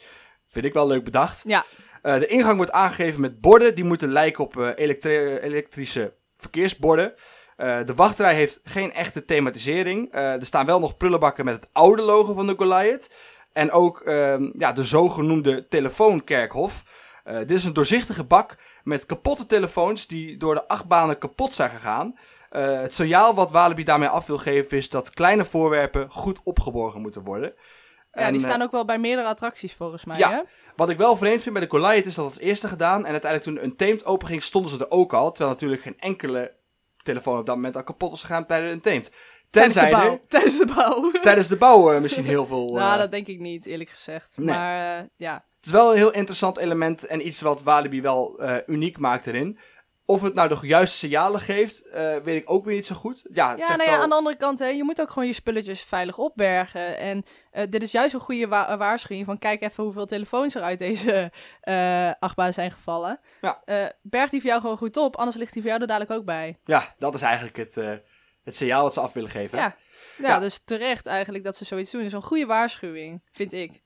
Vind 0.48 0.66
ik 0.66 0.74
wel 0.74 0.88
leuk 0.88 1.04
bedacht. 1.04 1.44
Ja, 1.48 1.66
Eh, 2.02 2.20
de 2.20 2.28
ingang 2.28 2.56
wordt 2.58 2.72
aangegeven 2.72 3.22
met 3.22 3.42
borden. 3.42 3.76
Die 3.76 3.84
moeten 3.84 4.12
lijken 4.12 4.44
op 4.44 4.58
eh, 4.58 4.70
elektri- 4.76 5.36
elektrische 5.38 6.14
verkeersborden. 6.38 7.14
De 7.58 7.94
wachtrij 7.96 8.36
heeft 8.36 8.60
geen 8.64 8.94
echte 8.94 9.26
thematisering. 9.26 10.14
Er 10.14 10.46
staan 10.46 10.66
wel 10.66 10.80
nog 10.80 10.98
prullenbakken 10.98 11.46
met 11.46 11.54
het 11.56 11.70
oude 11.72 12.02
logo 12.02 12.34
van 12.34 12.48
de 12.48 12.54
Goliath. 12.58 13.10
En 13.54 13.72
ook 13.72 14.02
ehm, 14.02 14.50
ja, 14.58 14.72
de 14.72 14.84
zogenoemde 14.84 15.68
telefoonkerkhof. 15.68 16.84
Eh, 17.24 17.38
dit 17.38 17.52
is 17.52 17.64
een 17.64 17.74
doorzichtige 17.74 18.24
bak 18.24 18.58
met 18.84 19.06
kapotte 19.06 19.46
telefoons 19.46 20.08
die 20.08 20.38
door 20.38 20.54
de 20.54 20.68
achtbanen 20.68 21.18
kapot 21.18 21.54
zijn 21.54 21.70
gegaan. 21.70 22.18
Eh, 22.50 22.82
het 22.82 22.94
signaal 22.94 23.36
wat 23.36 23.52
Walibi 23.52 23.84
daarmee 23.84 24.08
af 24.08 24.26
wil 24.26 24.38
geven 24.38 24.78
is 24.78 24.90
dat 24.90 25.10
kleine 25.10 25.46
voorwerpen 25.46 26.12
goed 26.12 26.42
opgeborgen 26.44 27.02
moeten 27.02 27.24
worden. 27.24 27.54
ja 28.12 28.22
En, 28.22 28.34
die 28.34 28.42
eh, 28.42 28.48
staan 28.48 28.62
ook 28.62 28.72
wel 28.72 28.86
bij 28.86 29.00
meerdere 29.00 29.28
attracties 29.28 29.74
volgens 29.74 30.06
mij. 30.06 30.18
ja. 30.18 30.30
Hè? 30.30 30.42
wat 30.76 30.90
ik 30.90 30.98
wel 30.98 31.18
vreemd 31.18 31.42
vind 31.42 31.54
bij 31.54 31.64
de 31.64 31.70
Goliath 31.70 32.06
is 32.06 32.16
dat 32.16 32.34
het 32.34 32.40
eerste 32.40 32.68
gedaan. 32.68 33.06
En 33.06 33.12
uiteindelijk 33.12 33.44
toen 33.44 33.64
een 33.64 33.76
Tamed 33.76 34.06
openging 34.06 34.44
stonden 34.44 34.72
ze 34.72 34.78
er 34.78 34.92
ook 34.92 35.14
al. 35.14 35.32
Terwijl 35.32 35.54
natuurlijk 35.54 35.82
geen 35.82 36.00
enkele 36.00 36.56
telefoon 37.04 37.40
op 37.40 37.46
dat 37.46 37.56
moment 37.56 37.76
al 37.76 37.84
kapot 37.84 38.10
was 38.10 38.22
gegaan 38.22 38.46
bij 38.48 38.72
een 38.72 39.12
Tijdens 39.54 39.76
de 39.80 39.88
bouw. 39.92 40.12
er 40.12 40.20
Tijdens 40.28 40.58
de 40.58 40.66
bouw. 40.66 41.12
tijdens 41.22 41.48
de 41.48 41.56
bouw 41.58 41.94
eh, 41.94 42.02
misschien 42.02 42.26
heel 42.26 42.46
veel... 42.46 42.68
eh, 42.78 42.84
nou, 42.84 42.98
dat 42.98 43.12
denk 43.12 43.28
ik 43.28 43.40
niet, 43.40 43.66
eerlijk 43.66 43.90
gezegd. 43.90 44.38
Nee. 44.38 44.46
Maar 44.56 44.98
eh, 45.00 45.06
ja, 45.18 45.34
Het 45.34 45.66
is 45.66 45.72
wel 45.72 45.92
een 45.92 45.98
heel 45.98 46.12
interessant 46.14 46.58
element 46.58 47.06
en 47.06 47.28
iets 47.28 47.42
wat 47.42 47.64
Walibi 47.64 48.02
wel 48.02 48.40
eh, 48.40 48.56
uniek 48.66 48.98
maakt 48.98 49.28
erin. 49.28 49.60
Of 50.06 50.22
het 50.22 50.34
nou 50.34 50.48
de 50.50 50.58
juiste 50.68 50.98
signalen 50.98 51.40
geeft, 51.40 51.86
eh, 51.90 52.16
weet 52.24 52.42
ik 52.42 52.50
ook 52.52 52.66
weer 52.66 52.76
niet 52.76 52.86
zo 52.86 52.96
goed. 52.96 53.26
Ja, 53.34 53.52
Ja, 53.52 53.58
zegt 53.66 53.70
nou 53.78 53.84
ja, 53.84 53.90
wel- 53.96 54.04
aan 54.04 54.10
de 54.10 54.16
andere 54.16 54.38
kant, 54.38 54.60
hè, 54.60 54.68
je 54.68 54.84
moet 54.84 55.02
ook 55.02 55.10
gewoon 55.12 55.28
je 55.28 55.34
spulletjes 55.34 55.82
veilig 55.84 56.18
opbergen. 56.18 56.98
En 56.98 57.24
eh, 57.52 57.68
dit 57.70 57.84
is 57.84 57.92
juist 57.92 58.14
een 58.14 58.20
goede 58.20 58.48
wa- 58.48 58.78
waarschuwing 58.78 59.26
van 59.26 59.38
kijk 59.38 59.62
even 59.62 59.84
hoeveel 59.84 60.06
telefoons 60.06 60.56
er 60.56 60.62
uit 60.62 60.80
deze 60.80 61.32
eh 61.62 62.12
achtbaan 62.20 62.54
zijn 62.54 62.72
gevallen. 62.72 63.20
Ja. 63.42 63.62
Eh, 63.66 63.86
berg 64.02 64.30
die 64.30 64.40
voor 64.42 64.50
jou 64.50 64.62
gewoon 64.62 64.78
goed 64.78 64.98
op, 64.98 65.16
anders 65.16 65.38
ligt 65.38 65.54
die 65.54 65.62
voor 65.62 65.72
jou 65.72 65.82
er 65.82 65.88
dadelijk 65.88 66.12
ook 66.12 66.26
bij. 66.26 66.58
Ja, 66.66 66.94
dat 66.98 67.14
is 67.14 67.22
eigenlijk 67.22 67.58
het, 67.58 67.78
eh, 67.78 67.92
het 68.44 68.56
signaal 68.56 68.84
wat 68.84 68.94
ze 68.94 69.00
af 69.00 69.14
willen 69.14 69.30
geven. 69.30 69.58
Ja. 69.58 69.76
Ja, 70.18 70.28
Ja. 70.28 70.40
dus 70.40 70.64
terecht 70.66 71.06
eigenlijk 71.06 71.44
dat 71.44 71.56
ze 71.56 71.66
zoiets 71.66 71.92
doen. 71.92 72.02
Dat 72.02 72.10
is 72.10 72.16
een 72.18 72.24
goede 72.24 72.46
waarschuwing, 72.46 73.22
vind 73.32 73.54
ik. 73.54 73.82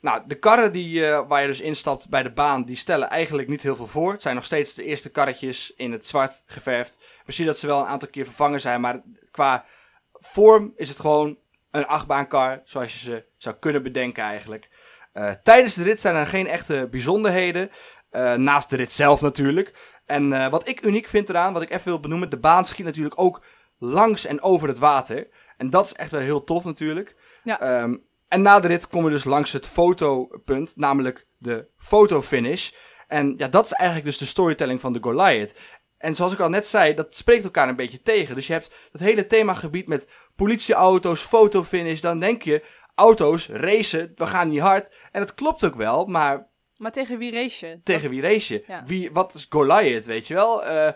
Nou, 0.00 0.22
de 0.26 0.34
karren 0.38 0.72
die, 0.72 1.06
eh, 1.06 1.28
waar 1.28 1.40
je 1.40 1.46
dus 1.46 1.60
instapt 1.60 2.08
bij 2.08 2.22
de 2.22 2.32
baan, 2.32 2.64
die 2.64 2.76
stellen 2.76 3.08
eigenlijk 3.08 3.48
niet 3.48 3.62
heel 3.62 3.76
veel 3.76 3.86
voor. 3.86 4.12
Het 4.12 4.22
zijn 4.22 4.34
nog 4.34 4.44
steeds 4.44 4.74
de 4.74 4.84
eerste 4.84 5.10
karretjes 5.10 5.74
in 5.76 5.92
het 5.92 6.06
zwart 6.06 6.42
geverfd. 6.46 7.04
We 7.24 7.32
zien 7.32 7.46
dat 7.46 7.58
ze 7.58 7.66
wel 7.66 7.80
een 7.80 7.86
aantal 7.86 8.08
keer 8.08 8.24
vervangen 8.24 8.60
zijn, 8.60 8.80
maar 8.80 9.02
qua 9.30 9.64
vorm 10.12 10.72
is 10.76 10.88
het 10.88 11.00
gewoon 11.00 11.38
een 11.70 11.86
achtbaankar, 11.86 12.60
zoals 12.64 12.92
je 12.92 12.98
ze 12.98 13.24
zou 13.36 13.54
kunnen 13.56 13.82
bedenken 13.82 14.22
eigenlijk. 14.22 14.68
Eh, 15.12 15.30
tijdens 15.42 15.74
de 15.74 15.82
rit 15.82 16.00
zijn 16.00 16.14
er 16.14 16.26
geen 16.26 16.46
echte 16.46 16.88
bijzonderheden, 16.90 17.70
eh, 18.10 18.34
naast 18.34 18.70
de 18.70 18.76
rit 18.76 18.92
zelf 18.92 19.20
natuurlijk. 19.20 19.96
En 20.06 20.50
wat 20.50 20.68
ik 20.68 20.82
uniek 20.82 21.08
vind 21.08 21.28
eraan, 21.28 21.52
wat 21.52 21.62
ik 21.62 21.70
even 21.70 21.84
wil 21.84 22.00
benoemen, 22.00 22.30
de 22.30 22.38
baan 22.38 22.64
schiet 22.66 22.86
natuurlijk 22.86 23.20
ook 23.20 23.42
langs 23.78 24.26
en 24.26 24.42
over 24.42 24.68
het 24.68 24.78
water. 24.78 25.28
En 25.56 25.70
dat 25.70 25.84
is 25.84 25.94
echt 25.94 26.10
wel 26.10 26.20
heel 26.20 26.44
tof 26.44 26.64
natuurlijk. 26.64 27.16
Ja. 27.42 27.60
Ehm, 27.60 27.96
en 28.28 28.42
na 28.42 28.60
de 28.60 28.66
rit 28.68 28.88
komen 28.88 29.08
we 29.08 29.14
dus 29.16 29.24
langs 29.24 29.52
het 29.52 29.66
fotopunt, 29.66 30.72
namelijk 30.76 31.26
de 31.38 31.66
fotofinish. 31.78 32.70
En 33.06 33.34
ja, 33.36 33.48
dat 33.48 33.64
is 33.64 33.72
eigenlijk 33.72 34.08
dus 34.08 34.18
de 34.18 34.26
storytelling 34.26 34.80
van 34.80 34.92
de 34.92 34.98
Goliath. 35.02 35.54
En 35.98 36.14
zoals 36.14 36.32
ik 36.32 36.40
al 36.40 36.48
net 36.48 36.66
zei, 36.66 36.94
dat 36.94 37.16
spreekt 37.16 37.44
elkaar 37.44 37.68
een 37.68 37.76
beetje 37.76 38.02
tegen. 38.02 38.34
Dus 38.34 38.46
je 38.46 38.52
hebt 38.52 38.72
dat 38.92 39.00
hele 39.00 39.26
themagebied 39.26 39.88
met 39.88 40.08
politieauto's, 40.36 41.20
fotofinish. 41.20 42.00
Dan 42.00 42.18
denk 42.18 42.42
je, 42.42 42.64
auto's, 42.94 43.48
racen, 43.48 44.12
we 44.14 44.26
gaan 44.26 44.48
niet 44.48 44.60
hard. 44.60 44.92
En 45.12 45.20
dat 45.20 45.34
klopt 45.34 45.64
ook 45.64 45.74
wel, 45.74 46.06
maar 46.06 46.48
Maar 46.76 46.92
tegen 46.92 47.18
wie 47.18 47.32
race 47.32 47.66
je? 47.66 47.80
tegen 47.82 48.10
wie 48.10 48.20
race 48.20 48.54
je? 48.54 48.64
Ja. 48.66 48.82
Wie, 48.86 49.12
wat 49.12 49.34
is 49.34 49.46
Goliath, 49.48 50.06
weet 50.06 50.26
je 50.26 50.34
wel? 50.34 50.64
Eh, 50.64 50.86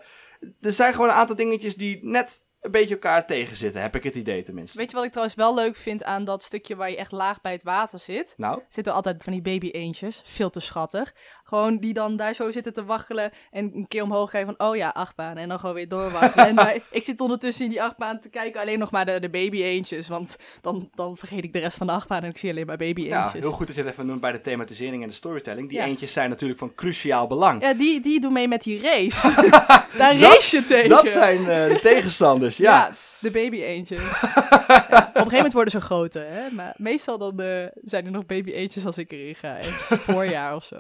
er 0.61 0.73
zijn 0.73 0.93
gewoon 0.93 1.09
een 1.09 1.15
aantal 1.15 1.37
dingetjes 1.37 1.75
die 1.75 1.99
net 2.03 2.47
een 2.63 2.71
beetje 2.71 2.95
elkaar 2.95 3.27
tegenzitten, 3.27 3.81
heb 3.83 3.97
ik 3.97 4.03
het 4.03 4.15
idee 4.15 4.43
tenminste. 4.43 4.79
Weet 4.79 4.91
je 4.91 4.97
wat 4.97 5.05
ik 5.05 5.11
trouwens 5.11 5.37
wel 5.37 5.55
leuk 5.55 5.77
vind 5.77 6.05
aan 6.05 6.25
dat 6.25 6.43
stukje 6.43 6.77
waar 6.77 6.91
je 6.91 6.97
echt 6.97 7.13
laag 7.13 7.41
bij 7.41 7.53
het 7.53 7.63
water 7.63 7.99
zit? 7.99 8.35
Nou, 8.37 8.63
Zitten 8.69 8.93
altijd 8.93 9.23
van 9.23 9.33
die 9.33 9.43
baby 9.43 9.69
eendjes. 9.71 10.21
Veel 10.25 10.51
te 10.51 10.61
schattig. 10.61 11.15
Gewoon 11.53 11.79
die 11.79 11.93
dan 11.95 12.17
daar 12.17 12.35
zo 12.35 12.51
zitten 12.51 12.73
te 12.73 12.85
waggelen. 12.85 13.31
En 13.51 13.71
een 13.75 13.89
keer 13.89 14.03
omhoog 14.03 14.31
kijken 14.31 14.55
van, 14.59 14.69
oh 14.69 14.77
ja, 14.77 14.89
achtbaan. 14.89 15.37
En 15.37 15.49
dan 15.49 15.59
gewoon 15.61 15.75
weer 15.75 15.89
doorwaggelen. 15.89 16.47
en 16.47 16.55
wij- 16.55 16.83
ik 16.91 17.03
zit 17.03 17.21
ondertussen 17.21 17.65
in 17.65 17.71
die 17.71 17.83
achtbaan 17.83 18.21
te 18.21 18.29
kijken 18.29 18.61
alleen 18.61 18.79
nog 18.79 18.91
maar 18.91 19.05
de, 19.07 19.21
de 19.21 19.31
baby 19.31 19.63
eendjes. 19.63 20.09
Want 20.09 20.37
dan, 20.61 20.91
dan 20.95 21.17
vergeet 21.17 21.45
ik 21.45 21.53
de 21.53 21.59
rest 21.59 21.77
van 21.77 21.87
de 21.87 21.93
achtbaan 21.93 22.23
en 22.23 22.29
ik 22.31 22.37
zie 22.39 22.51
alleen 22.51 22.67
maar 22.67 22.77
baby 22.77 23.03
ja, 23.03 23.23
eendjes. 23.23 23.43
heel 23.43 23.53
goed 23.53 23.67
dat 23.67 23.77
je 23.77 23.83
het 23.83 23.91
even 23.93 24.07
noemt 24.07 24.21
bij 24.21 24.33
de 24.33 24.41
thematisering 24.41 25.03
en 25.03 25.09
de 25.09 25.15
storytelling. 25.15 25.69
Die 25.69 25.79
Ja. 25.79 25.85
eentjes 25.85 26.13
zijn 26.13 26.29
natuurlijk 26.31 26.59
van 26.59 26.75
cruciaal 26.75 27.27
belang. 27.27 27.63
Ja, 27.63 27.75
die, 27.75 28.01
die 28.01 28.21
doen 28.21 28.33
mee 28.33 28.49
met 28.49 28.63
die 28.63 28.81
race. 28.83 29.35
daar 29.99 30.17
race 30.17 30.57
je 30.57 30.65
tegen. 30.65 30.89
Dat 30.89 31.09
zijn 31.09 31.39
eh, 31.39 31.45
de 31.69 31.79
tegenstanders, 31.81 32.57
ja. 32.57 32.91
de 33.19 33.31
baby 33.31 33.63
eendjes. 33.63 34.03
Ja, 34.03 34.99
op 34.99 34.99
een 34.99 35.13
gegeven 35.15 35.37
moment 35.37 35.53
worden 35.53 35.73
ze 35.73 35.81
groter, 35.81 36.27
hè. 36.29 36.51
Maar 36.51 36.75
meestal 36.77 37.19
dan 37.19 37.41
eh, 37.41 37.67
zijn 37.85 38.05
er 38.05 38.11
nog 38.11 38.27
baby 38.27 38.51
eendjes 38.51 38.87
als 38.87 38.99
ik 38.99 39.13
erin 39.13 39.35
ga. 39.35 39.57
Voorjaar 39.61 40.55
of 40.55 40.65
zo. 40.65 40.77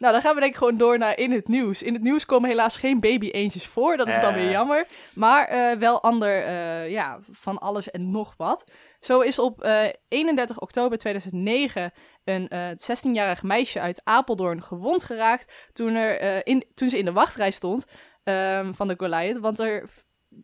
Nou, 0.00 0.12
dan 0.12 0.22
gaan 0.22 0.34
we 0.34 0.40
denk 0.40 0.52
ik 0.52 0.58
gewoon 0.58 0.76
door 0.76 0.98
naar 0.98 1.18
in 1.18 1.32
het 1.32 1.48
nieuws. 1.48 1.82
In 1.82 1.92
het 1.94 2.02
nieuws 2.02 2.26
komen 2.26 2.48
helaas 2.48 2.76
geen 2.76 3.00
baby 3.00 3.28
eendjes 3.28 3.66
voor. 3.66 3.96
Dat 3.96 4.08
is 4.08 4.20
dan 4.20 4.34
weer 4.34 4.44
Eh. 4.44 4.50
jammer. 4.50 4.86
Maar 5.14 5.46
eh, 5.48 5.76
wel 5.78 6.02
ander, 6.02 6.42
eh, 6.44 6.90
ja, 6.90 7.18
van 7.30 7.58
alles 7.58 7.90
en 7.90 8.10
nog 8.10 8.34
wat. 8.36 8.64
Zo 9.00 9.20
is 9.20 9.38
op 9.38 9.62
eh, 9.62 9.88
31 10.08 10.58
oktober 10.60 10.98
2009 10.98 11.92
een 12.24 12.48
eh 12.48 12.68
16-jarig 12.76 13.42
meisje 13.42 13.80
uit 13.80 14.00
Apeldoorn 14.04 14.62
gewond 14.62 15.02
geraakt 15.02 15.52
toen, 15.72 15.94
er, 15.94 16.46
in, 16.46 16.64
toen 16.74 16.88
ze 16.90 16.98
in 16.98 17.04
de 17.04 17.12
wachtrij 17.12 17.50
stond 17.50 17.84
ehm, 18.24 18.72
van 18.72 18.88
de 18.88 18.94
Goliath. 18.96 19.38
Want 19.38 19.58
er 19.60 19.88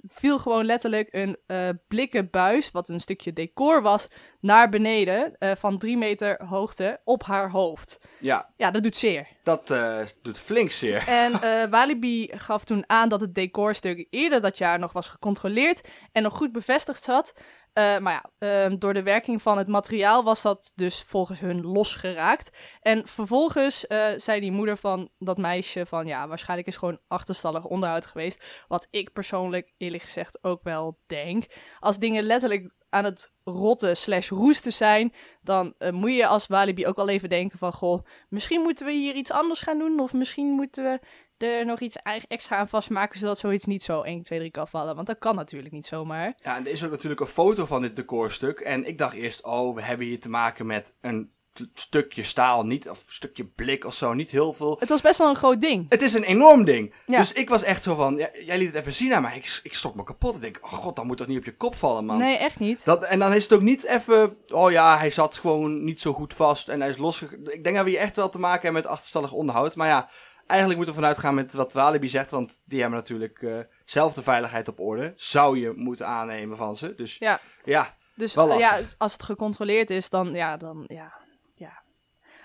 viel 0.08 0.38
gewoon 0.38 0.64
letterlijk 0.64 1.08
een 1.10 1.36
eh, 1.46 1.68
blikken 1.88 2.30
buis, 2.30 2.70
wat 2.70 2.88
een 2.88 3.00
stukje 3.00 3.32
decor 3.32 3.82
was, 3.82 4.08
naar 4.40 4.68
beneden 4.68 5.38
eh, 5.38 5.52
van 5.56 5.78
drie 5.78 5.96
meter 5.96 6.44
hoogte 6.44 7.00
op 7.04 7.22
haar 7.22 7.50
hoofd. 7.50 7.98
Ja, 8.18 8.48
Ja, 8.56 8.70
dat 8.70 8.82
doet 8.82 8.96
zeer. 8.96 9.26
dat 9.42 9.70
eh, 9.70 9.98
doet 10.22 10.38
flink 10.38 10.70
zeer. 10.70 11.08
En 11.08 11.40
Walibi 11.70 12.28
gaf 12.32 12.64
toen 12.64 12.84
aan 12.86 13.08
dat 13.08 13.20
het 13.20 13.34
decorstuk 13.34 14.06
eerder 14.10 14.40
dat 14.40 14.58
jaar 14.58 14.78
nog 14.78 14.92
was 14.92 15.08
gecontroleerd 15.08 15.88
en 16.12 16.22
nog 16.22 16.36
goed 16.36 16.52
bevestigd 16.52 17.02
zat. 17.02 17.34
Eh, 17.76 17.98
maar 17.98 18.12
ja, 18.12 18.30
ehm, 18.38 18.78
door 18.78 18.94
de 18.94 19.02
werking 19.02 19.42
van 19.42 19.58
het 19.58 19.68
materiaal 19.68 20.24
was 20.24 20.42
dat 20.42 20.72
dus 20.74 21.02
volgens 21.02 21.40
hun 21.40 21.62
losgeraakt. 21.62 22.56
En 22.80 23.08
vervolgens 23.08 23.86
eh, 23.86 24.08
zei 24.16 24.40
die 24.40 24.52
moeder 24.52 24.76
van 24.76 25.10
dat 25.18 25.38
meisje 25.38 25.86
van 25.86 26.06
ja, 26.06 26.28
waarschijnlijk 26.28 26.68
is 26.68 26.76
gewoon 26.76 27.00
achterstallig 27.08 27.64
onderhoud 27.64 28.06
geweest. 28.06 28.44
Wat 28.68 28.86
ik 28.90 29.12
persoonlijk 29.12 29.72
eerlijk 29.76 30.02
gezegd 30.02 30.44
ook 30.44 30.62
wel 30.62 30.98
denk. 31.06 31.44
Als 31.78 31.98
dingen 31.98 32.24
letterlijk 32.24 32.70
aan 32.90 33.04
het 33.04 33.32
rotten 33.44 33.96
slash 33.96 34.28
roesten 34.28 34.72
zijn, 34.72 35.12
dan 35.42 35.74
eh, 35.78 35.92
moet 35.92 36.14
je 36.14 36.26
als 36.26 36.46
Walibi 36.46 36.86
ook 36.86 36.96
wel 36.96 37.08
even 37.08 37.28
denken 37.28 37.58
van 37.58 37.72
goh, 37.72 38.04
misschien 38.28 38.60
moeten 38.60 38.86
we 38.86 38.92
hier 38.92 39.14
iets 39.14 39.30
anders 39.30 39.60
gaan 39.60 39.78
doen. 39.78 40.00
Of 40.00 40.12
misschien 40.12 40.46
moeten 40.46 40.84
we 40.84 41.00
er 41.38 41.66
nog 41.66 41.80
iets 41.80 41.96
extra 42.28 42.56
aan 42.56 42.68
vastmaken, 42.68 43.18
zodat 43.18 43.38
zoiets 43.38 43.64
niet 43.64 43.82
zo 43.82 44.02
1, 44.02 44.22
2, 44.22 44.38
3 44.38 44.50
kan 44.50 44.68
vallen. 44.68 44.94
Want 44.94 45.06
dat 45.06 45.18
kan 45.18 45.34
natuurlijk 45.34 45.74
niet 45.74 45.86
zomaar. 45.86 46.34
Ja, 46.42 46.56
en 46.56 46.66
er 46.66 46.72
is 46.72 46.84
ook 46.84 46.90
natuurlijk 46.90 47.20
een 47.20 47.26
foto 47.26 47.66
van 47.66 47.82
dit 47.82 47.96
decorstuk. 47.96 48.60
En 48.60 48.86
ik 48.86 48.98
dacht 48.98 49.14
eerst, 49.14 49.42
oh, 49.44 49.74
we 49.74 49.82
hebben 49.82 50.06
hier 50.06 50.20
te 50.20 50.28
maken 50.28 50.66
met 50.66 50.94
een 51.00 51.30
stukje 51.74 52.22
staal, 52.22 52.64
niet, 52.64 52.88
of 52.88 52.98
een 52.98 53.12
stukje 53.12 53.44
blik 53.44 53.84
of 53.84 53.94
zo, 53.94 54.14
niet 54.14 54.30
heel 54.30 54.52
veel. 54.52 54.76
Het 54.78 54.88
was 54.88 55.00
best 55.00 55.18
wel 55.18 55.28
een 55.28 55.36
groot 55.36 55.60
ding. 55.60 55.86
Het 55.88 56.02
is 56.02 56.14
een 56.14 56.22
enorm 56.22 56.64
ding. 56.64 56.94
Ja. 57.06 57.18
Dus 57.18 57.32
ik 57.32 57.48
was 57.48 57.62
echt 57.62 57.82
zo 57.82 57.94
van, 57.94 58.16
ja, 58.16 58.28
jij 58.44 58.58
liet 58.58 58.66
het 58.66 58.76
even 58.76 58.92
zien 58.92 59.14
aan 59.14 59.22
mij. 59.22 59.36
Ik, 59.36 59.60
ik 59.62 59.74
stok 59.74 59.94
me 59.94 60.04
kapot. 60.04 60.34
Ik 60.34 60.40
denk, 60.40 60.58
oh 60.62 60.72
god, 60.72 60.96
dan 60.96 61.06
moet 61.06 61.16
toch 61.16 61.26
niet 61.26 61.38
op 61.38 61.44
je 61.44 61.56
kop 61.56 61.74
vallen, 61.74 62.04
man. 62.04 62.18
Nee, 62.18 62.36
echt 62.36 62.58
niet. 62.58 62.84
Dat, 62.84 63.04
en 63.04 63.18
dan 63.18 63.32
is 63.32 63.42
het 63.42 63.52
ook 63.52 63.60
niet 63.60 63.84
even, 63.84 64.36
oh 64.48 64.70
ja, 64.70 64.98
hij 64.98 65.10
zat 65.10 65.36
gewoon 65.36 65.84
niet 65.84 66.00
zo 66.00 66.12
goed 66.12 66.34
vast 66.34 66.68
en 66.68 66.80
hij 66.80 66.88
is 66.88 66.96
losgegaan. 66.96 67.50
Ik 67.50 67.64
denk 67.64 67.76
dat 67.76 67.84
we 67.84 67.90
hier 67.90 68.00
echt 68.00 68.16
wel 68.16 68.28
te 68.28 68.38
maken 68.38 68.62
hebben 68.62 68.82
met 68.82 68.90
achterstallig 68.90 69.32
onderhoud. 69.32 69.76
Maar 69.76 69.88
ja, 69.88 70.10
eigenlijk 70.46 70.78
moeten 70.78 70.94
we 70.94 71.00
vanuit 71.00 71.18
gaan 71.18 71.34
met 71.34 71.52
wat 71.52 71.72
Walibi 71.72 72.08
zegt, 72.08 72.30
want 72.30 72.62
die 72.64 72.80
hebben 72.80 72.98
natuurlijk 72.98 73.42
eh, 73.42 73.58
zelf 73.84 74.14
de 74.14 74.22
veiligheid 74.22 74.68
op 74.68 74.80
orde. 74.80 75.12
Zou 75.16 75.58
je 75.58 75.72
moeten 75.76 76.06
aannemen 76.06 76.56
van 76.56 76.76
ze. 76.76 76.94
Dus 76.94 77.18
Ja. 77.18 77.40
ja, 77.64 77.96
Dus 78.14 78.36
eh, 78.36 78.58
ja, 78.58 78.80
als 78.98 79.12
het 79.12 79.22
gecontroleerd 79.22 79.90
is, 79.90 80.10
dan 80.10 80.34
ja, 80.34 80.56
dan 80.56 80.84
ja. 80.86 81.12
ja. 81.54 81.82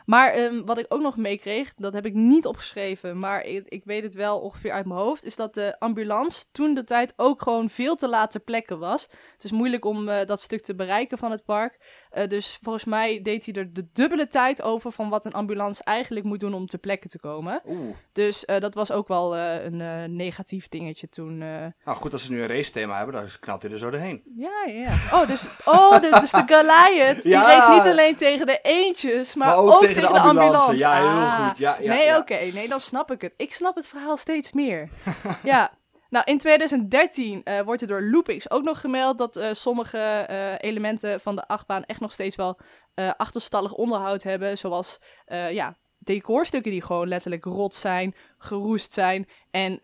Maar 0.06 0.32
ehm, 0.32 0.64
wat 0.66 0.78
ik 0.78 0.86
ook 0.90 1.02
nog 1.02 1.18
meekreeg, 1.18 1.74
dat 1.74 1.94
heb 1.94 2.06
ik 2.06 2.14
niet 2.14 2.46
opgeschreven, 2.46 3.20
maar 3.20 3.44
ik, 3.44 3.68
ik 3.68 3.84
weet 3.86 4.04
het 4.04 4.16
wel 4.16 4.40
ongeveer 4.40 4.72
uit 4.72 4.86
mijn 4.86 5.00
hoofd, 5.00 5.24
is 5.24 5.36
dat 5.36 5.54
de 5.54 5.80
ambulance 5.80 6.46
toen 6.52 6.74
de 6.74 6.84
tijd 6.84 7.14
ook 7.16 7.42
gewoon 7.42 7.70
veel 7.70 7.96
te 7.96 8.08
laat 8.10 8.32
ter 8.32 8.40
plekke 8.40 8.78
was. 8.78 9.02
Het 9.34 9.44
is 9.44 9.52
moeilijk 9.52 9.86
om 9.86 10.10
eh, 10.10 10.26
dat 10.26 10.42
stuk 10.42 10.62
te 10.62 10.76
bereiken 10.76 11.18
van 11.18 11.32
het 11.32 11.46
park. 11.46 12.06
Eh, 12.12 12.28
dus 12.28 12.60
volgens 12.62 12.86
mij 12.86 13.20
deed 13.22 13.46
hij 13.46 13.54
er 13.56 13.74
de 13.74 13.88
dubbele 13.94 14.28
tijd 14.28 14.62
over 14.62 14.92
van 14.92 15.10
wat 15.10 15.26
een 15.26 15.34
ambulance 15.34 15.84
eigenlijk 15.84 16.26
moet 16.26 16.40
doen 16.40 16.54
om 16.54 16.68
ter 16.68 16.80
plekke 16.80 17.08
te 17.08 17.20
komen. 17.20 17.62
oeh. 17.68 17.96
Dus 18.14 18.46
eh, 18.46 18.60
dat 18.60 18.76
was 18.76 18.92
ook 18.92 19.08
wel 19.08 19.36
eh, 19.36 19.64
een 19.64 20.16
negatief 20.16 20.70
dingetje 20.70 21.10
toen. 21.10 21.38
Nou 21.38 21.72
goed, 21.86 22.14
als 22.14 22.24
ze 22.26 22.32
nu 22.32 22.42
een 22.42 22.48
race 22.48 22.72
thema 22.72 22.98
hebben, 22.98 23.16
dan 23.16 23.26
knalt 23.40 23.62
hij 23.62 23.72
er 23.72 23.78
zo 23.78 23.90
doorheen. 23.90 24.22
ja, 24.38 24.64
ja, 24.66 24.74
ja. 24.74 25.20
Oh, 25.22 25.28
dus, 25.28 25.46
oh, 25.66 26.02
dit 26.02 26.22
is 26.24 26.32
de 26.32 26.44
Goliath. 26.48 27.22
Die 27.24 27.32
Ja. 27.42 27.42
race 27.46 27.70
niet 27.82 27.92
alleen 27.92 28.16
tegen 28.16 28.46
de 28.46 28.60
eentjes, 28.62 29.36
maar, 29.36 29.58
ook, 29.58 29.80
tegen, 29.82 30.02
de 30.02 30.08
ambulance. 30.08 30.78
Ja, 30.78 30.94
heel 30.94 31.06
Ah. 31.08 31.48
goed. 31.48 31.58
Ja, 31.58 31.78
ja, 31.80 31.94
nee, 31.94 32.18
oké. 32.18 32.36
Nee, 32.54 32.68
dan 32.68 32.80
snap 32.80 33.12
ik 33.12 33.22
het. 33.22 33.34
Ik 33.38 33.54
snap 33.54 33.76
het 33.76 33.88
verhaal 33.88 34.18
steeds 34.18 34.52
meer. 34.52 34.90
ja. 35.44 35.72
Nou, 36.12 36.26
in 36.26 36.38
2013 36.38 37.44
eh, 37.44 37.62
wordt 37.62 37.82
er 37.82 37.88
door 37.88 38.04
Loopings 38.04 38.50
ook 38.50 38.64
nog 38.64 38.82
gemeld 38.82 39.18
dat 39.18 39.36
eh, 39.36 39.54
sommige 39.54 39.98
eh, 39.98 40.70
elementen 40.70 41.20
van 41.20 41.36
de 41.36 41.48
achtbaan 41.48 41.84
echt 41.84 42.00
nog 42.00 42.12
steeds 42.12 42.36
wel 42.36 42.60
achterstallig 43.18 43.74
onderhoud 43.74 44.24
hebben. 44.24 44.58
Zoals, 44.58 45.00
ja, 45.52 45.76
decorstukken 46.00 46.72
die 46.72 46.82
gewoon 46.82 47.08
letterlijk 47.08 47.46
rot 47.46 47.76
zijn, 47.76 48.16
geroest 48.38 48.94
zijn 48.94 49.30
en 49.52 49.80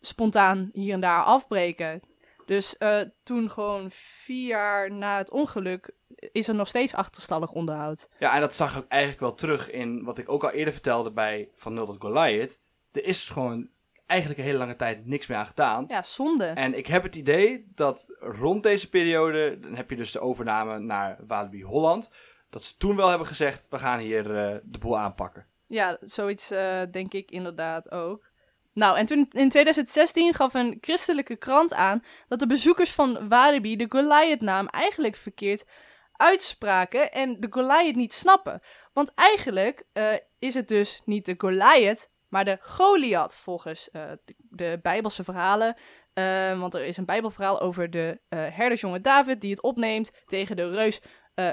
spontaan 0.00 0.68
hier 0.72 0.92
en 0.92 1.00
daar 1.00 1.22
afbreken. 1.22 2.00
Dus 2.46 2.76
toen 3.22 3.50
gewoon 3.50 3.90
vier 3.90 4.46
jaar 4.46 4.92
na 4.92 5.16
het 5.16 5.30
ongeluk 5.30 5.90
is 6.32 6.48
er 6.48 6.54
nog 6.54 6.68
steeds 6.68 6.94
achterstallig 6.94 7.52
onderhoud. 7.52 8.08
Ja, 8.18 8.34
en 8.34 8.40
dat 8.40 8.54
zag 8.54 8.76
ik 8.76 8.84
eigenlijk 8.88 9.20
wel 9.20 9.34
terug 9.34 9.70
in 9.70 10.04
wat 10.04 10.18
ik 10.18 10.28
ook 10.28 10.44
al 10.44 10.50
eerder 10.50 10.72
vertelde 10.72 11.12
bij 11.12 11.50
Van 11.54 11.74
Nul 11.74 11.86
tot 11.86 12.00
Goliath. 12.00 12.60
Er 12.92 13.04
is 13.04 13.28
gewoon 13.28 13.68
eigenlijk 14.08 14.40
een 14.40 14.46
hele 14.46 14.58
lange 14.58 14.76
tijd 14.76 15.06
niks 15.06 15.26
meer 15.26 15.38
aan 15.38 15.46
gedaan. 15.46 15.84
Ja, 15.88 16.02
zonde. 16.02 16.44
En 16.44 16.78
ik 16.78 16.86
heb 16.86 17.02
het 17.02 17.14
idee 17.14 17.72
dat 17.74 18.06
rond 18.18 18.62
deze 18.62 18.88
periode, 18.88 19.58
dan 19.60 19.74
heb 19.74 19.90
je 19.90 19.96
dus 19.96 20.12
de 20.12 20.20
overname 20.20 20.78
naar 20.78 21.18
Walibi 21.26 21.62
Holland, 21.62 22.10
dat 22.50 22.64
ze 22.64 22.76
toen 22.76 22.96
wel 22.96 23.08
hebben 23.08 23.26
gezegd, 23.26 23.68
we 23.68 23.78
gaan 23.78 23.98
hier 23.98 24.36
eh, 24.36 24.56
de 24.62 24.78
boel 24.78 24.98
aanpakken. 24.98 25.46
Ja, 25.66 25.96
zoiets 26.00 26.50
eh, 26.50 26.82
denk 26.90 27.12
ik 27.12 27.30
inderdaad 27.30 27.90
ook. 27.90 28.26
Nou, 28.72 28.98
en 28.98 29.06
toen 29.06 29.26
in 29.30 29.48
2016 29.48 30.34
gaf 30.34 30.54
een 30.54 30.78
christelijke 30.80 31.36
krant 31.36 31.74
aan 31.74 32.04
dat 32.28 32.38
de 32.38 32.46
bezoekers 32.46 32.92
van 32.92 33.28
Walibi 33.28 33.76
de 33.76 33.86
Goliath-naam 33.88 34.66
eigenlijk 34.66 35.16
verkeerd 35.16 35.64
uitspraken 36.12 37.12
en 37.12 37.40
de 37.40 37.46
Goliath 37.50 37.96
niet 37.96 38.12
snappen. 38.12 38.62
Want 38.92 39.12
eigenlijk 39.14 39.84
eh, 39.92 40.04
is 40.38 40.54
het 40.54 40.68
dus 40.68 41.02
niet 41.04 41.26
de 41.26 41.34
Goliath, 41.38 42.10
maar 42.28 42.44
de 42.44 42.58
Goliath 42.60 43.34
volgens 43.34 43.90
eh, 43.90 44.02
de, 44.24 44.34
de 44.38 44.78
Bijbelse 44.82 45.24
verhalen. 45.24 45.74
Eh, 46.12 46.60
want 46.60 46.74
er 46.74 46.84
is 46.84 46.96
een 46.96 47.04
Bijbelverhaal 47.04 47.60
over 47.60 47.90
de 47.90 48.20
herdersjongen 48.28 49.02
David 49.02 49.40
die 49.40 49.50
het 49.50 49.62
opneemt 49.62 50.10
tegen 50.26 50.56
de 50.56 50.70
reus 50.70 51.00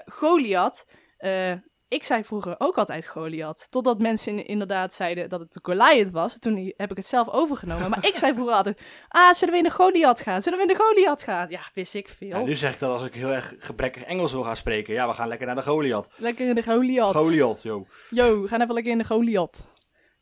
Goliath. 0.05 0.85
Ik 1.87 2.03
zei 2.03 2.23
vroeger 2.23 2.55
ook 2.57 2.77
altijd 2.77 3.07
Goliath. 3.07 3.65
Totdat 3.69 3.99
mensen 3.99 4.37
in- 4.37 4.45
inderdaad 4.45 4.93
zeiden 4.93 5.29
dat 5.29 5.39
het 5.39 5.59
Goliath 5.61 6.11
was. 6.11 6.39
Toen 6.39 6.73
heb 6.77 6.91
ik 6.91 6.97
het 6.97 7.05
zelf 7.05 7.29
overgenomen. 7.29 7.89
Maar 7.89 8.05
ik 8.05 8.15
zei 8.15 8.33
vroeger 8.33 8.53
altijd: 8.63 8.81
Ah, 9.07 9.33
zullen 9.33 9.53
we 9.53 9.59
in 9.59 9.65
de 9.65 9.71
Goliath 9.71 10.21
gaan? 10.21 10.41
Zullen 10.41 10.57
we 10.59 10.65
in 10.67 10.73
de 10.77 10.83
Goliath 10.83 11.23
gaan? 11.23 11.49
Ja, 11.49 11.59
wist 11.73 11.93
ik 11.93 12.09
veel. 12.09 12.27
Ja, 12.27 12.39
nu 12.41 12.55
zeg 12.55 12.73
ik 12.73 12.79
dat 12.79 12.91
als 12.91 13.03
ik 13.03 13.13
heel 13.13 13.29
erg 13.33 13.53
gebrekkig 13.59 14.03
Engels 14.03 14.31
wil 14.31 14.43
gaan 14.43 14.55
spreken. 14.55 14.93
Ja, 14.93 15.07
we 15.07 15.13
gaan 15.13 15.27
lekker 15.27 15.47
naar 15.47 15.55
de 15.55 15.63
Goliath. 15.63 16.09
Lekker 16.17 16.47
in 16.47 16.55
de 16.55 16.63
Goliath. 16.63 17.15
Goliath, 17.15 17.61
joh. 17.61 17.89
Yo, 18.09 18.41
we 18.41 18.47
gaan 18.47 18.61
even 18.61 18.73
lekker 18.73 18.91
in 18.91 18.97
de 18.97 19.05
Goliath. 19.05 19.65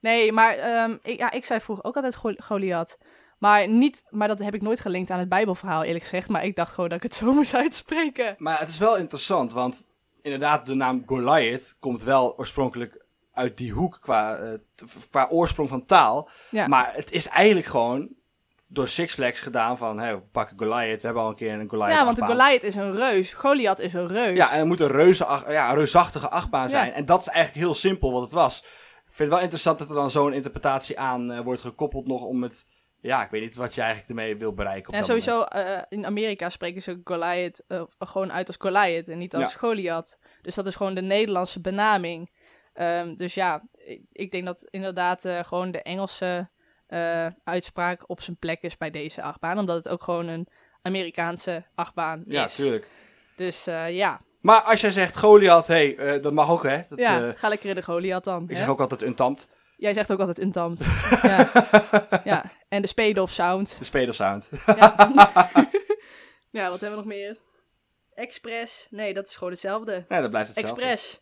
Nee, 0.04 0.32
maar 0.32 0.56
ehm, 0.58 0.96
ik, 1.04 1.18
ja, 1.20 1.32
ik 1.32 1.46
zei 1.46 1.60
vroeger 1.60 1.86
ook 1.86 1.96
altijd 1.96 2.16
Go- 2.16 2.34
Goliath. 2.38 2.98
Maar, 3.38 3.68
niet, 3.68 4.04
maar 4.10 4.28
dat 4.28 4.40
heb 4.40 4.54
ik 4.54 4.62
nooit 4.62 4.80
gelinkt 4.80 5.10
aan 5.12 5.20
het 5.20 5.30
Bijbelverhaal, 5.30 5.84
eerlijk 5.84 6.04
gezegd. 6.04 6.30
Maar 6.30 6.46
ik 6.46 6.56
dacht 6.56 6.74
gewoon 6.74 6.90
dat 6.90 6.98
ik 6.98 7.04
het 7.04 7.16
zo 7.16 7.34
moest 7.34 7.56
uitspreken. 7.56 8.36
Maar 8.38 8.60
het 8.60 8.70
is 8.70 8.78
wel 8.78 8.98
interessant, 8.98 9.54
want 9.54 9.88
inderdaad, 10.22 10.66
de 10.66 10.74
naam 10.76 11.04
Goliath 11.06 11.78
komt 11.80 12.04
wel 12.04 12.38
oorspronkelijk 12.38 13.06
uit 13.34 13.58
die 13.58 13.72
hoek 13.72 13.98
qua, 14.02 14.36
eh, 14.36 14.50
qua 15.10 15.28
oorsprong 15.30 15.70
van 15.70 15.86
taal. 15.86 16.30
Ja, 16.50 16.68
Maar 16.68 16.92
het 16.94 17.12
is 17.12 17.28
eigenlijk 17.28 17.68
gewoon 17.68 18.10
door 18.68 18.88
Six 18.88 19.14
Flags 19.14 19.40
gedaan 19.40 19.78
van, 19.78 20.00
hé, 20.00 20.16
we 20.16 20.22
pakken 20.32 20.58
Goliath. 20.58 21.00
We 21.00 21.06
hebben 21.06 21.24
al 21.24 21.30
een 21.30 21.36
keer 21.36 21.54
een 21.54 21.70
Goliath 21.70 21.90
ja 21.90 22.06
want 22.06 22.20
achtbaan. 22.22 22.38
Goliath 22.40 22.64
is 22.64 22.76
een 22.76 22.96
reus. 22.96 23.34
Goliath 23.34 23.80
is 23.80 23.94
een 23.94 24.08
reus. 24.08 24.38
Ja, 24.38 24.52
en 24.52 24.58
het 24.60 24.68
moet 24.68 24.80
een, 24.80 24.88
reuze, 24.92 25.26
ja, 25.48 25.70
een 25.70 25.76
reusachtige 25.76 26.30
achtbaan 26.30 26.64
Ja. 26.64 26.68
zijn. 26.70 26.94
En 26.94 27.06
dat 27.06 27.20
is 27.22 27.28
eigenlijk 27.28 27.66
heel 27.66 27.76
simpel 27.76 28.12
wat 28.12 28.22
het 28.22 28.32
was. 28.32 28.66
Ik 29.14 29.20
vind 29.20 29.30
het 29.32 29.38
wel 29.38 29.48
interessant 29.48 29.80
dat 29.80 29.90
er 29.90 29.96
dan 29.96 30.12
zo'n 30.12 30.34
interpretatie 30.34 31.00
aan 31.00 31.32
eh, 31.32 31.40
wordt 31.44 31.62
gekoppeld 31.62 32.08
nog 32.08 32.24
om 32.26 32.44
het... 32.44 32.68
Ja, 33.02 33.24
ik 33.24 33.30
weet 33.30 33.42
niet 33.42 33.56
wat 33.56 33.76
je 33.76 33.82
eigenlijk 33.82 34.10
ermee 34.10 34.38
wil 34.38 34.54
bereiken 34.54 34.88
op 34.88 34.94
en 34.94 35.00
dat 35.00 35.08
sowieso 35.08 35.42
eh, 35.44 35.82
in 35.90 36.06
Amerika 36.06 36.50
spreken 36.50 36.82
ze 36.82 37.02
Goliath 37.04 37.64
eh, 37.68 37.84
gewoon 38.00 38.32
uit 38.32 38.48
als 38.48 38.56
Goliath 38.60 39.08
en 39.08 39.18
niet 39.18 39.36
als 39.36 39.52
Ja. 39.52 39.58
Goliath. 39.58 40.18
Dus 40.42 40.56
dat 40.56 40.66
is 40.68 40.76
gewoon 40.76 40.94
de 40.94 41.02
Nederlandse 41.02 41.62
benaming. 41.62 42.32
Ehm, 42.74 43.16
dus 43.16 43.34
ja, 43.34 43.64
ik, 43.74 44.02
ik 44.12 44.32
denk 44.32 44.46
dat 44.46 44.68
inderdaad 44.70 45.28
gewoon 45.42 45.72
de 45.72 45.82
Engelse 45.82 46.50
uitspraak 47.44 48.10
op 48.10 48.22
zijn 48.22 48.38
plek 48.38 48.62
is 48.62 48.78
bij 48.78 48.90
deze 48.90 49.22
achtbaan. 49.22 49.58
Omdat 49.58 49.76
het 49.76 49.90
ook 49.90 50.04
gewoon 50.04 50.28
een 50.28 50.48
Amerikaanse 50.82 51.66
achtbaan 51.76 52.24
Ja, 52.28 52.44
is. 52.46 52.56
tuurlijk. 52.56 52.88
Dus 53.36 53.64
ja, 53.90 54.22
Maar 54.44 54.62
als 54.62 54.82
jij 54.82 54.90
zegt 54.90 55.18
Goliath, 55.18 55.68
hé, 55.68 55.94
hey, 55.96 56.20
dat 56.20 56.34
mag 56.34 56.50
ook 56.50 56.64
hè. 56.64 56.82
Dat, 56.90 57.00
ja 57.00 57.28
eh, 57.28 57.32
ga 57.36 57.48
lekker 57.48 57.70
in 57.70 57.76
de 57.76 57.84
Goliath 57.84 58.24
dan. 58.24 58.44
ik 58.44 58.50
hè? 58.50 58.56
zeg 58.56 58.68
ook 58.68 58.80
altijd 58.80 59.02
untamed. 59.02 59.48
Jij 59.78 59.94
zegt 59.94 60.12
ook 60.12 60.20
altijd 60.20 60.40
untamed. 60.40 60.86
ja. 61.22 61.52
ja, 62.24 62.52
en 62.70 62.82
de 62.82 62.88
Spade 62.88 63.22
of 63.22 63.32
Sound. 63.32 63.76
De 63.80 63.86
spelersound. 63.86 64.50
Ja. 64.66 64.96
ja, 66.60 66.70
wat 66.70 66.80
hebben 66.80 66.90
we 66.90 66.96
nog 66.96 67.06
meer? 67.06 67.38
Express. 68.14 68.88
Nee, 68.90 69.14
dat 69.14 69.28
is 69.28 69.36
gewoon 69.36 69.54
hetzelfde. 69.54 70.06
Nee, 70.08 70.22
dat 70.22 70.30
blijft 70.30 70.56
hetzelfde. 70.56 70.82
Express. 70.82 71.22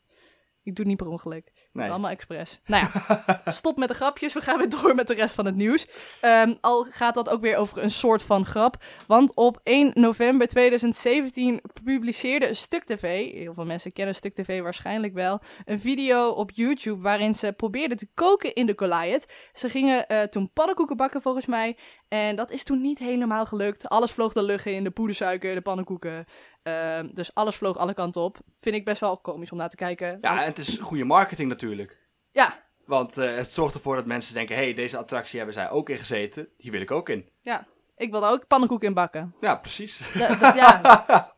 Ik 0.63 0.75
doe 0.75 0.85
het 0.85 0.87
niet 0.87 0.97
per 0.97 1.07
ongeluk. 1.07 1.50
Het 1.71 1.79
Nee. 1.79 1.89
is 1.89 1.91
allemaal 1.91 2.11
expres. 2.11 2.61
Nou 2.65 2.85
ja, 2.93 3.41
stop 3.51 3.77
met 3.77 3.87
de 3.87 3.93
grapjes. 3.93 4.33
We 4.33 4.41
gaan 4.41 4.57
weer 4.57 4.69
door 4.69 4.95
met 4.95 5.07
de 5.07 5.13
rest 5.13 5.35
van 5.35 5.45
het 5.45 5.55
nieuws. 5.55 5.87
Ehm, 6.21 6.53
al 6.61 6.83
gaat 6.89 7.13
dat 7.13 7.29
ook 7.29 7.41
weer 7.41 7.55
over 7.55 7.83
een 7.83 7.91
soort 7.91 8.23
van 8.23 8.45
grap. 8.45 8.83
Want 9.07 9.35
op 9.35 9.59
1 9.63 9.91
november 9.93 10.47
2017 10.47 11.61
publiceerde 11.83 12.53
Stuk 12.53 12.83
TV... 12.83 13.31
Heel 13.31 13.53
veel 13.53 13.65
mensen 13.65 13.93
kennen 13.93 14.15
Stuk 14.15 14.33
TV 14.33 14.61
waarschijnlijk 14.61 15.13
wel... 15.13 15.39
een 15.65 15.79
video 15.79 16.29
op 16.29 16.51
YouTube 16.51 17.01
waarin 17.01 17.35
ze 17.35 17.53
probeerden 17.53 17.97
te 17.97 18.07
koken 18.13 18.53
in 18.53 18.65
de 18.65 18.73
Goliath. 18.75 19.25
Ze 19.53 19.69
gingen 19.69 20.07
eh, 20.07 20.21
toen 20.23 20.51
pannenkoeken 20.53 20.97
bakken 20.97 21.21
volgens 21.21 21.45
mij. 21.45 21.77
En 22.07 22.35
dat 22.35 22.51
is 22.51 22.63
toen 22.63 22.81
niet 22.81 22.99
helemaal 22.99 23.45
gelukt. 23.45 23.89
Alles 23.89 24.11
vloog 24.11 24.33
de 24.33 24.43
lucht 24.43 24.65
in, 24.65 24.83
de 24.83 24.91
poedersuiker, 24.91 25.55
de 25.55 25.61
pannenkoeken. 25.61 26.25
Ehm, 26.63 27.09
dus 27.13 27.33
alles 27.33 27.55
vloog 27.55 27.77
alle 27.77 27.93
kanten 27.93 28.21
op. 28.21 28.37
Vind 28.59 28.75
ik 28.75 28.85
best 28.85 28.99
wel 29.01 29.17
komisch 29.17 29.51
om 29.51 29.57
naar 29.57 29.69
te 29.69 29.75
kijken. 29.75 30.17
Ja, 30.21 30.39
en 30.41 30.45
het 30.45 30.57
is 30.57 30.77
goede 30.77 31.03
marketing 31.03 31.49
natuurlijk. 31.49 31.97
Ja, 32.31 32.63
Want 32.85 33.17
eh, 33.17 33.35
het 33.35 33.51
zorgt 33.51 33.75
ervoor 33.75 33.95
dat 33.95 34.05
mensen 34.05 34.33
denken, 34.33 34.55
hé, 34.55 34.63
hey, 34.63 34.73
deze 34.73 34.97
attractie 34.97 35.37
hebben 35.37 35.55
zij 35.55 35.69
ook 35.69 35.89
in 35.89 35.97
gezeten. 35.97 36.47
Hier 36.57 36.71
wil 36.71 36.81
ik 36.81 36.91
ook 36.91 37.09
in. 37.09 37.29
ja. 37.41 37.67
Ik 37.95 38.11
wilde 38.11 38.27
ook 38.27 38.47
pannenkoeken 38.47 38.87
in 38.87 38.93
bakken. 38.93 39.35
Ja, 39.41 39.55
precies. 39.55 40.01
Dat- 40.13 40.39
ja. 40.55 40.81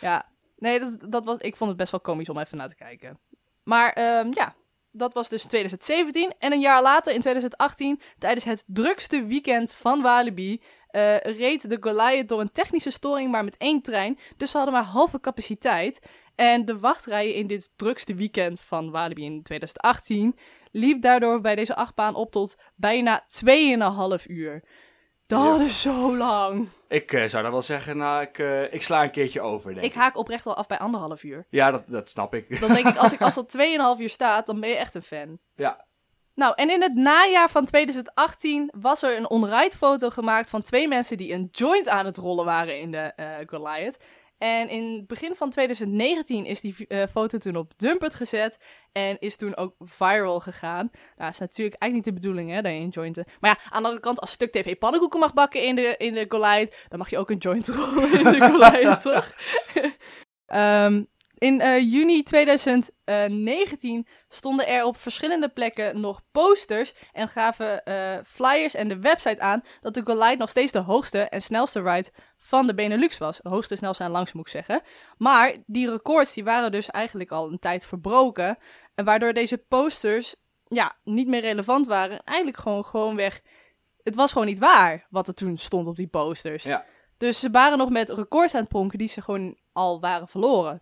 ja. 0.00 0.28
Nee, 0.56 0.80
dat, 0.80 1.06
dat 1.08 1.24
was, 1.24 1.36
ik 1.38 1.56
vond 1.56 1.68
het 1.70 1.78
best 1.78 1.90
wel 1.90 2.00
komisch 2.00 2.28
om 2.28 2.38
even 2.38 2.56
naar 2.58 2.68
te 2.68 2.74
kijken. 2.74 3.18
Maar 3.62 3.92
ehm, 3.92 4.28
ja, 4.30 4.54
dat 4.90 5.14
was 5.14 5.28
dus 5.28 5.42
2017. 5.44 6.32
En 6.38 6.52
een 6.52 6.60
jaar 6.60 6.82
later, 6.82 7.12
in 7.14 7.20
2018, 7.20 8.00
tijdens 8.18 8.44
het 8.44 8.64
drukste 8.66 9.24
weekend 9.24 9.74
van 9.74 10.02
Walibi... 10.02 10.62
eh, 10.94 11.16
reed 11.36 11.68
de 11.70 11.76
Goliath 11.80 12.28
door 12.28 12.40
een 12.40 12.52
technische 12.52 12.90
storing 12.90 13.30
maar 13.30 13.44
met 13.44 13.56
één 13.56 13.82
trein. 13.82 14.18
Dus 14.36 14.50
ze 14.50 14.56
hadden 14.56 14.74
maar 14.74 14.84
halve 14.84 15.20
capaciteit. 15.20 16.00
En 16.34 16.64
de 16.64 16.78
wachtrijen 16.78 17.34
in 17.34 17.46
dit 17.46 17.70
drukste 17.76 18.14
weekend 18.14 18.62
van 18.62 18.90
Walibi 18.90 19.24
in 19.24 19.42
2018... 19.42 20.38
liep 20.70 21.02
daardoor 21.02 21.40
bij 21.40 21.54
deze 21.54 21.74
achtbaan 21.74 22.14
op 22.14 22.30
tot 22.30 22.56
bijna 22.74 23.24
2,5 24.18 24.26
uur. 24.26 24.62
Dat 25.26 25.58
Ja. 25.58 25.64
is 25.64 25.80
zo 25.80 26.16
lang. 26.16 26.68
Ik 26.88 27.12
eh, 27.12 27.24
zou 27.28 27.42
dan 27.42 27.52
wel 27.52 27.62
zeggen, 27.62 27.96
nou, 27.96 28.22
ik, 28.22 28.38
eh, 28.38 28.72
ik 28.72 28.82
sla 28.82 29.02
een 29.02 29.10
keertje 29.10 29.40
over, 29.40 29.72
denk 29.74 29.86
Ik 29.86 29.92
ik. 29.92 29.98
haak 29.98 30.16
oprecht 30.16 30.44
wel 30.44 30.56
af 30.56 30.66
bij 30.66 30.78
anderhalf 30.78 31.22
uur. 31.22 31.46
Ja, 31.50 31.70
dat, 31.70 31.86
dat 31.86 32.10
snap 32.10 32.34
ik. 32.34 32.60
Dan 32.60 32.72
denk 32.72 32.86
ik, 32.86 32.96
als 32.96 33.12
ik 33.12 33.20
als 33.22 33.34
dat 33.40 33.56
2,5 33.96 34.00
uur 34.00 34.08
staat, 34.08 34.46
dan 34.46 34.60
ben 34.60 34.68
je 34.68 34.76
echt 34.76 34.94
een 34.94 35.02
fan. 35.02 35.38
Ja. 35.54 35.86
Nou, 36.34 36.52
en 36.56 36.70
in 36.70 36.82
het 36.82 36.94
najaar 36.94 37.50
van 37.50 37.64
2018 37.64 38.72
was 38.76 39.02
er 39.02 39.16
een 39.16 39.30
on-ride 39.30 39.76
foto 39.76 40.10
gemaakt 40.10 40.50
van 40.50 40.62
twee 40.62 40.88
mensen 40.88 41.16
die 41.16 41.32
een 41.32 41.48
joint 41.52 41.88
aan 41.88 42.06
het 42.06 42.16
rollen 42.16 42.44
waren 42.44 42.80
in 42.80 42.90
de 42.90 42.98
eh, 43.16 43.26
Goliath. 43.46 43.96
En 44.38 44.68
in 44.68 44.94
het 44.96 45.06
begin 45.06 45.34
van 45.34 45.50
2019 45.50 46.44
is 46.46 46.60
die 46.60 46.86
eh, 46.86 47.06
foto 47.10 47.38
toen 47.38 47.56
op 47.56 47.72
Dumpert 47.76 48.14
gezet 48.14 48.58
en 48.92 49.16
is 49.18 49.36
toen 49.36 49.56
ook 49.56 49.74
viral 49.78 50.40
gegaan. 50.40 50.90
Nou, 51.16 51.30
is 51.30 51.38
natuurlijk 51.38 51.76
eigenlijk 51.80 51.94
niet 51.94 52.04
de 52.04 52.20
bedoeling 52.20 52.50
hè, 52.50 52.62
dat 52.62 52.72
je 52.72 52.78
een 52.78 52.88
joint... 52.88 53.18
eh, 53.18 53.24
Maar 53.40 53.50
ja, 53.50 53.70
aan 53.70 53.82
de 53.82 53.88
andere 53.88 54.00
kant, 54.00 54.20
als 54.20 54.30
Stuk 54.30 54.52
TV 54.52 54.78
pannenkoeken 54.78 55.20
mag 55.20 55.32
bakken 55.32 55.62
in 55.62 55.74
de, 55.74 55.94
in 55.98 56.14
de 56.14 56.26
Goliath, 56.28 56.86
dan 56.88 56.98
mag 56.98 57.10
je 57.10 57.18
ook 57.18 57.30
een 57.30 57.36
joint 57.36 57.68
rollen 57.76 58.12
in 58.12 58.24
de 58.24 58.40
Goliath, 58.40 59.02
toch? 59.02 59.34
Ehm, 60.46 61.02
in 61.38 61.60
eh, 61.60 61.78
juni 61.78 62.22
2019 62.22 64.06
stonden 64.28 64.66
er 64.66 64.84
op 64.84 64.96
verschillende 64.96 65.48
plekken 65.48 66.00
nog 66.00 66.22
posters 66.32 66.94
en 67.12 67.28
gaven 67.28 67.84
eh, 67.84 68.18
flyers 68.24 68.74
en 68.74 68.88
de 68.88 68.98
website 68.98 69.40
aan 69.40 69.62
dat 69.80 69.94
de 69.94 70.02
Goliath 70.04 70.38
nog 70.38 70.48
steeds 70.48 70.72
de 70.72 70.78
hoogste 70.78 71.18
en 71.18 71.42
snelste 71.42 71.82
ride 71.82 72.10
van 72.36 72.66
de 72.66 72.74
Benelux 72.74 73.18
was. 73.18 73.40
Hoogste, 73.42 73.76
snelste 73.76 74.04
en 74.04 74.10
langste 74.10 74.36
moet 74.36 74.46
ik 74.46 74.52
zeggen. 74.52 74.82
Maar 75.18 75.56
die 75.66 75.90
records 75.90 76.34
die 76.34 76.44
waren 76.44 76.72
dus 76.72 76.90
eigenlijk 76.90 77.30
al 77.30 77.48
een 77.48 77.58
tijd 77.58 77.84
verbroken. 77.84 78.58
En 78.94 79.04
waardoor 79.04 79.32
deze 79.32 79.58
posters 79.58 80.34
ja, 80.68 80.96
niet 81.04 81.28
meer 81.28 81.40
relevant 81.40 81.86
waren. 81.86 82.22
Eigenlijk 82.24 82.58
gewoon, 82.58 82.84
gewoon 82.84 83.16
weg. 83.16 83.40
Het 84.02 84.14
was 84.14 84.32
gewoon 84.32 84.46
niet 84.46 84.58
waar 84.58 85.06
wat 85.10 85.28
er 85.28 85.34
toen 85.34 85.56
stond 85.56 85.86
op 85.86 85.96
die 85.96 86.06
posters. 86.06 86.64
Ja. 86.64 86.84
Dus 87.16 87.40
ze 87.40 87.50
waren 87.50 87.78
nog 87.78 87.90
met 87.90 88.10
records 88.10 88.54
aan 88.54 88.60
het 88.60 88.68
pronken 88.68 88.98
die 88.98 89.08
ze 89.08 89.22
gewoon 89.22 89.58
al 89.72 90.00
waren 90.00 90.28
verloren. 90.28 90.80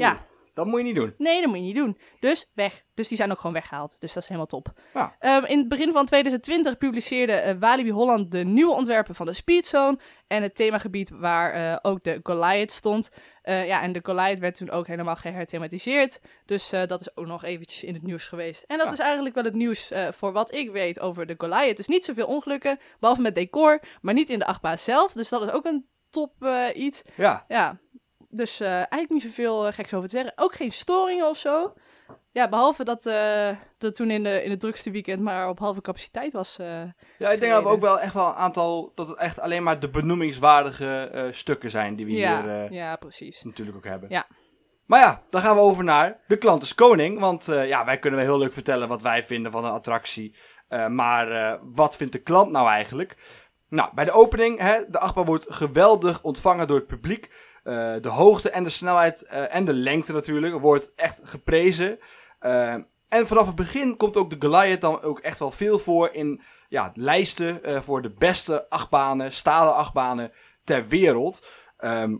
Ja. 0.00 0.28
Dat 0.54 0.66
moet 0.68 0.78
je 0.78 0.84
niet 0.84 0.94
doen. 0.94 1.14
nee, 1.18 1.40
dat 1.40 1.48
moet 1.48 1.58
je 1.58 1.64
niet 1.64 1.74
doen. 1.74 1.98
Dus 2.20 2.50
weg. 2.54 2.84
Dus 2.94 3.08
die 3.08 3.16
zijn 3.16 3.30
ook 3.30 3.36
gewoon 3.38 3.52
weggehaald. 3.52 4.00
Dus 4.00 4.12
dat 4.12 4.22
is 4.22 4.28
helemaal 4.28 4.48
top. 4.48 4.72
Ja. 4.94 5.16
Ehm, 5.18 5.44
in 5.44 5.58
het 5.58 5.68
begin 5.68 5.92
van 5.92 6.06
2020 6.06 6.76
publiceerde 6.78 7.32
eh, 7.32 7.54
Walibi 7.60 7.90
Holland 7.90 8.30
de 8.30 8.44
nieuwe 8.44 8.72
ontwerpen 8.74 9.14
van 9.14 9.26
de 9.26 9.32
Speedzone. 9.32 9.98
En 10.26 10.42
het 10.42 10.54
themagebied 10.54 11.10
waar 11.10 11.52
eh, 11.52 11.76
ook 11.82 12.02
de 12.04 12.20
Goliath 12.22 12.72
stond. 12.72 13.10
Eh, 13.42 13.66
ja, 13.66 13.82
en 13.82 13.92
de 13.92 14.00
Goliath 14.02 14.38
werd 14.38 14.54
toen 14.54 14.70
ook 14.70 14.86
helemaal 14.86 15.16
geherthematiseerd. 15.16 16.20
Dus 16.44 16.70
dat 16.70 17.00
is 17.00 17.16
ook 17.16 17.26
nog 17.26 17.44
eventjes 17.44 17.84
in 17.84 17.94
het 17.94 18.02
nieuws 18.02 18.26
geweest. 18.26 18.62
En 18.62 18.78
dat 18.78 18.86
Ja. 18.86 18.92
is 18.92 18.98
eigenlijk 18.98 19.34
wel 19.34 19.44
het 19.44 19.54
nieuws 19.54 19.92
voor 20.10 20.32
wat 20.32 20.54
ik 20.54 20.70
weet 20.70 21.00
over 21.00 21.26
de 21.26 21.34
Goliath. 21.38 21.76
Dus 21.76 21.88
niet 21.88 22.04
zoveel 22.04 22.26
ongelukken, 22.26 22.78
behalve 23.00 23.22
met 23.22 23.34
decor, 23.34 23.80
maar 24.00 24.14
niet 24.14 24.30
in 24.30 24.38
de 24.38 24.46
achtbaan 24.46 24.78
zelf. 24.78 25.12
Dus 25.12 25.28
dat 25.28 25.42
is 25.42 25.50
ook 25.50 25.64
een 25.64 25.86
top 26.10 26.32
iets. 26.74 27.02
Ja. 27.16 27.44
Ja, 27.48 27.78
dus 28.30 28.60
eh, 28.60 28.68
eigenlijk 28.72 29.10
niet 29.10 29.22
zoveel 29.22 29.66
uh, 29.66 29.72
geks 29.72 29.94
over 29.94 30.08
te 30.08 30.16
zeggen. 30.16 30.32
Ook 30.36 30.54
geen 30.54 30.72
storingen 30.72 31.28
of 31.28 31.36
zo. 31.36 31.72
Ja, 32.32 32.48
behalve 32.48 32.84
dat 32.84 33.06
uh, 33.06 33.56
dat 33.78 33.94
toen 33.94 34.10
in, 34.10 34.22
de, 34.22 34.44
in 34.44 34.50
het 34.50 34.60
drukste 34.60 34.90
weekend 34.90 35.22
maar 35.22 35.48
op 35.48 35.58
halve 35.58 35.80
capaciteit 35.80 36.32
was. 36.32 36.56
Ja, 37.18 37.30
ik 37.30 37.40
denk 37.40 37.52
dat 37.52 37.62
we 37.62 37.68
ook 37.68 37.80
wel 37.80 38.00
echt 38.00 38.14
wel 38.14 38.26
een 38.26 38.34
aantal, 38.34 38.92
dat 38.94 39.08
het 39.08 39.18
echt 39.18 39.40
alleen 39.40 39.62
maar 39.62 39.80
de 39.80 39.88
benoemingswaardige 39.88 41.28
stukken 41.30 41.70
zijn 41.70 41.96
die 41.96 42.06
we 42.06 42.12
ja, 42.12 42.42
hier 42.42 42.72
ja, 42.72 42.96
precies. 42.96 43.42
natuurlijk 43.42 43.76
ook 43.76 43.84
hebben. 43.84 44.08
Ja. 44.08 44.26
Maar 44.86 45.00
ja, 45.00 45.22
dan 45.30 45.40
gaan 45.40 45.54
we 45.54 45.62
over 45.62 45.84
naar 45.84 46.20
de 46.26 46.36
klant 46.36 46.62
is 46.62 46.74
koning. 46.74 47.20
Want 47.20 47.44
ja, 47.44 47.84
wij 47.84 47.98
kunnen 47.98 48.20
wel 48.20 48.28
heel 48.28 48.38
leuk 48.38 48.52
vertellen 48.52 48.88
wat 48.88 49.02
wij 49.02 49.24
vinden 49.24 49.52
van 49.52 49.64
een 49.64 49.72
attractie. 49.72 50.34
Maar 50.88 51.58
wat 51.62 51.96
vindt 51.96 52.12
de 52.12 52.22
klant 52.22 52.50
nou 52.50 52.68
eigenlijk? 52.68 53.16
Nou, 53.68 53.90
bij 53.94 54.04
de 54.04 54.12
opening, 54.12 54.58
hè, 54.58 54.80
de 54.88 54.98
achtbaan 54.98 55.24
wordt 55.24 55.46
geweldig 55.48 56.22
ontvangen 56.22 56.66
door 56.66 56.76
het 56.78 56.86
publiek. 56.86 57.28
Uh, 57.70 57.94
de 58.00 58.08
hoogte 58.08 58.50
en 58.50 58.64
de 58.64 58.70
snelheid 58.70 59.24
uh, 59.32 59.54
en 59.54 59.64
de 59.64 59.72
lengte 59.72 60.12
natuurlijk 60.12 60.60
wordt 60.60 60.94
echt 60.94 61.20
geprezen. 61.24 61.98
Uh, 62.40 62.74
en 63.08 63.26
vanaf 63.26 63.46
het 63.46 63.54
begin 63.54 63.96
komt 63.96 64.16
ook 64.16 64.30
de 64.30 64.36
Goliath 64.48 64.80
dan 64.80 65.02
ook 65.02 65.18
echt 65.18 65.38
wel 65.38 65.50
veel 65.50 65.78
voor 65.78 66.10
in 66.12 66.42
ja, 66.68 66.92
lijsten 66.94 67.64
eh, 67.64 67.80
voor 67.80 68.02
de 68.02 68.10
beste 68.10 68.68
achtbanen, 68.68 69.32
stalen 69.32 69.74
achtbanen 69.74 70.32
ter 70.64 70.88
wereld. 70.88 71.46
Ehm, 71.76 72.16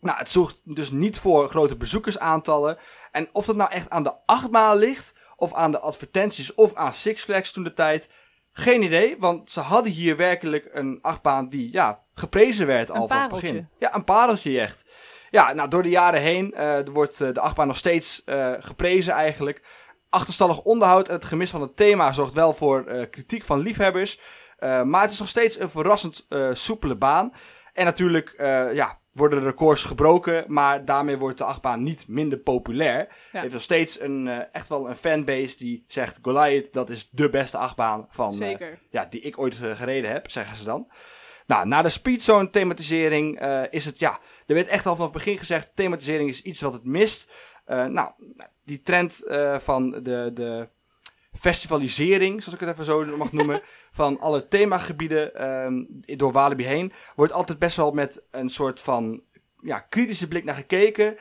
nou, 0.00 0.18
het 0.18 0.30
zorgt 0.30 0.60
dus 0.64 0.90
niet 0.90 1.18
voor 1.18 1.48
grote 1.48 1.76
bezoekersaantallen. 1.76 2.78
En 3.12 3.28
of 3.32 3.46
dat 3.46 3.56
nou 3.56 3.70
echt 3.70 3.90
aan 3.90 4.02
de 4.02 4.14
achtbaan 4.26 4.78
ligt, 4.78 5.16
of 5.36 5.54
aan 5.54 5.70
de 5.70 5.78
advertenties, 5.78 6.54
of 6.54 6.74
aan 6.74 6.94
Six 6.94 7.22
Flags 7.22 7.52
toen 7.52 7.64
de 7.64 7.74
tijd, 7.74 8.10
geen 8.52 8.82
idee. 8.82 9.16
Want 9.18 9.50
ze 9.50 9.60
hadden 9.60 9.92
hier 9.92 10.16
werkelijk 10.16 10.68
een 10.72 10.98
achtbaan 11.02 11.48
die 11.48 11.72
ja, 11.72 12.01
geprezen 12.14 12.66
werd 12.66 12.90
al 12.90 13.02
Een 13.02 13.08
van 13.08 13.20
het 13.20 13.30
begin. 13.30 13.68
Ja, 13.78 13.94
een 13.94 14.04
pareltje 14.04 14.60
echt. 14.60 14.84
Ja, 15.32 15.52
nou, 15.52 15.68
door 15.68 15.82
de 15.82 15.88
jaren 15.88 16.20
heen 16.20 16.54
eh, 16.54 16.78
wordt 16.92 17.20
eh, 17.20 17.32
de 17.32 17.40
achtbaan 17.40 17.66
nog 17.66 17.76
steeds 17.76 18.24
eh, 18.24 18.52
geprezen 18.58 19.12
eigenlijk. 19.12 19.62
Achterstallig 20.08 20.62
onderhoud 20.62 21.08
en 21.08 21.14
het 21.14 21.24
gemis 21.24 21.50
van 21.50 21.60
het 21.60 21.76
thema 21.76 22.12
zorgt 22.12 22.34
wel 22.34 22.52
voor 22.52 23.08
kritiek 23.10 23.44
van 23.44 23.58
liefhebbers. 23.58 24.20
Maar 24.58 25.02
het 25.02 25.10
is 25.10 25.18
nog 25.18 25.28
steeds 25.28 25.60
een 25.60 25.68
verrassend 25.68 26.26
soepele 26.52 26.96
baan. 26.96 27.32
En 27.72 27.84
natuurlijk 27.84 28.34
ja, 28.74 28.98
worden 29.12 29.40
de 29.40 29.46
records 29.46 29.84
gebroken, 29.84 30.44
maar 30.46 30.84
daarmee 30.84 31.18
wordt 31.18 31.38
de 31.38 31.44
achtbaan 31.44 31.82
niet 31.82 32.08
minder 32.08 32.38
populair. 32.38 33.08
Ja. 33.32 33.40
heeft 33.40 33.52
nog 33.52 33.62
steeds 33.62 34.00
een, 34.00 34.28
echt 34.52 34.68
wel 34.68 34.88
een 34.88 34.96
fanbase 34.96 35.56
die 35.56 35.84
zegt 35.86 36.18
Goliath, 36.22 36.72
dat 36.72 36.90
is 36.90 37.08
de 37.10 37.30
beste 37.30 37.56
achtbaan 37.56 38.06
van, 38.10 38.58
ja, 38.90 39.04
die 39.04 39.20
ik 39.20 39.38
ooit 39.38 39.54
gereden 39.54 40.10
heb, 40.10 40.30
zeggen 40.30 40.56
ze 40.56 40.64
dan. 40.64 40.88
Nou, 41.52 41.66
na 41.66 41.82
de 41.82 41.88
speedzone 41.88 42.50
thematisering 42.50 43.38
eh, 43.38 43.62
is 43.70 43.84
het, 43.84 43.98
ja, 43.98 44.18
er 44.46 44.54
werd 44.54 44.66
echt 44.66 44.86
al 44.86 44.94
vanaf 44.94 45.12
het 45.12 45.22
begin 45.22 45.38
gezegd, 45.38 45.72
thematisering 45.74 46.28
is 46.28 46.42
iets 46.42 46.60
wat 46.60 46.72
het 46.72 46.84
mist. 46.84 47.30
Eh, 47.64 47.84
nou, 47.84 48.10
die 48.64 48.82
trend 48.82 49.24
eh, 49.24 49.58
van 49.58 49.90
de, 49.90 50.30
de 50.34 50.68
festivalisering, 51.32 52.42
zoals 52.42 52.60
ik 52.60 52.66
het 52.66 52.74
even 52.74 52.84
zo 52.84 53.16
mag 53.16 53.32
noemen, 53.38 53.62
van 53.90 54.20
alle 54.20 54.48
themagebieden 54.48 55.34
ehm, 55.34 55.84
door 56.16 56.32
Walibi 56.32 56.64
heen, 56.64 56.92
wordt 57.14 57.32
altijd 57.32 57.58
best 57.58 57.76
wel 57.76 57.90
met 57.90 58.26
een 58.30 58.50
soort 58.50 58.80
van 58.80 59.22
ja, 59.60 59.78
kritische 59.78 60.28
blik 60.28 60.44
naar 60.44 60.54
gekeken. 60.54 61.16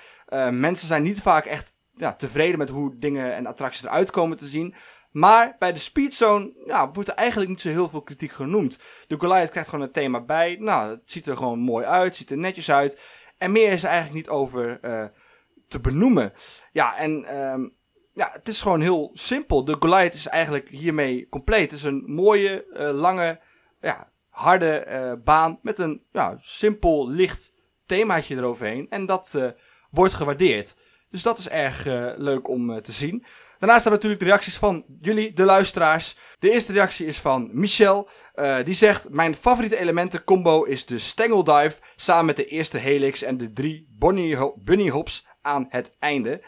Mensen 0.52 0.88
zijn 0.88 1.04
niet 1.04 1.22
vaak 1.22 1.46
echt 1.46 1.76
ja, 1.96 2.14
tevreden 2.14 2.58
met 2.58 2.70
hoe 2.70 2.98
dingen 2.98 3.34
en 3.36 3.46
attracties 3.46 3.84
eruit 3.84 4.12
komen 4.12 4.38
te 4.38 4.46
zien. 4.46 4.76
Maar 5.12 5.56
bij 5.60 5.74
de 5.74 5.80
Speedzone 5.80 6.54
ja, 6.66 6.92
wordt 6.92 7.10
er 7.10 7.16
eigenlijk 7.16 7.50
niet 7.50 7.62
zo 7.62 7.70
heel 7.70 7.90
veel 7.90 8.02
kritiek 8.02 8.32
genoemd. 8.32 8.80
De 9.08 9.16
Goliath 9.20 9.50
krijgt 9.50 9.70
gewoon 9.70 9.86
een 9.86 9.92
thema 9.92 10.22
bij. 10.22 10.58
Nou, 10.60 10.90
het 10.90 11.02
ziet 11.06 11.28
er 11.28 11.38
gewoon 11.38 11.60
mooi 11.60 11.86
uit, 11.86 12.16
ziet 12.16 12.30
er 12.30 12.38
netjes 12.38 12.72
uit. 12.72 13.00
En 13.38 13.52
meer 13.52 13.72
is 13.72 13.84
er 13.84 13.90
eigenlijk 13.90 14.18
niet 14.18 14.30
over 14.30 14.80
eh, 14.82 15.06
te 15.68 15.80
benoemen. 15.80 16.34
Ja, 16.72 16.98
en 16.98 17.26
ehm, 17.26 17.68
ja, 18.14 18.30
het 18.34 18.48
is 18.48 18.62
gewoon 18.62 18.82
heel 18.82 19.12
simpel. 19.14 19.66
De 19.66 19.76
Goliath 19.80 20.14
is 20.14 20.28
eigenlijk 20.28 20.70
hiermee 20.70 21.30
compleet. 21.30 21.72
Het 21.72 21.80
is 21.80 21.84
een 21.84 22.04
mooie, 22.06 22.66
eh, 22.74 22.92
lange, 22.92 23.40
ja, 23.82 24.12
harde 24.30 24.78
eh, 24.78 25.14
baan 25.24 25.60
met 25.62 25.78
een 25.78 26.04
ja, 26.12 26.38
simpel, 26.40 27.10
licht 27.10 27.54
themaatje 27.86 28.36
eroverheen. 28.36 28.88
En 28.90 29.06
dat 29.06 29.54
wordt 29.90 30.14
gewaardeerd. 30.14 30.76
Dus 31.10 31.22
dat 31.22 31.38
is 31.38 31.50
erg 31.50 31.86
leuk 32.18 32.48
om 32.48 32.82
te 32.82 32.92
zien. 32.92 33.26
Daarnaast 33.62 33.84
hebben 33.84 34.02
we 34.02 34.08
natuurlijk 34.08 34.20
de 34.20 34.26
reacties 34.26 34.58
van 34.58 34.86
jullie, 35.02 35.34
de 35.34 35.44
luisteraars. 35.44 36.18
De 36.40 36.52
eerste 36.52 36.72
reactie 36.72 37.06
is 37.06 37.20
van 37.20 37.50
Michel. 37.54 38.10
Eh, 38.34 38.58
die 38.64 38.74
zegt: 38.74 39.10
Mijn 39.10 39.36
favoriete 39.36 39.78
elementencombo 39.78 40.64
is 40.64 40.86
de 40.86 40.98
Stengel 41.00 41.44
Dive. 41.44 41.80
Samen 41.96 42.26
met 42.26 42.36
de 42.36 42.46
eerste 42.46 42.78
Helix 42.78 43.22
en 43.22 43.38
de 43.38 43.54
drie 43.54 43.88
bunny, 43.90 44.38
bunny 44.56 44.90
hops 44.90 45.26
aan 45.42 45.66
het 45.70 45.96
einde. 46.00 46.42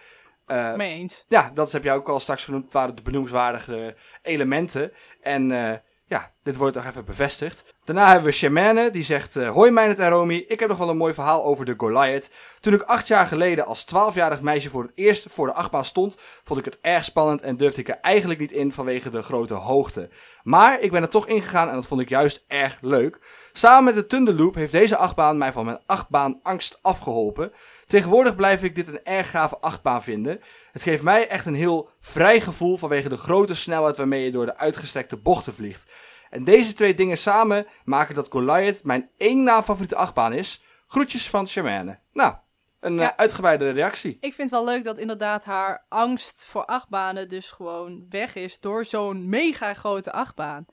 Eh, 0.45 0.75
Mee 0.75 0.93
eens. 0.93 1.25
ja, 1.27 1.51
dat 1.53 1.71
heb 1.71 1.83
jij 1.83 1.93
ook 1.93 2.09
al 2.09 2.19
straks 2.19 2.43
genoemd. 2.43 2.63
Het 2.63 2.73
waren 2.73 2.95
de 2.95 3.01
benoemenswaardige 3.01 3.95
elementen. 4.21 4.91
En 5.21 5.51
eh, 5.51 5.77
ja, 6.05 6.32
dit 6.43 6.55
wordt 6.55 6.75
nog 6.75 6.85
even 6.85 7.05
bevestigd. 7.05 7.73
Daarna 7.83 8.07
hebben 8.07 8.25
we 8.25 8.31
Shamane, 8.31 8.91
die 8.91 9.03
zegt... 9.03 9.35
eh, 9.35 9.49
Hoi 9.49 9.71
Mijnet 9.71 9.99
en 9.99 10.09
Romy, 10.09 10.45
ik 10.47 10.59
heb 10.59 10.69
nog 10.69 10.77
wel 10.77 10.89
een 10.89 10.97
mooi 10.97 11.13
verhaal 11.13 11.43
over 11.43 11.65
de 11.65 11.73
Goliath. 11.77 12.29
Toen 12.59 12.73
ik 12.73 12.81
acht 12.81 13.07
jaar 13.07 13.27
geleden 13.27 13.65
als 13.65 13.83
twaalfjarig 13.83 14.41
meisje 14.41 14.69
voor 14.69 14.81
het 14.81 14.91
eerst 14.95 15.27
voor 15.29 15.47
de 15.47 15.53
achtbaan 15.53 15.85
stond... 15.85 16.19
vond 16.43 16.59
ik 16.59 16.65
het 16.65 16.77
erg 16.81 17.03
spannend 17.05 17.41
en 17.41 17.57
durfde 17.57 17.81
ik 17.81 17.89
er 17.89 17.99
eigenlijk 18.01 18.39
niet 18.39 18.51
in 18.51 18.73
vanwege 18.73 19.09
de 19.09 19.21
grote 19.21 19.53
hoogte. 19.53 20.09
Maar 20.43 20.79
ik 20.81 20.91
ben 20.91 21.01
er 21.01 21.09
toch 21.09 21.27
ingegaan 21.27 21.69
en 21.69 21.75
dat 21.75 21.87
vond 21.87 22.01
ik 22.01 22.09
juist 22.09 22.43
erg 22.47 22.77
leuk. 22.81 23.19
Samen 23.53 23.83
met 23.83 23.95
de 23.95 24.07
Thunderloop 24.07 24.55
heeft 24.55 24.71
deze 24.71 24.97
achtbaan 24.97 25.37
mij 25.37 25.53
van 25.53 25.65
mijn 25.65 25.81
achtbaan 25.85 26.39
angst 26.43 26.79
afgeholpen... 26.81 27.51
Tegenwoordig 27.87 28.35
blijf 28.35 28.63
ik 28.63 28.75
dit 28.75 28.87
een 28.87 29.03
erg 29.03 29.29
gave 29.29 29.57
achtbaan 29.57 30.03
vinden. 30.03 30.41
Het 30.71 30.83
geeft 30.83 31.03
mij 31.03 31.27
echt 31.27 31.45
een 31.45 31.55
heel 31.55 31.89
vrij 31.99 32.41
gevoel 32.41 32.77
vanwege 32.77 33.09
de 33.09 33.17
grote 33.17 33.55
snelheid 33.55 33.97
waarmee 33.97 34.23
je 34.23 34.31
door 34.31 34.45
de 34.45 34.57
uitgestrekte 34.57 35.17
bochten 35.17 35.53
vliegt. 35.53 35.91
En 36.33 36.43
deze 36.43 36.73
twee 36.73 36.93
dingen 36.93 37.17
samen 37.17 37.67
maken 37.85 38.15
dat 38.15 38.27
Goliath 38.29 38.83
mijn 38.83 39.09
één 39.17 39.43
na 39.43 39.63
favoriete 39.63 39.95
achtbaan 39.95 40.33
is. 40.33 40.63
Groetjes 40.87 41.29
van 41.29 41.47
Shamane. 41.47 41.99
Nou, 42.13 42.33
een 42.79 42.93
Ja. 42.93 43.09
eh, 43.11 43.15
uitgebreide 43.15 43.69
reactie. 43.69 44.17
Ik 44.19 44.33
vind 44.33 44.49
het 44.49 44.59
wel 44.59 44.65
leuk 44.65 44.83
dat 44.83 44.97
inderdaad 44.97 45.43
haar 45.43 45.85
angst 45.89 46.45
voor 46.45 46.65
achtbanen 46.65 47.29
dus 47.29 47.51
gewoon 47.51 48.05
weg 48.09 48.35
is 48.35 48.59
door 48.59 48.85
zo'n 48.85 49.29
mega 49.29 49.73
grote 49.73 50.11
achtbaan. 50.11 50.65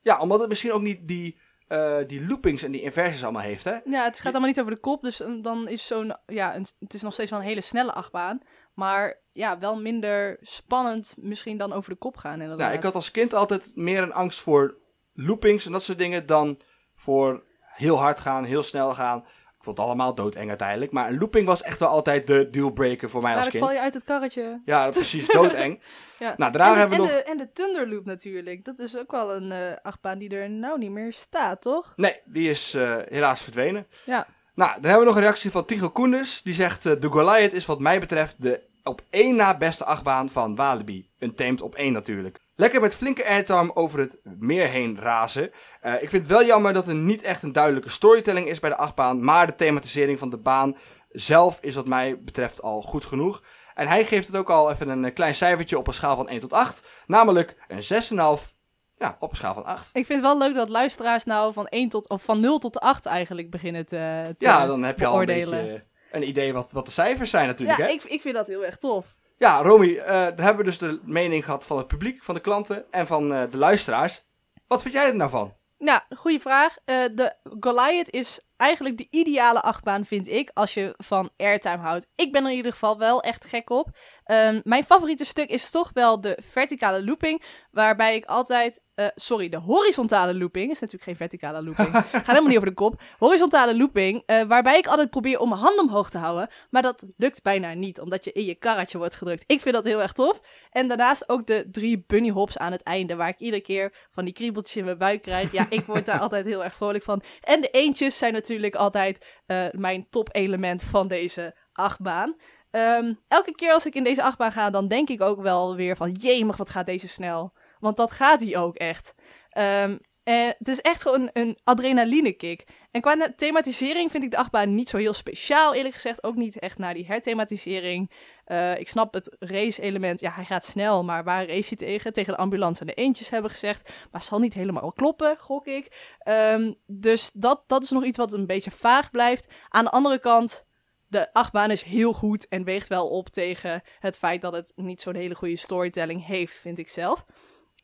Ja, 0.00 0.20
omdat 0.20 0.40
het 0.40 0.48
misschien 0.48 0.72
ook 0.72 0.82
niet 0.82 1.08
die, 1.08 1.38
eh, 1.68 1.96
die 2.06 2.26
loopings 2.26 2.62
en 2.62 2.72
die 2.72 2.82
inversies 2.82 3.22
allemaal 3.22 3.42
heeft, 3.42 3.64
hè? 3.64 3.76
Ja, 3.84 4.04
het 4.04 4.16
gaat 4.16 4.32
allemaal 4.32 4.48
niet 4.48 4.60
over 4.60 4.72
de 4.74 4.80
kop, 4.80 5.02
dus 5.02 5.20
eh, 5.20 5.32
dan 5.42 5.68
is 5.68 5.86
zo'n, 5.86 6.16
ja, 6.26 6.56
een, 6.56 6.66
het 6.78 6.94
is 6.94 7.02
nog 7.02 7.12
steeds 7.12 7.30
wel 7.30 7.38
een 7.40 7.44
hele 7.46 7.60
snelle 7.60 7.92
achtbaan. 7.92 8.40
Maar 8.74 9.18
ja, 9.32 9.58
wel 9.58 9.80
minder 9.80 10.36
spannend 10.40 11.14
misschien 11.18 11.56
dan 11.58 11.72
over 11.72 11.90
de 11.90 11.96
kop 11.98 12.16
gaan 12.16 12.32
inderdaad. 12.40 12.58
Nou, 12.58 12.72
ik 12.72 12.82
had 12.82 12.94
als 12.94 13.10
kind 13.10 13.34
altijd 13.34 13.72
meer 13.74 14.02
een 14.02 14.12
angst 14.12 14.40
voor 14.40 14.76
loopings 15.18 15.66
en 15.66 15.72
dat 15.72 15.82
soort 15.82 15.98
dingen 15.98 16.26
dan 16.26 16.60
voor 16.96 17.42
heel 17.60 17.98
hard 17.98 18.20
gaan, 18.20 18.44
heel 18.44 18.62
snel 18.62 18.94
gaan. 18.94 19.18
Ik 19.18 19.64
vond 19.64 19.78
het 19.78 19.86
allemaal 19.86 20.14
doodeng 20.14 20.48
uiteindelijk. 20.48 20.92
Maar 20.92 21.08
een 21.08 21.18
looping 21.18 21.46
was 21.46 21.62
echt 21.62 21.78
wel 21.78 21.88
altijd 21.88 22.26
de 22.26 22.50
dealbreaker 22.50 23.10
voor 23.10 23.22
mij 23.22 23.34
als 23.34 23.44
Dadelijk 23.44 23.64
val 23.64 23.74
kind. 23.74 23.80
je 23.80 23.84
uit 23.84 23.94
het 23.94 24.04
karretje. 24.04 24.62
Ja, 24.64 24.88
precies, 24.90 25.26
doodeng. 25.26 25.82
Ja. 26.18 26.34
Nou, 26.36 26.52
daarna 26.52 26.66
en, 26.66 26.72
de, 26.72 26.78
hebben 26.78 26.98
we 26.98 27.04
en, 27.04 27.10
nog... 27.10 27.22
de, 27.24 27.30
en 27.30 27.36
de 27.36 27.52
Thunderloop 27.52 28.04
natuurlijk. 28.04 28.64
Dat 28.64 28.78
is 28.78 28.98
ook 28.98 29.10
wel 29.10 29.34
een 29.34 29.52
eh, 29.52 29.76
achtbaan 29.82 30.18
die 30.18 30.36
er 30.36 30.50
nou 30.50 30.78
niet 30.78 30.90
meer 30.90 31.12
staat, 31.12 31.62
toch? 31.62 31.92
Nee, 31.96 32.20
die 32.24 32.50
is 32.50 32.74
eh, 32.74 32.96
helaas 33.08 33.42
verdwenen. 33.42 33.86
Ja. 34.04 34.26
Nou, 34.54 34.72
dan 34.72 34.82
hebben 34.82 35.00
we 35.00 35.06
nog 35.06 35.16
een 35.16 35.22
reactie 35.22 35.50
van 35.50 35.64
Tycho 35.64 35.90
Koenders. 35.90 36.42
Die 36.42 36.54
zegt, 36.54 36.86
eh, 36.86 37.00
de 37.00 37.08
Goliath 37.08 37.52
is 37.52 37.66
wat 37.66 37.80
mij 37.80 38.00
betreft 38.00 38.42
de 38.42 38.60
op 38.82 39.02
één 39.10 39.36
na 39.36 39.56
beste 39.56 39.84
achtbaan 39.84 40.30
van 40.30 40.56
Walibi. 40.56 41.08
Een 41.18 41.34
tamed 41.34 41.60
op 41.60 41.74
één 41.74 41.92
natuurlijk. 41.92 42.40
Lekker 42.60 42.80
met 42.80 42.94
flinke 42.94 43.26
airtime 43.26 43.76
over 43.76 43.98
het 43.98 44.20
meer 44.22 44.66
heen 44.66 45.00
razen. 45.00 45.50
Eh, 45.80 46.02
ik 46.02 46.10
vind 46.10 46.22
het 46.22 46.36
wel 46.36 46.44
jammer 46.44 46.72
dat 46.72 46.88
er 46.88 46.94
niet 46.94 47.22
echt 47.22 47.42
een 47.42 47.52
duidelijke 47.52 47.90
storytelling 47.90 48.48
is 48.48 48.60
bij 48.60 48.70
de 48.70 48.76
achtbaan. 48.76 49.24
Maar 49.24 49.46
de 49.46 49.54
thematisering 49.54 50.18
van 50.18 50.30
de 50.30 50.36
baan 50.36 50.76
zelf 51.08 51.58
is 51.60 51.74
wat 51.74 51.86
mij 51.86 52.20
betreft 52.22 52.62
al 52.62 52.82
goed 52.82 53.04
genoeg. 53.04 53.42
En 53.74 53.88
hij 53.88 54.04
geeft 54.04 54.26
het 54.26 54.36
ook 54.36 54.50
al 54.50 54.70
even 54.70 54.88
een 54.88 55.04
eh, 55.04 55.14
klein 55.14 55.34
cijfertje 55.34 55.78
op 55.78 55.86
een 55.86 55.94
schaal 55.94 56.16
van 56.16 56.28
1 56.28 56.40
tot 56.40 56.52
8. 56.52 56.86
Namelijk 57.06 57.56
een 57.68 57.82
6,5 57.82 58.54
ja, 58.96 59.16
op 59.18 59.30
een 59.30 59.36
schaal 59.36 59.54
van 59.54 59.64
8. 59.64 59.90
Ik 59.92 60.06
vind 60.06 60.20
het 60.20 60.28
wel 60.28 60.38
leuk 60.38 60.54
dat 60.54 60.68
luisteraars 60.68 61.24
nou 61.24 61.52
van, 61.52 61.66
1 61.66 61.88
tot, 61.88 62.08
of 62.08 62.22
van 62.22 62.40
0 62.40 62.58
tot 62.58 62.80
8 62.80 63.06
eigenlijk 63.06 63.50
beginnen 63.50 63.86
te, 63.86 64.34
te 64.38 64.44
Ja, 64.44 64.66
dan 64.66 64.82
heb 64.82 64.98
je 64.98 65.06
al 65.06 65.20
een 65.20 65.26
beetje 65.26 65.84
een 66.10 66.28
idee 66.28 66.52
wat, 66.52 66.72
wat 66.72 66.84
de 66.84 66.92
cijfers 66.92 67.30
zijn 67.30 67.46
natuurlijk. 67.46 67.78
Ja, 67.78 67.84
hè? 67.84 67.90
ik, 67.90 68.04
ik 68.04 68.20
vind 68.20 68.34
dat 68.34 68.46
heel 68.46 68.64
erg 68.64 68.76
tof. 68.76 69.16
Ja, 69.38 69.62
Romy, 69.62 69.96
eh 69.96 70.06
daar 70.06 70.40
hebben 70.40 70.56
we 70.56 70.64
dus 70.64 70.78
de 70.78 71.00
mening 71.04 71.44
gehad 71.44 71.66
van 71.66 71.76
het 71.78 71.86
publiek, 71.86 72.22
van 72.22 72.34
de 72.34 72.40
klanten 72.40 72.92
en 72.92 73.06
van 73.06 73.34
eh, 73.34 73.50
de 73.50 73.56
luisteraars. 73.56 74.24
Wat 74.66 74.82
vind 74.82 74.94
jij 74.94 75.06
er 75.06 75.14
nou 75.14 75.30
van? 75.30 75.56
Nou, 75.78 76.00
goede 76.16 76.40
vraag. 76.40 76.76
Eh, 76.84 77.04
de 77.14 77.34
Goliath 77.60 78.10
is 78.10 78.40
eigenlijk 78.56 78.96
de 78.98 79.06
ideale 79.10 79.62
achtbaan, 79.62 80.04
vind 80.04 80.28
ik, 80.28 80.50
als 80.54 80.74
je 80.74 80.94
van 80.96 81.30
airtime 81.36 81.76
houdt. 81.76 82.06
Ik 82.14 82.32
ben 82.32 82.44
er 82.44 82.50
in 82.50 82.56
ieder 82.56 82.72
geval 82.72 82.98
wel 82.98 83.22
echt 83.22 83.44
gek 83.44 83.70
op. 83.70 83.90
Ehm, 84.24 84.60
mijn 84.64 84.84
favoriete 84.84 85.24
stuk 85.24 85.48
is 85.48 85.70
toch 85.70 85.90
wel 85.94 86.20
de 86.20 86.38
verticale 86.42 87.04
looping, 87.04 87.42
waarbij 87.70 88.16
ik 88.16 88.24
altijd... 88.24 88.80
eh, 88.98 89.06
sorry, 89.14 89.48
de 89.48 89.56
horizontale 89.56 90.34
looping. 90.34 90.70
is 90.70 90.80
natuurlijk 90.80 91.02
geen 91.02 91.16
verticale 91.16 91.62
looping. 91.62 91.88
Gaat 91.92 92.26
helemaal 92.26 92.48
niet 92.48 92.56
over 92.56 92.68
de 92.68 92.74
kop. 92.74 93.00
Horizontale 93.18 93.76
looping, 93.76 94.22
eh, 94.26 94.42
waarbij 94.42 94.78
ik 94.78 94.86
altijd 94.86 95.10
probeer 95.10 95.38
om 95.38 95.48
mijn 95.48 95.60
hand 95.60 95.80
omhoog 95.80 96.10
te 96.10 96.18
houden. 96.18 96.48
Maar 96.70 96.82
dat 96.82 97.04
lukt 97.16 97.42
bijna 97.42 97.72
niet, 97.72 98.00
omdat 98.00 98.24
je 98.24 98.32
in 98.32 98.44
je 98.44 98.54
karretje 98.54 98.98
wordt 98.98 99.14
gedrukt. 99.14 99.44
Ik 99.46 99.60
vind 99.60 99.74
dat 99.74 99.84
heel 99.84 100.02
erg 100.02 100.12
tof. 100.12 100.40
En 100.70 100.88
daarnaast 100.88 101.28
ook 101.28 101.46
de 101.46 101.68
drie 101.70 102.04
bunny 102.06 102.28
hops 102.28 102.58
aan 102.58 102.72
het 102.72 102.82
einde, 102.82 103.16
waar 103.16 103.28
ik 103.28 103.38
iedere 103.38 103.62
keer 103.62 103.92
van 104.10 104.24
die 104.24 104.34
kriebeltjes 104.34 104.76
in 104.76 104.84
mijn 104.84 104.98
buik 104.98 105.22
krijg. 105.22 105.52
Ja, 105.52 105.66
ik 105.70 105.84
word 105.84 106.06
daar 106.06 106.20
altijd 106.26 106.46
heel 106.46 106.64
erg 106.64 106.74
vrolijk 106.74 107.04
van. 107.04 107.22
En 107.40 107.60
de 107.60 107.70
eentjes 107.70 108.18
zijn 108.18 108.32
natuurlijk 108.32 108.74
altijd 108.74 109.26
eh, 109.46 109.66
mijn 109.70 110.06
top 110.10 110.28
element 110.32 110.82
van 110.82 111.08
deze 111.08 111.56
achtbaan. 111.72 112.36
Ehm, 112.70 113.14
elke 113.28 113.54
keer 113.54 113.72
als 113.72 113.86
ik 113.86 113.94
in 113.94 114.04
deze 114.04 114.22
achtbaan 114.22 114.52
ga, 114.52 114.70
dan 114.70 114.88
denk 114.88 115.08
ik 115.08 115.22
ook 115.22 115.42
wel 115.42 115.76
weer 115.76 115.96
van... 115.96 116.12
Jemig, 116.12 116.56
wat 116.56 116.70
gaat 116.70 116.86
deze 116.86 117.08
snel. 117.08 117.52
Want 117.80 117.96
dat 117.96 118.10
gaat 118.10 118.40
hij 118.40 118.56
ook 118.56 118.76
echt. 118.76 119.14
Ehm, 119.50 119.96
En 120.28 120.54
het 120.58 120.68
is 120.68 120.80
echt 120.80 121.02
gewoon 121.02 121.30
een 121.32 121.58
adrenaline 121.64 122.32
kick. 122.32 122.66
En 122.90 123.00
qua 123.00 123.32
thematisering 123.36 124.10
vind 124.10 124.24
ik 124.24 124.30
de 124.30 124.36
achtbaan 124.36 124.74
niet 124.74 124.88
zo 124.88 124.96
heel 124.96 125.12
speciaal, 125.12 125.74
eerlijk 125.74 125.94
gezegd. 125.94 126.22
Ook 126.24 126.34
niet 126.34 126.58
echt 126.58 126.78
naar 126.78 126.94
die 126.94 127.06
herthematisering. 127.06 128.10
Eh, 128.44 128.78
ik 128.78 128.88
snap 128.88 129.14
het 129.14 129.36
race-element. 129.38 130.20
Ja, 130.20 130.30
hij 130.30 130.44
gaat 130.44 130.64
snel, 130.64 131.04
maar 131.04 131.24
waar 131.24 131.46
race 131.46 131.68
hij 131.68 131.76
tegen? 131.76 132.12
Tegen 132.12 132.32
de 132.32 132.38
ambulance 132.38 132.80
en 132.80 132.86
de 132.86 132.94
eentjes 132.94 133.30
hebben 133.30 133.50
gezegd. 133.50 133.90
Maar 134.10 134.22
zal 134.22 134.38
niet 134.38 134.54
helemaal 134.54 134.92
kloppen, 134.92 135.36
gok 135.38 135.66
ik. 135.66 136.14
Ehm, 136.18 136.72
dus 136.86 137.30
dat, 137.34 137.64
dat 137.66 137.82
is 137.82 137.90
nog 137.90 138.04
iets 138.04 138.18
wat 138.18 138.32
een 138.32 138.46
beetje 138.46 138.70
vaag 138.70 139.10
blijft. 139.10 139.46
Aan 139.68 139.84
de 139.84 139.90
andere 139.90 140.18
kant, 140.18 140.64
de 141.06 141.32
achtbaan 141.32 141.70
is 141.70 141.82
heel 141.82 142.12
goed 142.12 142.48
en 142.48 142.64
weegt 142.64 142.88
wel 142.88 143.08
op 143.08 143.28
tegen 143.28 143.82
het 143.98 144.18
feit 144.18 144.42
dat 144.42 144.52
het 144.52 144.72
niet 144.76 145.00
zo'n 145.00 145.14
hele 145.14 145.34
goede 145.34 145.56
storytelling 145.56 146.26
heeft, 146.26 146.56
vind 146.56 146.78
ik 146.78 146.88
zelf. 146.88 147.24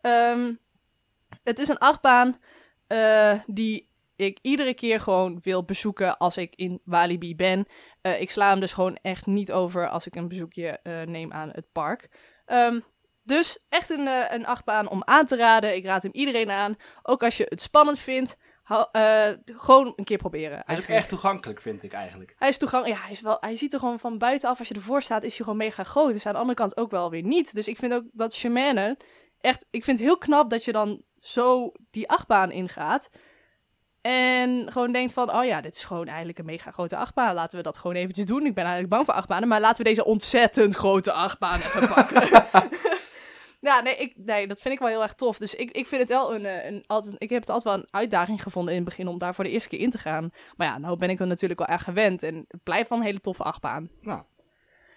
Ehm, 0.04 0.52
het 1.42 1.58
is 1.58 1.68
een 1.68 1.78
achtbaan 1.78 2.40
eh, 2.86 3.32
die 3.46 3.88
ik 4.16 4.38
iedere 4.42 4.74
keer 4.74 5.00
gewoon 5.00 5.38
wil 5.42 5.64
bezoeken 5.64 6.18
als 6.18 6.36
ik 6.36 6.54
in 6.56 6.80
Walibi 6.84 7.36
ben. 7.36 7.66
Eh, 8.00 8.20
ik 8.20 8.30
sla 8.30 8.48
hem 8.48 8.60
dus 8.60 8.72
gewoon 8.72 8.98
echt 9.02 9.26
niet 9.26 9.52
over 9.52 9.88
als 9.88 10.06
ik 10.06 10.16
een 10.16 10.28
bezoekje 10.28 10.68
eh, 10.82 11.02
neem 11.02 11.32
aan 11.32 11.50
het 11.52 11.72
park. 11.72 12.08
Ehm, 12.46 12.80
dus 13.22 13.64
echt 13.68 13.90
een, 13.90 14.06
een 14.34 14.46
achtbaan 14.46 14.88
om 14.88 15.02
aan 15.04 15.26
te 15.26 15.36
raden. 15.36 15.74
Ik 15.76 15.84
raad 15.84 16.02
hem 16.02 16.12
iedereen 16.14 16.50
aan. 16.50 16.76
Ook 17.02 17.22
als 17.22 17.36
je 17.36 17.46
het 17.48 17.60
spannend 17.60 17.98
vindt, 17.98 18.36
hou- 18.62 18.88
gewoon 19.44 19.92
een 19.96 20.04
keer 20.04 20.16
proberen. 20.18 20.62
Hij 20.66 20.76
is 20.76 20.82
ook 20.82 20.88
echt 20.88 21.08
toegankelijk, 21.08 21.60
vind 21.60 21.82
ik 21.82 21.92
eigenlijk. 21.92 22.34
Hij 22.38 22.48
is 22.48 22.58
toegankelijk. 22.58 22.98
Ja, 22.98 23.04
hij, 23.04 23.12
is 23.14 23.20
wel, 23.20 23.36
hij 23.40 23.56
ziet 23.56 23.72
er 23.72 23.78
gewoon 23.78 24.00
van 24.00 24.18
buitenaf. 24.18 24.58
Als 24.58 24.68
je 24.68 24.74
ervoor 24.74 25.02
staat, 25.02 25.22
is 25.22 25.36
hij 25.36 25.44
gewoon 25.44 25.58
mega 25.58 25.84
groot. 25.84 26.12
Dus 26.12 26.26
aan 26.26 26.32
de 26.32 26.38
andere 26.38 26.58
kant 26.58 26.76
ook 26.76 26.90
wel 26.90 27.10
weer 27.10 27.22
niet. 27.22 27.54
Dus 27.54 27.68
ik 27.68 27.78
vind 27.78 27.94
ook 27.94 28.04
dat 28.12 28.34
Shemane 28.34 28.96
echt. 29.44 29.66
Ik 29.70 29.84
vind 29.84 29.98
het 29.98 30.06
heel 30.06 30.18
knap 30.18 30.50
dat 30.50 30.64
je 30.64 30.72
dan 30.72 31.02
zo 31.18 31.72
die 31.90 32.08
achtbaan 32.08 32.50
ingaat. 32.50 33.10
En 34.00 34.72
gewoon 34.72 34.92
denkt 34.92 35.12
van, 35.12 35.34
oh 35.34 35.44
ja, 35.44 35.60
dit 35.60 35.76
is 35.76 35.84
gewoon 35.84 36.06
eigenlijk 36.06 36.38
een 36.38 36.44
mega 36.44 36.70
grote 36.70 36.96
achtbaan. 36.96 37.34
Laten 37.34 37.58
we 37.58 37.64
dat 37.64 37.78
gewoon 37.78 37.96
eventjes 37.96 38.26
doen. 38.26 38.46
Ik 38.46 38.54
ben 38.54 38.64
eigenlijk 38.64 38.94
bang 38.94 39.04
voor 39.04 39.14
achtbanen, 39.14 39.48
maar 39.48 39.60
laten 39.60 39.82
we 39.82 39.88
deze 39.88 40.04
ontzettend 40.04 40.74
grote 40.74 41.12
achtbaan 41.12 41.58
even 41.60 41.88
pakken. 41.94 42.28
ja, 43.60 43.80
nee, 43.84 43.96
ik, 43.96 44.12
nee, 44.16 44.46
dat 44.46 44.60
vind 44.60 44.74
ik 44.74 44.80
wel 44.80 44.88
heel 44.88 45.02
erg 45.02 45.14
tof. 45.14 45.38
Dus 45.38 45.54
ik, 45.54 45.70
ik 45.70 45.86
vind 45.86 46.00
het 46.00 46.10
wel 46.10 46.34
een, 46.34 46.46
eh, 46.46 46.64
een, 46.64 46.84
altijd, 46.86 47.14
ik 47.18 47.30
heb 47.30 47.40
het 47.40 47.50
altijd 47.50 47.74
wel 47.74 47.84
een 47.84 48.00
uitdaging 48.00 48.42
gevonden 48.42 48.74
in 48.74 48.80
het 48.80 48.88
begin 48.88 49.08
om 49.08 49.18
daar 49.18 49.34
voor 49.34 49.44
de 49.44 49.50
eerste 49.50 49.68
keer 49.68 49.80
in 49.80 49.90
te 49.90 49.98
gaan. 49.98 50.30
Maar 50.56 50.66
ja, 50.66 50.78
nou 50.78 50.96
ben 50.96 51.10
ik 51.10 51.20
er 51.20 51.26
natuurlijk 51.26 51.60
wel 51.60 51.68
erg 51.68 51.84
gewend 51.84 52.22
en 52.22 52.44
het 52.48 52.62
blijft 52.62 52.88
wel 52.88 52.98
een 52.98 53.04
hele 53.04 53.20
toffe 53.20 53.42
achtbaan. 53.42 53.90
Nou, 54.00 54.22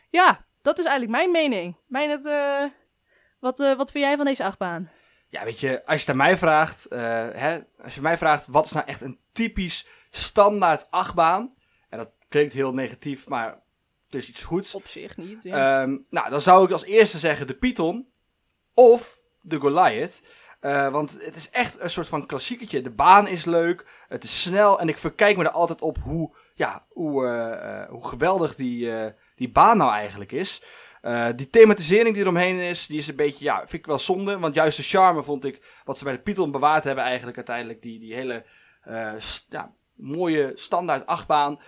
Ja, 0.09 0.45
dat 0.61 0.79
is 0.79 0.85
eigenlijk 0.85 1.17
mijn 1.17 1.31
mening. 1.31 1.75
Mijn 1.87 2.09
het, 2.09 2.25
eh, 2.25 2.63
wat, 3.39 3.59
eh, 3.59 3.75
wat 3.77 3.91
vind 3.91 4.03
jij 4.03 4.15
van 4.15 4.25
deze 4.25 4.43
achtbaan? 4.43 4.89
Ja, 5.29 5.43
weet 5.43 5.59
je, 5.59 5.85
als 5.85 5.95
je 5.95 5.99
het 5.99 6.09
aan 6.09 6.17
mij 6.17 6.37
vraagt, 6.37 6.85
eh, 6.85 6.99
hè, 7.31 7.59
als 7.83 7.95
je 7.95 8.01
mij 8.01 8.17
vraagt, 8.17 8.47
wat 8.47 8.65
is 8.65 8.71
nou 8.71 8.85
echt 8.85 9.01
een 9.01 9.19
typisch 9.31 9.87
standaard 10.09 10.91
achtbaan? 10.91 11.53
En 11.89 11.97
dat 11.97 12.09
klinkt 12.29 12.53
heel 12.53 12.73
negatief, 12.73 13.27
maar 13.27 13.59
het 14.05 14.15
is 14.15 14.29
iets 14.29 14.43
goeds. 14.43 14.75
Op 14.75 14.87
zich 14.87 15.17
niet. 15.17 15.43
Ja. 15.43 15.81
Ehm, 15.81 15.97
nou, 16.09 16.29
dan 16.29 16.41
zou 16.41 16.65
ik 16.65 16.71
als 16.71 16.83
eerste 16.83 17.19
zeggen 17.19 17.47
de 17.47 17.55
Python 17.55 18.07
of 18.73 19.17
de 19.41 19.59
Goliath. 19.59 20.21
Eh, 20.59 20.89
want 20.89 21.17
het 21.21 21.35
is 21.35 21.49
echt 21.49 21.79
een 21.79 21.89
soort 21.89 22.07
van 22.07 22.25
klassieketje. 22.25 22.81
De 22.81 22.91
baan 22.91 23.27
is 23.27 23.45
leuk, 23.45 23.85
het 24.07 24.23
is 24.23 24.41
snel 24.41 24.79
en 24.79 24.89
ik 24.89 24.97
verkijk 24.97 25.37
me 25.37 25.43
er 25.43 25.49
altijd 25.49 25.81
op 25.81 25.97
hoe, 25.97 26.35
ja, 26.53 26.85
hoe, 26.89 27.87
hoe 27.89 28.07
geweldig 28.07 28.55
die, 28.55 28.91
die 29.35 29.51
baan 29.51 29.77
nou 29.77 29.91
eigenlijk 29.91 30.31
is. 30.31 30.63
Eh, 31.07 31.27
die 31.35 31.49
thematisering 31.49 32.13
die 32.13 32.23
eromheen 32.23 32.59
is, 32.59 32.87
die 32.87 32.97
is 32.97 33.07
een 33.07 33.15
beetje, 33.15 33.43
ja, 33.43 33.57
vind 33.59 33.73
ik 33.73 33.85
wel 33.85 33.99
zonde. 33.99 34.39
Want 34.39 34.55
juist 34.55 34.77
de 34.77 34.83
charme 34.83 35.23
vond 35.23 35.45
ik, 35.45 35.81
wat 35.85 35.97
ze 35.97 36.03
bij 36.03 36.13
de 36.13 36.19
Python 36.19 36.51
bewaard 36.51 36.83
hebben 36.83 37.03
eigenlijk 37.03 37.37
uiteindelijk, 37.37 37.81
die, 37.81 37.99
die 37.99 38.13
hele 38.13 38.45
eh, 38.81 39.13
ja, 39.49 39.73
mooie 39.93 40.51
standaard 40.55 41.05
achtbaan. 41.05 41.59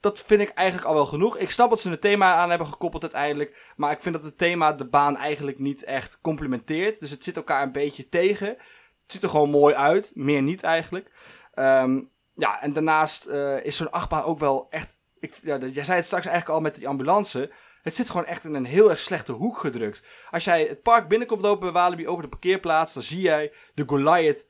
Dat 0.00 0.20
vind 0.20 0.40
ik 0.40 0.48
eigenlijk 0.48 0.88
al 0.88 0.94
wel 0.94 1.06
genoeg. 1.06 1.38
Ik 1.38 1.50
snap 1.50 1.70
dat 1.70 1.80
ze 1.80 1.90
een 1.90 1.98
thema 1.98 2.34
aan 2.34 2.48
hebben 2.48 2.66
gekoppeld 2.66 3.02
uiteindelijk. 3.02 3.72
Maar 3.76 3.92
ik 3.92 4.00
vind 4.00 4.14
dat 4.14 4.24
het 4.24 4.38
thema 4.38 4.72
de 4.72 4.88
baan 4.88 5.16
eigenlijk 5.16 5.58
niet 5.58 5.84
echt 5.84 6.20
complementeert. 6.20 7.00
Dus 7.00 7.10
het 7.10 7.24
zit 7.24 7.36
elkaar 7.36 7.62
een 7.62 7.72
beetje 7.72 8.08
tegen. 8.08 8.48
Het 8.48 9.12
ziet 9.12 9.22
er 9.22 9.28
gewoon 9.28 9.50
mooi 9.50 9.74
uit. 9.74 10.12
Meer 10.14 10.42
niet 10.42 10.62
eigenlijk. 10.62 11.10
Ehm, 11.54 12.00
ja, 12.34 12.62
en 12.62 12.72
daarnaast 12.72 13.26
eh, 13.26 13.64
is 13.64 13.76
zo'n 13.76 13.90
achtbaan 13.90 14.24
ook 14.24 14.38
wel 14.38 14.66
echt... 14.70 15.00
Ik, 15.20 15.34
ja, 15.42 15.58
jij 15.58 15.84
zei 15.84 15.96
het 15.96 16.06
straks 16.06 16.26
eigenlijk 16.26 16.48
al 16.48 16.60
met 16.60 16.74
die 16.74 16.88
ambulance. 16.88 17.50
Het 17.82 17.94
zit 17.94 18.10
gewoon 18.10 18.26
echt 18.26 18.44
in 18.44 18.54
een 18.54 18.64
heel 18.64 18.90
erg 18.90 18.98
slechte 18.98 19.32
hoek 19.32 19.58
gedrukt. 19.58 20.02
Als 20.30 20.44
jij 20.44 20.64
het 20.64 20.82
park 20.82 21.08
binnenkomt 21.08 21.42
lopen 21.42 21.60
bij 21.60 21.82
Walibi 21.82 22.08
over 22.08 22.22
de 22.22 22.28
parkeerplaats... 22.28 22.94
dan 22.94 23.02
zie 23.02 23.20
jij 23.20 23.52
de 23.74 23.84
Goliath 23.86 24.46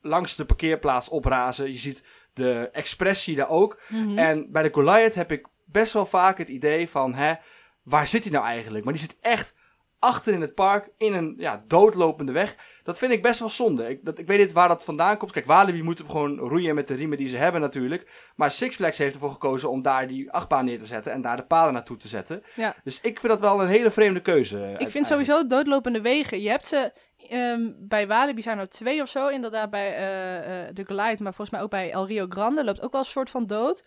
langs 0.00 0.36
de 0.36 0.44
parkeerplaats 0.44 1.08
oprazen. 1.08 1.70
Je 1.70 1.78
ziet 1.78 2.04
de 2.32 2.70
expressie 2.72 3.36
daar 3.36 3.48
ook. 3.48 3.80
Mhm. 3.88 4.18
En 4.18 4.52
bij 4.52 4.62
de 4.62 4.72
Goliath 4.72 5.14
heb 5.14 5.32
ik 5.32 5.46
best 5.64 5.92
wel 5.92 6.06
vaak 6.06 6.38
het 6.38 6.48
idee 6.48 6.88
van, 6.88 7.14
hè, 7.14 7.34
waar 7.82 8.06
zit 8.06 8.22
hij 8.22 8.32
nou 8.32 8.44
eigenlijk? 8.44 8.84
Maar 8.84 8.92
die 8.92 9.02
zit 9.02 9.16
echt 9.20 9.56
achter 9.98 10.32
in 10.32 10.40
het 10.40 10.54
park, 10.54 10.88
in 10.96 11.14
een 11.14 11.34
ja, 11.38 11.64
doodlopende 11.66 12.32
weg. 12.32 12.56
Dat 12.84 12.98
vind 12.98 13.12
ik 13.12 13.22
best 13.22 13.40
wel 13.40 13.50
zonde. 13.50 13.88
Ik, 13.88 14.04
dat, 14.04 14.18
ik 14.18 14.26
weet 14.26 14.38
niet 14.38 14.52
waar 14.52 14.68
dat 14.68 14.84
vandaan 14.84 15.16
komt. 15.16 15.32
Kijk, 15.32 15.46
Walibi 15.46 15.82
moet 15.82 15.98
hem 15.98 16.08
gewoon 16.08 16.38
roeien 16.38 16.74
met 16.74 16.88
de 16.88 16.94
riemen 16.94 17.18
die 17.18 17.28
ze 17.28 17.36
hebben 17.36 17.60
natuurlijk. 17.60 18.10
Maar 18.36 18.50
Six 18.50 18.76
Flags 18.76 18.98
heeft 18.98 19.14
ervoor 19.14 19.32
gekozen 19.32 19.70
om 19.70 19.82
daar 19.82 20.08
die 20.08 20.30
achtbaan 20.30 20.64
neer 20.64 20.78
te 20.78 20.86
zetten 20.86 21.12
en 21.12 21.20
daar 21.20 21.36
de 21.36 21.44
paden 21.44 21.72
naartoe 21.72 21.96
te 21.96 22.08
zetten. 22.08 22.42
Ja. 22.54 22.74
Dus 22.84 23.00
ik 23.00 23.20
vind 23.20 23.32
dat 23.32 23.40
wel 23.40 23.62
een 23.62 23.68
hele 23.68 23.90
vreemde 23.90 24.20
keuze. 24.20 24.74
Ik 24.78 24.88
vind 24.88 25.06
sowieso 25.06 25.46
doodlopende 25.46 26.00
wegen. 26.00 26.40
Je 26.40 26.48
hebt 26.48 26.66
ze 26.66 26.92
ehm, 27.28 27.70
bij 27.76 28.06
Walibi 28.06 28.42
zijn 28.42 28.58
er 28.58 28.68
twee 28.68 29.02
of 29.02 29.08
zo. 29.08 29.28
Inderdaad 29.28 29.70
bij 29.70 29.96
eh, 29.96 30.66
eh, 30.66 30.74
de 30.74 30.84
Goliath, 30.84 31.18
maar 31.18 31.34
volgens 31.34 31.50
mij 31.50 31.62
ook 31.62 31.70
bij 31.70 31.90
El 31.90 32.06
Rio 32.06 32.26
Grande 32.28 32.64
loopt 32.64 32.82
ook 32.82 32.92
wel 32.92 33.00
een 33.00 33.06
soort 33.06 33.30
van 33.30 33.46
dood. 33.46 33.84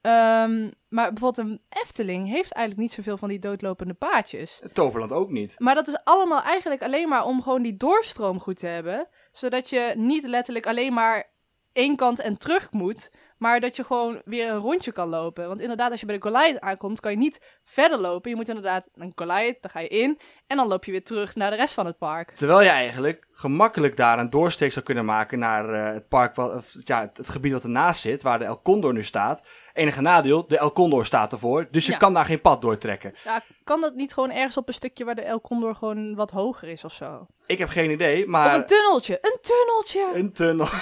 Ehm, 0.00 0.70
maar 0.88 1.12
bijvoorbeeld 1.12 1.48
een 1.48 1.60
Efteling 1.68 2.28
heeft 2.28 2.52
eigenlijk 2.52 2.88
niet 2.88 2.92
zoveel 2.92 3.16
van 3.16 3.28
die 3.28 3.38
doodlopende 3.38 3.94
paadjes. 3.94 4.62
Toverland 4.72 5.12
ook 5.12 5.30
niet. 5.30 5.54
Maar 5.58 5.74
dat 5.74 5.88
is 5.88 5.98
allemaal 6.04 6.42
eigenlijk 6.42 6.82
alleen 6.82 7.08
maar 7.08 7.24
om 7.24 7.42
gewoon 7.42 7.62
die 7.62 7.76
doorstroom 7.76 8.40
goed 8.40 8.58
te 8.58 8.66
hebben. 8.66 9.08
Zodat 9.32 9.70
je 9.70 9.92
niet 9.96 10.24
letterlijk 10.24 10.66
alleen 10.66 10.92
maar 10.92 11.30
één 11.72 11.96
kant 11.96 12.20
en 12.20 12.38
terug 12.38 12.70
moet. 12.70 13.10
Maar 13.38 13.60
dat 13.60 13.76
je 13.76 13.84
gewoon 13.84 14.22
weer 14.24 14.50
een 14.50 14.58
rondje 14.58 14.92
kan 14.92 15.08
lopen. 15.08 15.48
Want 15.48 15.60
inderdaad, 15.60 15.90
als 15.90 16.00
je 16.00 16.06
bij 16.06 16.18
de 16.18 16.22
Goliath 16.22 16.60
aankomt, 16.60 17.00
kan 17.00 17.10
je 17.10 17.16
niet 17.16 17.40
verder 17.64 17.98
lopen. 17.98 18.30
Je 18.30 18.36
moet 18.36 18.48
inderdaad 18.48 18.90
een 18.94 19.12
Goliath, 19.14 19.60
dan 19.60 19.70
ga 19.70 19.80
je 19.80 19.88
in. 19.88 20.18
En 20.46 20.56
dan 20.56 20.68
loop 20.68 20.84
je 20.84 20.90
weer 20.90 21.04
terug 21.04 21.34
naar 21.34 21.50
de 21.50 21.56
rest 21.56 21.74
van 21.74 21.86
het 21.86 21.98
park. 21.98 22.30
Terwijl 22.30 22.62
je 22.62 22.68
eigenlijk 22.68 23.26
gemakkelijk 23.32 23.96
daar 23.96 24.18
een 24.18 24.30
doorsteek 24.30 24.72
zou 24.72 24.84
kunnen 24.84 25.04
maken 25.04 25.38
naar 25.38 25.72
eh, 25.72 25.92
het 25.92 26.08
park, 26.08 26.34
wat, 26.34 26.54
of, 26.54 26.74
ja, 26.84 27.00
het, 27.00 27.16
het 27.16 27.28
gebied 27.28 27.52
wat 27.52 27.62
ernaast 27.62 28.00
zit, 28.00 28.22
waar 28.22 28.38
de 28.38 28.44
El 28.44 28.62
Condor 28.62 28.92
nu 28.92 29.02
staat. 29.02 29.46
Enige 29.78 30.00
nadeel, 30.00 30.46
de 30.46 30.58
El 30.58 30.72
Condor 30.72 31.06
staat 31.06 31.32
ervoor, 31.32 31.68
dus 31.70 31.86
je 31.86 31.92
Ja. 31.92 31.98
kan 31.98 32.14
daar 32.14 32.24
geen 32.24 32.40
pad 32.40 32.62
doortrekken. 32.62 33.14
Ja, 33.24 33.42
kan 33.64 33.80
dat 33.80 33.94
niet 33.94 34.12
gewoon 34.12 34.30
ergens 34.30 34.56
op 34.56 34.68
een 34.68 34.74
stukje 34.74 35.04
waar 35.04 35.14
de 35.14 35.22
El 35.22 35.40
Condor 35.40 35.74
gewoon 35.74 36.14
wat 36.14 36.30
hoger 36.30 36.68
is 36.68 36.84
of 36.84 36.92
zo? 36.92 37.26
Ik 37.46 37.58
heb 37.58 37.68
geen 37.68 37.90
idee, 37.90 38.22
Of 38.22 38.28
maar... 38.28 38.54
een 38.54 38.66
tunneltje, 38.66 39.18
een 39.22 39.38
tunneltje! 39.40 40.10
Een 40.14 40.32
tunnel. 40.32 40.66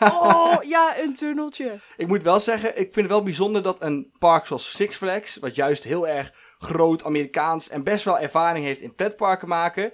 Oh, 0.00 0.54
ja, 0.74 0.98
een 0.98 1.14
tunneltje. 1.14 1.78
Ik 1.96 2.06
moet 2.06 2.22
wel 2.22 2.40
zeggen, 2.40 2.68
ik 2.70 2.92
vind 2.92 2.96
het 2.96 3.06
wel 3.06 3.22
bijzonder 3.22 3.62
dat 3.62 3.76
een 3.82 4.12
park 4.18 4.46
zoals 4.46 4.70
Six 4.76 4.96
Flags, 4.96 5.36
wat 5.36 5.54
juist 5.54 5.84
heel 5.84 6.08
erg 6.08 6.32
groot 6.58 7.04
Amerikaans 7.04 7.68
en 7.68 7.82
best 7.82 8.04
wel 8.04 8.18
ervaring 8.18 8.64
heeft 8.64 8.80
in 8.80 8.94
pretparken 8.94 9.48
maken, 9.48 9.92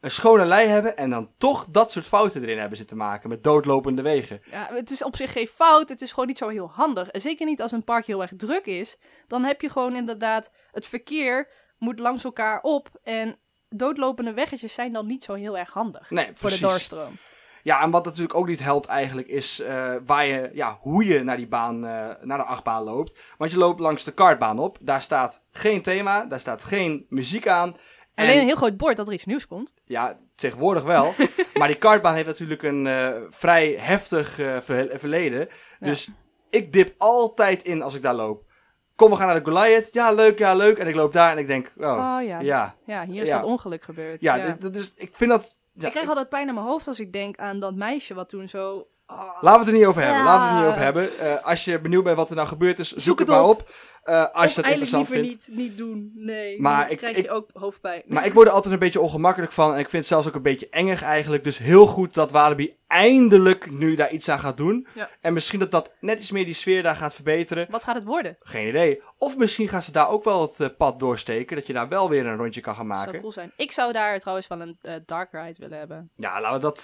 een 0.00 0.10
schone 0.10 0.44
lei 0.44 0.68
hebben 0.68 0.96
en 0.96 1.10
dan 1.10 1.30
toch 1.38 1.66
dat 1.68 1.92
soort 1.92 2.06
fouten 2.06 2.42
erin 2.42 2.58
hebben 2.58 2.78
zitten 2.78 2.96
maken 2.96 3.28
met 3.28 3.44
doodlopende 3.44 4.02
wegen. 4.02 4.40
Ja, 4.50 4.68
het 4.72 4.90
is 4.90 5.04
op 5.04 5.16
zich 5.16 5.32
geen 5.32 5.46
fout. 5.46 5.88
Het 5.88 6.00
is 6.00 6.10
gewoon 6.10 6.26
niet 6.26 6.38
zo 6.38 6.48
heel 6.48 6.70
handig. 6.72 7.08
En 7.08 7.20
zeker 7.20 7.46
niet 7.46 7.62
als 7.62 7.72
een 7.72 7.84
park 7.84 8.06
heel 8.06 8.22
erg 8.22 8.32
druk 8.36 8.66
is. 8.66 8.96
Dan 9.26 9.44
heb 9.44 9.60
je 9.60 9.70
gewoon 9.70 9.96
inderdaad... 9.96 10.50
Het 10.72 10.86
verkeer 10.86 11.48
moet 11.78 11.98
langs 11.98 12.24
elkaar 12.24 12.60
op. 12.62 12.88
En 13.02 13.38
doodlopende 13.68 14.32
weggetjes 14.32 14.74
zijn 14.74 14.92
dan 14.92 15.06
niet 15.06 15.24
zo 15.24 15.34
heel 15.34 15.58
erg 15.58 15.72
handig. 15.72 16.10
Nee, 16.10 16.30
Voor 16.34 16.50
de 16.50 16.60
doorstroom. 16.60 17.18
Ja, 17.62 17.82
en 17.82 17.90
wat 17.90 18.04
natuurlijk 18.04 18.34
ook 18.34 18.46
niet 18.46 18.62
helpt 18.62 18.86
eigenlijk 18.86 19.28
is 19.28 19.60
eh, 19.60 19.94
waar 20.04 20.26
je, 20.26 20.50
ja, 20.52 20.78
hoe 20.80 21.04
je 21.04 21.22
naar 21.22 21.36
die 21.36 21.48
baan, 21.48 21.86
eh, 21.86 22.08
naar 22.22 22.38
de 22.38 22.44
achtbaan 22.44 22.82
loopt. 22.82 23.20
Want 23.38 23.50
je 23.50 23.58
loopt 23.58 23.80
langs 23.80 24.04
de 24.04 24.12
kartbaan 24.12 24.58
op. 24.58 24.78
Daar 24.80 25.02
staat 25.02 25.46
geen 25.50 25.82
thema, 25.82 26.24
daar 26.24 26.40
staat 26.40 26.64
geen 26.64 27.06
muziek 27.08 27.48
aan. 27.48 27.76
En, 28.16 28.24
Alleen 28.26 28.38
een 28.40 28.46
heel 28.46 28.56
groot 28.56 28.76
bord 28.76 28.96
dat 28.96 29.06
er 29.06 29.12
iets 29.12 29.24
nieuws 29.24 29.46
komt. 29.46 29.72
Ja, 29.84 30.18
tegenwoordig 30.34 30.82
wel. 30.82 31.14
maar 31.58 31.68
die 31.68 31.76
kartbaan 31.76 32.14
heeft 32.14 32.26
natuurlijk 32.26 32.62
een 32.62 32.86
eh, 32.86 33.08
vrij 33.28 33.76
heftig 33.80 34.38
eh, 34.38 34.56
ver- 34.60 34.98
verleden. 34.98 35.48
Dus 35.80 36.08
ik 36.50 36.72
dip 36.72 36.94
altijd 36.98 37.62
in 37.64 37.82
als 37.82 37.94
ik 37.94 38.02
daar 38.02 38.14
loop. 38.14 38.44
Kom, 38.96 39.10
we 39.10 39.16
gaan 39.16 39.26
naar 39.26 39.44
de 39.44 39.50
Goliath. 39.50 39.88
Ja, 39.92 40.12
leuk, 40.12 40.38
ja, 40.38 40.54
leuk. 40.54 40.78
En 40.78 40.86
ik 40.86 40.94
loop 40.94 41.12
daar 41.12 41.30
en 41.32 41.38
ik 41.38 41.46
denk, 41.46 41.72
oh, 41.78 41.86
Oh 42.16 42.24
ja. 42.26 42.40
Ja, 42.40 42.74
ja. 42.86 43.04
hier 43.06 43.22
is 43.22 43.28
Ja. 43.28 43.38
dat 43.38 43.46
ongeluk 43.46 43.82
gebeurd. 43.82 44.20
Ja, 44.20 44.38
dit- 44.46 44.60
dat 44.60 44.74
is, 44.74 44.92
ik 44.96 45.10
vind 45.12 45.30
dat... 45.30 45.56
Ja, 45.72 45.86
ik 45.86 45.90
krijg 45.92 46.08
altijd 46.08 46.28
pijn 46.28 46.48
aan 46.48 46.54
mijn 46.54 46.66
hoofd 46.66 46.88
als 46.88 47.00
ik 47.00 47.12
denk 47.12 47.36
aan 47.36 47.60
dat 47.60 47.74
meisje 47.74 48.14
wat 48.14 48.28
toen 48.28 48.48
zo... 48.48 48.86
oh, 49.06 49.18
Laten 49.40 49.50
we 49.50 49.58
het 49.58 49.66
er 49.68 49.72
niet 49.74 49.84
over 49.86 50.02
hebben. 50.02 50.24
Laten 50.24 50.40
we 50.40 50.46
het 50.46 50.54
er 50.54 50.60
niet 50.60 50.70
over 50.70 50.82
hebben. 50.82 51.36
Eh, 51.38 51.44
als 51.46 51.64
je 51.64 51.80
benieuwd 51.80 52.04
bent 52.04 52.16
wat 52.16 52.28
er 52.30 52.36
nou 52.36 52.48
gebeurd 52.48 52.78
is, 52.78 52.88
zoek, 52.88 53.00
Zoek 53.00 53.18
het 53.18 53.28
het 53.28 53.36
maar 53.36 53.46
op. 53.48 53.60
op. 53.60 53.70
Eh, 54.06 54.14
als 54.32 54.54
je 54.54 54.62
eigenlijk 54.62 54.66
interessant 54.66 55.08
liever 55.08 55.28
vindt. 55.28 55.48
niet, 55.48 55.56
niet 55.68 55.78
doen. 55.78 56.12
Nee, 56.14 56.60
Maar 56.60 56.82
dan 56.82 56.90
ik- 56.90 56.96
krijg 56.96 57.16
ik- 57.16 57.24
je 57.24 57.30
ook 57.30 57.50
hoofdpijn. 57.52 58.02
Maar 58.06 58.26
ik 58.26 58.32
word 58.32 58.46
er 58.48 58.52
altijd 58.52 58.74
een 58.74 58.80
beetje 58.80 59.00
ongemakkelijk 59.00 59.52
van. 59.52 59.72
En 59.72 59.78
ik 59.78 59.88
vind 59.88 59.92
het 60.02 60.06
zelfs 60.12 60.26
ook 60.28 60.34
een 60.34 60.42
beetje 60.42 60.68
engig 60.70 61.02
eigenlijk. 61.02 61.44
Dus 61.44 61.58
heel 61.58 61.86
goed 61.86 62.14
dat 62.14 62.30
Walibi 62.30 62.74
eindelijk 62.86 63.70
nu 63.70 63.94
daar 63.94 64.10
iets 64.10 64.28
aan 64.28 64.38
gaat 64.38 64.56
doen. 64.56 64.86
Ja. 64.94 65.08
En 65.20 65.32
misschien 65.32 65.58
dat 65.58 65.70
dat 65.70 65.90
net 66.00 66.18
iets 66.18 66.30
meer 66.30 66.44
die 66.44 66.54
sfeer 66.54 66.82
daar 66.82 66.96
gaat 66.96 67.14
verbeteren. 67.14 67.66
Wat 67.70 67.82
gaat 67.84 67.94
het 67.94 68.04
worden? 68.04 68.36
Geen 68.40 68.68
idee. 68.68 69.02
Of 69.18 69.36
misschien 69.36 69.68
gaan 69.68 69.82
ze 69.82 69.92
daar 69.92 70.08
ook 70.08 70.24
wel 70.24 70.42
het 70.42 70.60
eh, 70.60 70.68
pad 70.78 70.98
doorsteken. 71.00 71.56
Dat 71.56 71.66
je 71.66 71.72
daar 71.72 71.88
wel 71.88 72.08
weer 72.08 72.26
een 72.26 72.36
rondje 72.36 72.60
kan 72.60 72.74
gaan 72.74 72.86
Dat 72.88 72.94
zou 72.96 73.06
maken. 73.06 73.20
cool 73.20 73.32
zijn. 73.32 73.52
Ik 73.56 73.72
zou 73.72 73.92
daar 73.92 74.18
trouwens 74.20 74.46
wel 74.48 74.60
een 74.60 74.78
eh, 74.82 74.94
dark 75.06 75.32
ride 75.32 75.56
willen 75.58 75.78
hebben. 75.78 76.10
Ja, 76.16 76.40
laten 76.40 76.54
we 76.54 76.60
dat 76.60 76.80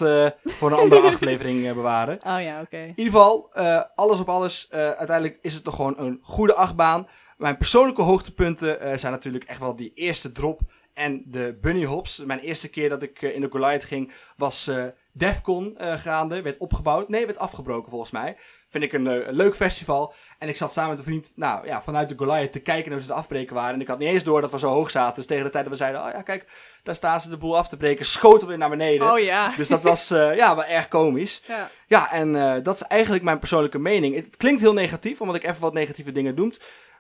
voor 0.55 0.71
een 0.71 0.79
andere 0.79 1.01
aflevering 1.13 1.75
bewaren. 1.75 2.15
Oh 2.27 2.43
ja, 2.43 2.61
oké. 2.61 2.77
In 2.77 2.93
ieder 2.97 3.13
geval, 3.13 3.51
alles 3.95 4.21
op 4.21 4.29
alles. 4.29 4.67
uiteindelijk 4.71 5.39
is 5.43 5.55
het 5.55 5.65
toch 5.65 5.75
gewoon 5.77 5.99
een 5.99 6.19
goede 6.23 6.55
achtbaan. 6.55 7.07
Mijn 7.43 7.57
persoonlijke 7.57 8.03
hoogtepunten 8.03 8.81
eh, 8.81 8.99
zijn 8.99 9.13
natuurlijk 9.13 9.45
echt 9.45 9.59
wel 9.59 9.77
die 9.77 9.93
eerste 9.95 10.33
drop 10.33 10.61
en 10.95 11.23
de 11.27 11.59
bunny 11.61 11.85
hops. 11.85 12.19
Mijn 12.19 12.39
eerste 12.39 12.69
keer 12.69 12.89
dat 12.89 13.03
ik 13.03 13.23
eh, 13.23 13.35
in 13.35 13.41
de 13.41 13.49
Goliath 13.51 13.85
ging 13.85 14.13
was 14.37 14.67
eh 14.67 14.85
Defcon 15.15 15.77
gaande. 15.79 16.43
Werd 16.43 16.59
opgebouwd. 16.59 17.09
Nee, 17.09 17.27
werd 17.27 17.39
afgebroken 17.39 17.91
volgens 17.91 18.11
mij. 18.11 18.37
Vind 18.69 18.85
ik 18.85 18.93
een, 18.93 19.07
een 19.07 19.35
leuk 19.35 19.57
festival. 19.57 20.15
En 20.39 20.49
ik 20.49 20.57
zat 20.57 20.73
samen 20.73 20.91
met 20.91 20.99
een 20.99 21.05
vriend 21.05 21.33
nou, 21.35 21.67
ja, 21.67 21.83
vanuit 21.83 22.09
de 22.09 22.15
Goliath 22.17 22.53
te 22.53 22.61
kijken 22.61 22.85
naar 22.85 22.99
hoe 22.99 23.07
ze 23.07 23.13
het 23.13 23.21
afbreken 23.21 23.55
waren. 23.55 23.75
En 23.75 23.81
ik 23.81 23.89
had 23.89 23.99
niet 23.99 24.09
eens 24.09 24.25
door 24.25 24.41
dat 24.41 24.51
we 24.51 24.59
zo 24.59 24.69
hoog 24.69 24.91
zaten. 24.91 25.15
Dus 25.15 25.27
tegen 25.27 25.45
de 25.45 25.51
tijd 25.51 25.65
dat 25.65 25.73
we 25.73 25.79
zeiden, 25.79 26.05
oh 26.05 26.11
ja 26.13 26.23
kijk, 26.23 26.47
daar 26.83 26.95
staan 26.95 27.21
ze 27.21 27.29
de 27.29 27.37
boel 27.37 27.57
af 27.57 27.69
te 27.69 27.77
breken. 27.77 28.05
Schoten 28.05 28.41
we 28.41 28.47
weer 28.47 28.59
naar 28.59 28.71
beneden. 28.71 29.13
Oh 29.13 29.19
ja. 29.19 29.53
Dus 29.57 29.69
dat 29.69 29.83
was 29.83 30.09
ja, 30.09 30.55
wel 30.55 30.65
erg 30.65 30.89
komisch. 30.89 31.43
ja. 31.47 31.71
Ja, 31.87 32.13
en 32.13 32.63
dat 32.63 32.75
is 32.75 32.83
eigenlijk 32.83 33.25
mijn 33.25 33.39
persoonlijke 33.39 33.79
mening. 33.79 34.15
Het, 34.15 34.25
het 34.25 34.37
klinkt 34.37 34.61
heel 34.61 34.73
negatief, 34.73 35.21
omdat 35.21 35.37
ik 35.37 35.45
even 35.45 35.61
wat 35.61 35.73
negatieve 35.73 36.13
dingen 36.13 36.35
noem. 36.35 36.53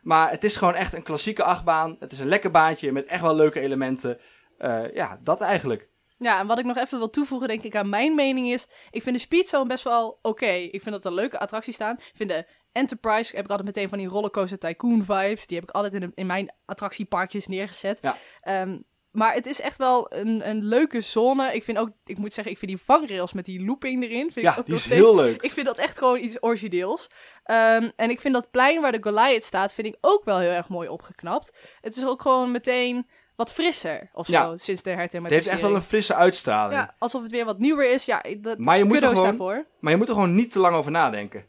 Maar 0.02 0.30
het 0.30 0.44
is 0.44 0.56
gewoon 0.56 0.74
echt 0.74 0.92
een 0.92 1.02
klassieke 1.02 1.42
achtbaan. 1.44 1.96
Het 2.00 2.12
is 2.12 2.18
een 2.18 2.26
lekker 2.28 2.50
baantje 2.50 2.92
met 2.92 3.06
echt 3.06 3.20
wel 3.22 3.34
leuke 3.36 3.60
elementen. 3.60 4.18
Eh, 4.58 4.94
ja, 4.94 5.18
dat 5.22 5.40
eigenlijk. 5.40 5.88
Ja, 6.18 6.38
en 6.38 6.46
wat 6.46 6.58
ik 6.58 6.64
nog 6.64 6.76
even 6.76 6.98
wil 6.98 7.10
toevoegen, 7.10 7.48
denk 7.48 7.62
ik, 7.62 7.76
aan 7.76 7.88
mijn 7.88 8.14
mening 8.14 8.46
is... 8.52 8.68
Ik 8.90 9.02
vind 9.02 9.14
de 9.16 9.20
Speed 9.22 9.48
Zone 9.48 9.66
best 9.66 9.84
wel 9.84 10.18
oké. 10.22 10.46
Ik 10.46 10.82
vind 10.82 10.90
dat 10.94 11.04
er 11.04 11.12
leuke 11.12 11.38
attracties 11.38 11.74
staan. 11.74 11.94
Ik 11.96 12.12
vind 12.14 12.30
de 12.30 12.46
Enterprise, 12.72 13.36
heb 13.36 13.44
ik 13.44 13.50
altijd 13.50 13.68
meteen 13.68 13.88
van 13.88 13.98
die 13.98 14.06
Rollercoaster 14.08 14.58
Tycoon 14.58 15.04
vibes. 15.04 15.46
Die 15.46 15.58
heb 15.58 15.68
ik 15.68 15.74
altijd 15.74 15.94
in, 15.94 16.00
de- 16.00 16.12
in 16.14 16.26
mijn 16.26 16.52
attractieparkjes 16.66 17.46
neergezet. 17.46 17.98
Ja. 18.02 18.16
Ehm, 18.40 18.78
maar 19.12 19.34
het 19.34 19.46
is 19.46 19.60
echt 19.60 19.78
wel 19.78 20.06
een, 20.14 20.48
een 20.48 20.64
leuke 20.64 21.00
zone. 21.00 21.54
Ik 21.54 21.62
vind 21.64 21.78
ook, 21.78 21.90
ik 22.04 22.18
moet 22.18 22.32
zeggen, 22.32 22.52
ik 22.52 22.58
vind 22.58 22.70
die 22.70 22.80
vangrails 22.80 23.32
met 23.32 23.44
die 23.44 23.64
looping 23.64 24.02
erin... 24.02 24.20
Vind 24.32 24.36
ik 24.36 24.42
Ja, 24.42 24.50
ook 24.50 24.56
die 24.56 24.64
nog 24.66 24.76
is 24.78 24.82
steeds 24.84 25.00
heel 25.00 25.14
leuk. 25.14 25.42
Ik 25.42 25.52
vind 25.52 25.66
dat 25.66 25.78
echt 25.78 25.98
gewoon 25.98 26.18
iets 26.20 26.42
origineels. 26.42 27.06
Ehm, 27.44 27.90
en 27.96 28.10
ik 28.10 28.20
vind 28.20 28.34
dat 28.34 28.50
plein 28.50 28.80
waar 28.80 28.92
de 28.92 29.02
Goliath 29.02 29.42
staat, 29.44 29.72
vind 29.72 29.86
ik 29.86 29.96
ook 30.00 30.24
wel 30.24 30.38
heel 30.38 30.50
erg 30.50 30.68
mooi 30.68 30.88
opgeknapt. 30.88 31.52
Het 31.80 31.96
is 31.96 32.06
ook 32.06 32.22
gewoon 32.22 32.50
meteen 32.50 33.06
wat 33.36 33.52
frisser 33.52 34.10
of 34.12 34.26
zo, 34.26 34.32
Ja. 34.32 34.56
sinds 34.56 34.82
de 34.82 34.90
Het 34.90 34.98
herthematisering. 34.98 35.30
heeft 35.30 35.46
echt 35.48 35.60
wel 35.60 35.74
een 35.74 35.86
frisse 35.86 36.14
uitstraling. 36.14 36.80
Ja, 36.80 36.94
alsof 36.98 37.22
het 37.22 37.30
weer 37.30 37.44
wat 37.44 37.58
nieuwer 37.58 37.90
is. 37.90 38.04
Ja, 38.04 38.22
dat, 38.38 38.58
Maar 38.58 38.78
je 38.78 38.84
moet 38.84 38.96
er 39.02 39.08
gewoon- 39.08 39.22
daarvoor. 39.24 39.66
Maar 39.80 39.92
je 39.92 39.98
moet 39.98 40.08
er 40.08 40.14
gewoon 40.14 40.34
niet 40.34 40.52
te 40.52 40.58
lang 40.58 40.74
over 40.74 40.90
nadenken. 40.90 41.44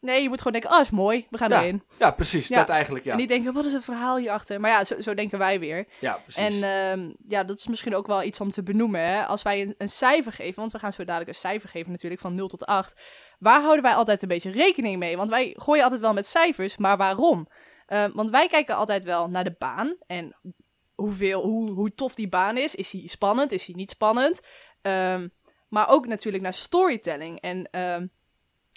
Nee, 0.00 0.22
je 0.22 0.28
moet 0.28 0.38
gewoon 0.38 0.52
denken, 0.52 0.70
oh, 0.72 0.80
is 0.80 0.90
mooi, 0.90 1.26
we 1.30 1.38
gaan 1.38 1.50
Ja. 1.50 1.60
erin. 1.62 1.82
Ja, 1.98 2.10
precies. 2.10 2.48
Ja. 2.48 2.58
Dat 2.58 2.68
eigenlijk, 2.68 3.04
ja. 3.04 3.10
En 3.12 3.16
niet 3.18 3.28
denken, 3.28 3.52
wat 3.52 3.64
is 3.64 3.72
het 3.72 3.84
verhaal 3.84 4.16
hierachter? 4.16 4.60
Maar 4.60 4.70
ja, 4.70 4.84
zo, 4.84 5.00
zo 5.00 5.14
denken 5.14 5.38
wij 5.38 5.60
weer. 5.60 5.86
Ja, 6.00 6.14
precies. 6.14 6.42
En 6.42 6.52
ehm, 6.62 7.12
ja, 7.28 7.44
dat 7.44 7.58
is 7.58 7.66
misschien 7.66 7.94
ook 7.94 8.06
wel 8.06 8.22
iets 8.22 8.40
om 8.40 8.50
te 8.50 8.62
benoemen. 8.62 9.00
Hè? 9.00 9.24
Als 9.24 9.42
wij 9.42 9.62
een, 9.62 9.74
een 9.78 9.88
cijfer 9.88 10.32
geven, 10.32 10.60
want 10.60 10.72
we 10.72 10.78
gaan 10.78 10.92
zo 10.92 11.04
dadelijk 11.04 11.30
een 11.30 11.36
cijfer 11.36 11.68
geven 11.68 11.90
natuurlijk 11.92 12.20
van 12.20 12.34
0 12.34 12.48
tot 12.48 12.66
8. 12.66 13.00
Waar 13.38 13.60
houden 13.60 13.82
wij 13.82 13.94
altijd 13.94 14.22
een 14.22 14.28
beetje 14.28 14.50
rekening 14.50 14.98
mee? 14.98 15.16
Want 15.16 15.30
wij 15.30 15.54
gooien 15.56 15.82
altijd 15.82 16.00
wel 16.00 16.12
met 16.12 16.26
cijfers, 16.26 16.76
maar 16.76 16.96
waarom? 16.96 17.48
Ehm, 17.86 18.10
want 18.14 18.30
wij 18.30 18.48
kijken 18.48 18.76
altijd 18.76 19.04
wel 19.04 19.28
naar 19.28 19.44
de 19.44 19.54
baan 19.58 19.96
en 20.06 20.36
hoeveel, 20.94 21.42
hoe, 21.42 21.70
hoe 21.70 21.94
tof 21.94 22.14
die 22.14 22.28
baan 22.28 22.56
is. 22.56 22.74
Is 22.74 22.90
die 22.90 23.08
spannend? 23.08 23.52
Is 23.52 23.64
die 23.64 23.76
niet 23.76 23.90
spannend? 23.90 24.40
Ehm, 24.82 25.28
maar 25.68 25.88
ook 25.88 26.06
natuurlijk 26.06 26.42
naar 26.42 26.52
storytelling. 26.54 27.40
En 27.40 27.68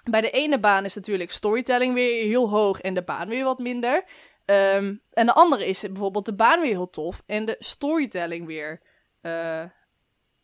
bij 0.04 0.22
de 0.22 0.30
ene 0.30 0.60
baan 0.60 0.86
is 0.86 0.96
natuurlijk 0.96 1.32
storytelling 1.32 1.94
weer 1.94 2.24
heel 2.24 2.50
hoog 2.50 2.82
en 2.82 2.94
de 2.94 3.04
baan 3.04 3.28
weer 3.28 3.44
wat 3.44 3.60
minder. 3.60 4.04
Ehm, 4.46 4.96
en 5.14 5.26
de 5.26 5.34
andere 5.34 5.68
is 5.68 5.82
bijvoorbeeld 5.82 6.26
de 6.26 6.34
baan 6.34 6.62
weer 6.62 6.72
heel 6.72 6.90
tof 6.90 7.22
en 7.26 7.46
de 7.46 7.56
storytelling 7.60 8.46
weer 8.46 8.82
eh, 9.22 9.64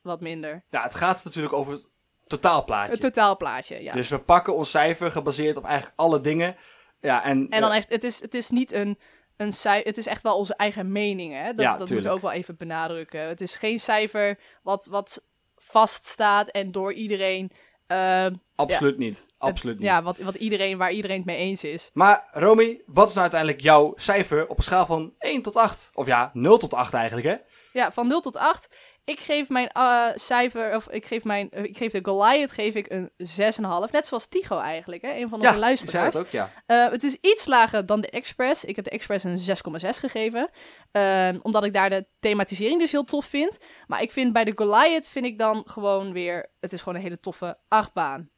wat 0.02 0.22
minder. 0.22 0.64
Ja, 0.70 0.84
het 0.84 0.96
gaat 0.96 1.24
natuurlijk 1.24 1.54
over 1.54 1.74
het 1.74 1.88
totaalplaatje. 2.28 2.92
Het 2.92 3.02
totaalplaatje, 3.02 3.84
ja. 3.84 3.94
Dus 3.94 4.10
we 4.10 4.20
pakken 4.20 4.56
ons 4.56 4.70
cijfer 4.70 5.12
gebaseerd 5.12 5.58
op 5.58 5.66
eigenlijk 5.66 6.00
alle 6.00 6.22
dingen. 6.22 6.56
Ja, 7.02 7.24
en, 7.24 7.50
en 7.50 7.62
dan 7.62 7.70
eh, 7.70 7.78
echt, 7.78 7.90
het 7.90 8.04
is, 8.04 8.22
het 8.22 8.34
is 8.34 8.50
niet 8.50 8.72
een, 8.72 9.00
een 9.38 9.54
cijfer, 9.54 9.88
het 9.88 9.98
is 9.98 10.08
echt 10.08 10.24
wel 10.24 10.38
onze 10.38 10.56
eigen 10.56 10.92
mening, 10.92 11.34
hè. 11.34 11.54
Dat, 11.54 11.66
Ja, 11.66 11.78
dat 11.78 11.90
moeten 11.90 12.10
we 12.10 12.16
ook 12.16 12.22
wel 12.22 12.32
even 12.32 12.58
benadrukken. 12.58 13.22
Het 13.22 13.42
is 13.42 13.56
geen 13.56 13.80
cijfer 13.80 14.40
wat, 14.64 14.86
wat 14.86 15.24
vaststaat 15.56 16.48
en 16.48 16.72
door 16.72 16.94
iedereen... 16.94 17.52
ehm, 17.88 18.34
absoluut 18.56 18.98
niet. 18.98 19.26
Absoluut 19.38 19.76
het- 19.76 19.84
niet. 19.84 19.94
Ja, 19.94 20.04
wat, 20.04 20.20
wat 20.20 20.36
iedereen, 20.36 20.78
waar 20.78 20.92
iedereen 20.92 21.18
het 21.18 21.26
mee 21.26 21.38
eens 21.38 21.64
is. 21.64 21.90
Maar 21.94 22.30
Romy, 22.32 22.82
wat 22.86 23.08
is 23.08 23.14
nou 23.14 23.22
uiteindelijk 23.22 23.62
jouw 23.62 23.94
cijfer 23.96 24.48
op 24.48 24.58
een 24.58 24.64
schaal 24.64 24.86
van 24.86 25.14
1 25.20 25.42
tot 25.42 25.56
8? 25.56 25.90
Of 25.94 26.08
ja, 26.08 26.30
0 26.34 26.58
tot 26.58 26.74
8 26.74 26.94
eigenlijk, 26.94 27.28
hè? 27.28 27.36
Ja, 27.74 27.92
van 27.92 28.08
0 28.08 28.22
tot 28.22 28.38
8. 28.38 28.70
Ik 29.08 29.20
geef 29.20 29.50
mijn 29.50 29.68
eh, 29.68 30.08
cijfer, 30.16 30.76
of 30.76 30.90
ik 30.90 31.06
geef, 31.06 31.24
mijn, 31.24 31.52
eh, 31.52 31.64
ik 31.64 31.78
geef 31.78 31.92
de 31.92 32.00
Goliath 32.04 32.52
geef 32.52 32.76
ik 32.76 32.92
een 32.92 33.12
6,5. 33.18 33.92
Net 33.92 34.08
zoals 34.08 34.28
Tigo 34.28 34.58
eigenlijk, 34.58 35.02
hè? 35.02 35.14
een 35.14 35.30
van 35.30 35.40
onze 35.40 35.54
ja, 35.54 35.58
luisteraars. 35.60 36.16
het 36.16 36.26
ook, 36.26 36.32
ja. 36.32 36.52
Eh, 36.66 36.90
het 36.90 37.04
is 37.04 37.18
iets 37.22 37.46
lager 37.46 37.86
dan 37.86 38.02
de 38.02 38.10
Express. 38.10 38.66
Ik 38.66 38.76
heb 38.76 38.86
de 38.86 38.92
Express 38.92 39.24
een 39.24 39.38
6,6 39.38 40.00
gegeven. 40.00 40.50
Ehm, 40.92 41.40
omdat 41.42 41.64
ik 41.64 41.74
daar 41.74 41.90
de 41.90 42.08
thematisering 42.20 42.80
dus 42.80 42.92
heel 42.92 43.04
tof 43.04 43.26
vind. 43.26 43.58
Maar 43.86 44.02
ik 44.02 44.12
vind 44.12 44.34
bij 44.34 44.44
de 44.44 44.54
Goliath 44.56 45.10
vind 45.10 45.26
ik 45.26 45.38
dan 45.38 45.64
gewoon 45.66 46.14
weer... 46.14 46.50
Het 46.60 46.74
is 46.74 46.80
gewoon 46.80 46.96
een 46.96 47.04
hele 47.04 47.20
toffe 47.20 47.58
achtbaan. 47.68 48.30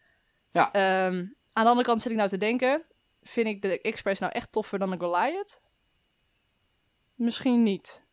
Ja. 0.51 0.71
Ehm, 0.71 1.25
aan 1.53 1.63
de 1.63 1.69
andere 1.69 1.87
kant 1.87 2.01
zit 2.01 2.11
ik 2.11 2.17
nou 2.17 2.29
te 2.29 2.37
denken... 2.37 2.85
Vind 3.21 3.47
ik 3.47 3.61
de 3.61 3.81
Express 3.81 4.19
nou 4.21 4.33
echt 4.33 4.51
toffer 4.51 4.79
dan 4.79 4.89
de 4.89 4.99
Goliath? 4.99 5.61
Misschien 7.15 7.63
niet. 7.63 8.07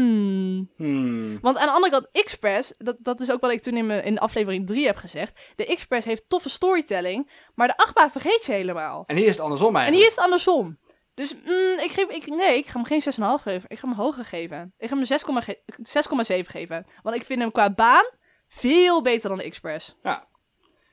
Hmm... 0.00 0.70
Hmm. 0.76 1.38
Want 1.40 1.56
aan 1.58 1.66
de 1.66 1.72
andere 1.72 1.92
kant, 1.92 2.08
Express, 2.12 2.72
dat, 2.78 2.96
dat 2.98 3.20
is 3.20 3.30
ook 3.30 3.40
wat 3.40 3.50
ik 3.50 3.60
toen 3.60 3.76
in, 3.76 3.86
mijn, 3.86 4.04
in 4.04 4.18
aflevering 4.18 4.66
3 4.66 4.86
heb 4.86 4.96
gezegd. 4.96 5.40
De 5.56 5.66
Express 5.66 6.06
heeft 6.06 6.28
toffe 6.28 6.48
storytelling, 6.48 7.30
maar 7.54 7.66
de 7.68 7.76
achtbaan 7.76 8.10
vergeet 8.10 8.44
je 8.44 8.52
helemaal. 8.52 9.04
En 9.06 9.16
hier 9.16 9.26
is 9.26 9.30
het 9.36 9.40
andersom 9.40 9.68
En 9.68 9.74
eigenlijk. 9.76 10.02
hier 10.02 10.10
is 10.10 10.14
het 10.16 10.24
andersom. 10.24 10.78
Dus 11.14 11.34
mm, 11.34 11.78
ik 11.78 11.90
geef, 11.92 12.08
ik, 12.08 12.26
nee, 12.26 12.56
ik 12.56 12.66
ga 12.66 12.72
hem 12.80 12.84
geen 12.84 13.02
6,5 13.38 13.42
geven. 13.42 13.64
Ik 13.70 13.78
ga 13.78 13.88
hem 13.88 13.96
hoger 13.96 14.24
geven. 14.24 14.74
Ik 14.78 14.88
ga 14.88 14.96
hem 14.96 15.04
een 15.08 15.42
6,7 15.42 15.44
ge- 15.44 16.42
6,7 16.42 16.46
geven. 16.50 16.86
Want 17.02 17.16
ik 17.16 17.24
vind 17.24 17.40
hem 17.40 17.52
qua 17.52 17.70
baan 17.74 18.04
veel 18.48 19.02
beter 19.02 19.28
dan 19.28 19.38
de 19.38 19.44
Express. 19.44 19.96
Ja, 20.02 20.26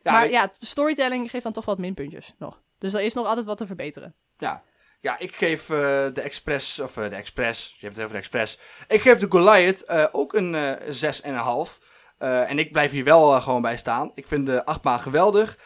maar 0.04 0.26
ik- 0.26 0.32
ja, 0.32 0.48
de 0.60 0.66
storytelling 0.66 1.30
geeft 1.30 1.44
dan 1.44 1.54
toch 1.54 1.66
wat 1.66 1.78
minpuntjes 1.78 2.34
nog. 2.38 2.62
Dus 2.78 2.94
er 2.94 3.02
is 3.02 3.14
nog 3.14 3.28
altijd 3.28 3.46
wat 3.46 3.58
te 3.58 3.66
verbeteren. 3.66 4.16
ja. 4.38 4.64
Ja, 5.04 5.20
ik 5.20 5.36
geef 5.36 5.70
eh, 5.70 5.78
de 6.14 6.22
Express, 6.22 6.80
of 6.80 6.98
eh, 6.98 7.10
de 7.10 7.16
Express, 7.16 7.76
je 7.80 7.86
hebt 7.86 7.96
het 7.96 8.06
over 8.06 8.18
de 8.18 8.22
Express. 8.22 8.60
Ik 8.88 9.02
geef 9.02 9.20
de 9.20 9.26
Goliath 9.30 9.84
eh, 9.84 10.06
ook 10.12 10.34
een 10.34 10.56
eh 10.56 11.66
6,5. 11.68 11.80
Eh, 12.18 12.50
en 12.50 12.60
ik 12.60 12.72
blijf 12.72 12.92
hier 12.92 13.04
wel 13.04 13.42
gewoon 13.42 13.62
bij 13.62 13.78
staan. 13.78 14.12
Ik 14.16 14.28
vind 14.28 14.46
de 14.46 14.66
achtbaan 14.66 15.00
geweldig. 15.00 15.58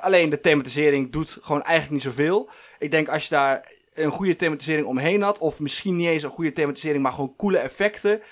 Alleen 0.00 0.30
de 0.30 0.40
thematisering 0.40 1.12
doet 1.12 1.38
gewoon 1.40 1.62
eigenlijk 1.62 2.04
niet 2.04 2.14
zoveel. 2.14 2.50
Ik 2.78 2.90
denk 2.90 3.08
als 3.08 3.22
je 3.22 3.28
daar 3.28 3.72
een 3.94 4.10
goede 4.10 4.36
thematisering 4.36 4.86
omheen 4.86 5.22
had, 5.22 5.38
of 5.38 5.60
misschien 5.60 5.96
niet 5.96 6.08
eens 6.08 6.22
een 6.22 6.30
goede 6.30 6.52
thematisering, 6.52 7.02
maar 7.02 7.12
gewoon 7.12 7.36
coole 7.36 7.58
effecten 7.58 8.22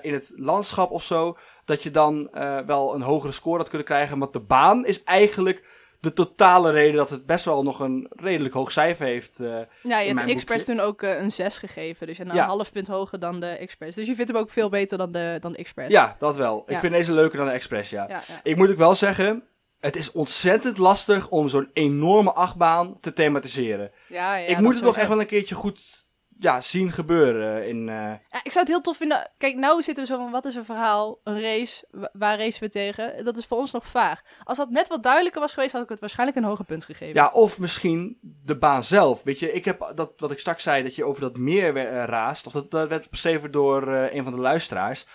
in 0.00 0.12
het 0.12 0.32
landschap 0.36 0.90
of 0.90 1.02
zo, 1.02 1.38
dat 1.64 1.82
je 1.82 1.90
dan 1.90 2.30
wel 2.66 2.94
een 2.94 3.02
hogere 3.02 3.32
score 3.32 3.58
had 3.58 3.68
kunnen 3.68 3.86
krijgen. 3.86 4.18
Want 4.18 4.32
de 4.32 4.40
baan 4.40 4.86
is 4.86 5.04
eigenlijk 5.04 5.64
de 6.00 6.12
totale 6.12 6.70
reden 6.70 6.96
dat 6.96 7.10
het 7.10 7.26
best 7.26 7.44
wel 7.44 7.62
nog 7.62 7.80
een 7.80 8.06
redelijk 8.16 8.54
hoog 8.54 8.72
cijfer 8.72 9.06
heeft. 9.06 9.40
eh. 9.40 9.58
Ja, 9.82 9.98
je 9.98 10.08
hebt 10.14 10.26
de 10.26 10.32
Express 10.32 10.64
toen 10.64 10.80
ook 10.80 11.02
eh, 11.02 11.20
een 11.20 11.30
6 11.30 11.58
gegeven. 11.58 12.06
Dus 12.06 12.16
je 12.16 12.22
hebt 12.22 12.34
nou 12.34 12.36
Ja. 12.36 12.42
een 12.52 12.58
half 12.58 12.72
punt 12.72 12.86
hoger 12.86 13.18
dan 13.18 13.40
de 13.40 13.46
Express. 13.46 13.96
Dus 13.96 14.06
je 14.06 14.14
vindt 14.14 14.30
hem 14.30 14.40
ook 14.40 14.50
veel 14.50 14.68
beter 14.68 14.98
dan 14.98 15.12
de, 15.12 15.38
dan 15.40 15.52
de 15.52 15.58
Express. 15.58 15.90
ja, 15.90 16.16
dat 16.18 16.36
wel. 16.36 16.64
Ik 16.66 16.78
vind 16.78 16.92
deze 16.92 17.12
leuker 17.12 17.38
dan 17.38 17.46
de 17.46 17.52
Express, 17.52 17.90
ja. 17.90 18.22
Ik 18.42 18.56
moet 18.56 18.70
ook 18.70 18.76
wel 18.76 18.94
zeggen, 18.94 19.42
het 19.80 19.96
is 19.96 20.12
ontzettend 20.12 20.78
lastig 20.78 21.28
om 21.28 21.48
zo'n 21.48 21.70
enorme 21.72 22.32
achtbaan 22.32 23.00
te 23.00 23.12
thematiseren. 23.12 23.90
Ja, 24.08 24.36
ja, 24.36 24.46
ik 24.46 24.60
moet 24.60 24.74
het 24.74 24.84
nog 24.84 24.96
echt 24.96 25.08
wel 25.08 25.20
een 25.20 25.26
keertje 25.26 25.54
goed 25.54 26.05
ja, 26.38 26.60
zien 26.60 26.92
gebeuren. 26.92 27.68
In, 27.68 27.88
eh, 27.88 27.94
Ja, 28.28 28.40
ik 28.42 28.52
zou 28.52 28.58
het 28.58 28.68
heel 28.68 28.80
tof 28.80 28.96
vinden. 28.96 29.30
Kijk, 29.38 29.54
nou 29.56 29.82
zitten 29.82 30.04
we 30.04 30.10
zo 30.10 30.16
van: 30.18 30.30
wat 30.30 30.44
is 30.44 30.54
een 30.54 30.64
verhaal? 30.64 31.20
Een 31.24 31.40
race? 31.40 31.86
Wa- 31.90 32.10
Waar 32.12 32.38
racen 32.38 32.62
we 32.62 32.68
tegen? 32.68 33.24
Dat 33.24 33.36
is 33.36 33.46
voor 33.46 33.58
ons 33.58 33.72
nog 33.72 33.86
vaag. 33.86 34.22
Als 34.44 34.58
dat 34.58 34.70
net 34.70 34.88
wat 34.88 35.02
duidelijker 35.02 35.40
was 35.40 35.54
geweest, 35.54 35.72
had 35.72 35.82
ik 35.82 35.88
het 35.88 36.00
waarschijnlijk 36.00 36.38
een 36.38 36.44
hoger 36.44 36.64
punt 36.64 36.84
gegeven. 36.84 37.14
ja, 37.14 37.30
of 37.32 37.58
misschien 37.58 38.18
de 38.22 38.58
baan 38.58 38.84
zelf. 38.84 39.22
Weet 39.22 39.38
je, 39.38 39.52
ik 39.52 39.64
heb 39.64 39.92
dat 39.94 40.12
wat 40.16 40.30
ik 40.30 40.38
straks 40.38 40.62
zei, 40.62 40.82
dat 40.82 40.94
je 40.94 41.04
over 41.04 41.20
dat 41.20 41.36
meer 41.38 41.76
eh, 41.76 42.04
raast. 42.04 42.46
Of 42.46 42.52
dat, 42.52 42.70
dat 42.70 42.88
werd 42.88 43.10
beschreven 43.10 43.50
door 43.50 43.92
eh, 43.94 44.14
een 44.14 44.22
van 44.24 44.32
de 44.34 44.40
luisteraars. 44.40 45.06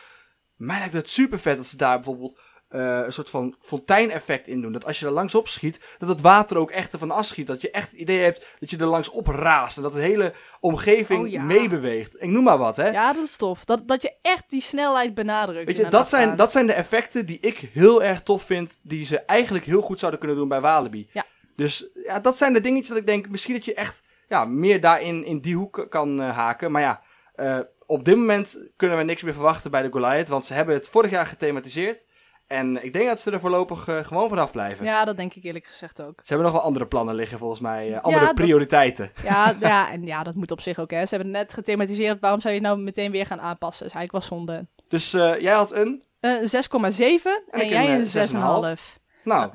Mij 0.55 0.79
lijkt 0.79 0.93
het 0.93 1.09
super 1.09 1.39
vet 1.39 1.57
dat 1.57 1.65
ze 1.65 1.77
daar 1.77 1.95
bijvoorbeeld 1.95 2.39
eh, 2.71 3.01
een 3.05 3.13
soort 3.13 3.29
van 3.29 3.55
fonteineffect 3.61 4.47
in 4.47 4.61
doen. 4.61 4.71
Dat 4.71 4.85
als 4.85 4.99
je 4.99 5.05
er 5.05 5.11
langs 5.11 5.35
op 5.35 5.47
schiet, 5.47 5.79
dat 5.97 6.09
het 6.09 6.21
water 6.21 6.57
ook 6.57 6.71
echt 6.71 6.93
ervan 6.93 7.11
afschiet. 7.11 7.47
Dat 7.47 7.61
je 7.61 7.71
echt 7.71 7.91
het 7.91 7.99
idee 7.99 8.19
hebt 8.19 8.45
dat 8.59 8.69
je 8.69 8.77
er 8.77 8.85
langs 8.85 9.09
op 9.09 9.27
raast. 9.27 9.77
En 9.77 9.83
dat 9.83 9.93
de 9.93 9.99
hele 9.99 10.33
omgeving 10.59 11.25
Oh, 11.25 11.31
ja. 11.31 11.43
meebeweegt. 11.43 12.21
Ik 12.21 12.29
noem 12.29 12.43
maar 12.43 12.57
wat, 12.57 12.75
hè. 12.75 12.89
Ja, 12.89 13.13
dat 13.13 13.23
is 13.23 13.35
tof. 13.35 13.65
Dat, 13.65 13.87
dat 13.87 14.01
je 14.01 14.13
echt 14.21 14.49
die 14.49 14.61
snelheid 14.61 15.13
benadrukt. 15.13 15.65
Weet 15.65 15.77
je, 15.77 15.87
dat 15.87 16.09
zijn, 16.09 16.35
dat 16.35 16.51
zijn 16.51 16.67
de 16.67 16.73
effecten 16.73 17.25
die 17.25 17.37
ik 17.41 17.69
heel 17.73 18.03
erg 18.03 18.21
tof 18.21 18.43
vind. 18.43 18.79
Die 18.83 19.05
ze 19.05 19.19
eigenlijk 19.19 19.65
heel 19.65 19.81
goed 19.81 19.99
zouden 19.99 20.19
kunnen 20.19 20.37
doen 20.37 20.47
bij 20.47 20.61
Walibi. 20.61 21.09
Ja. 21.11 21.25
Dus 21.55 21.87
ja, 22.05 22.19
dat 22.19 22.37
zijn 22.37 22.53
de 22.53 22.61
dingetjes 22.61 22.87
dat 22.87 22.97
ik 22.97 23.05
denk, 23.05 23.29
misschien 23.29 23.53
dat 23.53 23.65
je 23.65 23.73
echt 23.73 24.03
ja, 24.27 24.45
meer 24.45 24.81
daarin 24.81 25.25
in 25.25 25.39
die 25.39 25.55
hoek 25.55 25.85
kan 25.89 26.21
eh, 26.21 26.35
haken. 26.37 26.71
Maar 26.71 26.81
ja, 26.81 27.01
eh, 27.35 27.59
op 27.85 28.05
dit 28.05 28.15
moment 28.15 28.59
kunnen 28.75 28.97
we 28.97 29.03
niks 29.03 29.23
meer 29.23 29.33
verwachten 29.33 29.71
bij 29.71 29.81
de 29.81 29.91
Goliath. 29.91 30.27
Want 30.27 30.45
ze 30.45 30.53
hebben 30.53 30.75
het 30.75 30.87
vorig 30.87 31.11
jaar 31.11 31.25
gethematiseerd. 31.25 32.05
En 32.51 32.83
ik 32.83 32.93
denk 32.93 33.07
dat 33.07 33.19
ze 33.19 33.31
er 33.31 33.39
voorlopig 33.39 33.87
eh, 33.87 34.03
gewoon 34.03 34.29
vanaf 34.29 34.51
blijven. 34.51 34.85
Ja, 34.85 35.05
dat 35.05 35.17
denk 35.17 35.33
ik 35.33 35.43
eerlijk 35.43 35.65
gezegd 35.65 36.01
ook. 36.01 36.19
Ze 36.23 36.33
hebben 36.33 36.45
nog 36.45 36.55
wel 36.55 36.65
andere 36.65 36.87
plannen 36.87 37.15
liggen 37.15 37.37
volgens 37.37 37.59
mij. 37.59 37.93
eh, 37.93 38.01
andere 38.01 38.25
dat- 38.25 38.33
prioriteiten. 38.35 39.11
Ja, 39.23 39.55
ja, 39.59 39.91
en 39.91 40.05
ja, 40.05 40.23
dat 40.23 40.35
moet 40.35 40.51
op 40.51 40.61
zich 40.61 40.79
ook, 40.79 40.91
hè. 40.91 41.05
Ze 41.05 41.15
hebben 41.15 41.33
het 41.33 41.43
net 41.43 41.53
gethematiseerd. 41.53 42.19
Waarom 42.19 42.41
zou 42.41 42.53
je 42.53 42.59
het 42.59 42.69
nou 42.69 42.81
meteen 42.81 43.11
weer 43.11 43.25
gaan 43.25 43.41
aanpassen? 43.41 43.85
is 43.85 43.93
eigenlijk 43.93 44.25
wel 44.27 44.37
zonde. 44.37 44.67
Dus 44.87 45.13
eh, 45.13 45.39
jij 45.39 45.53
had 45.53 45.71
een... 45.71 46.03
Eh 46.19 46.31
6,7 46.31 46.37
en, 46.39 47.61
ik 47.61 47.69
jij 47.69 47.85
een, 47.95 48.01
een 48.13 48.13
eh, 48.13 48.75
6,5. 48.75 48.97
6,6 48.97 49.01
Nou, 49.23 49.51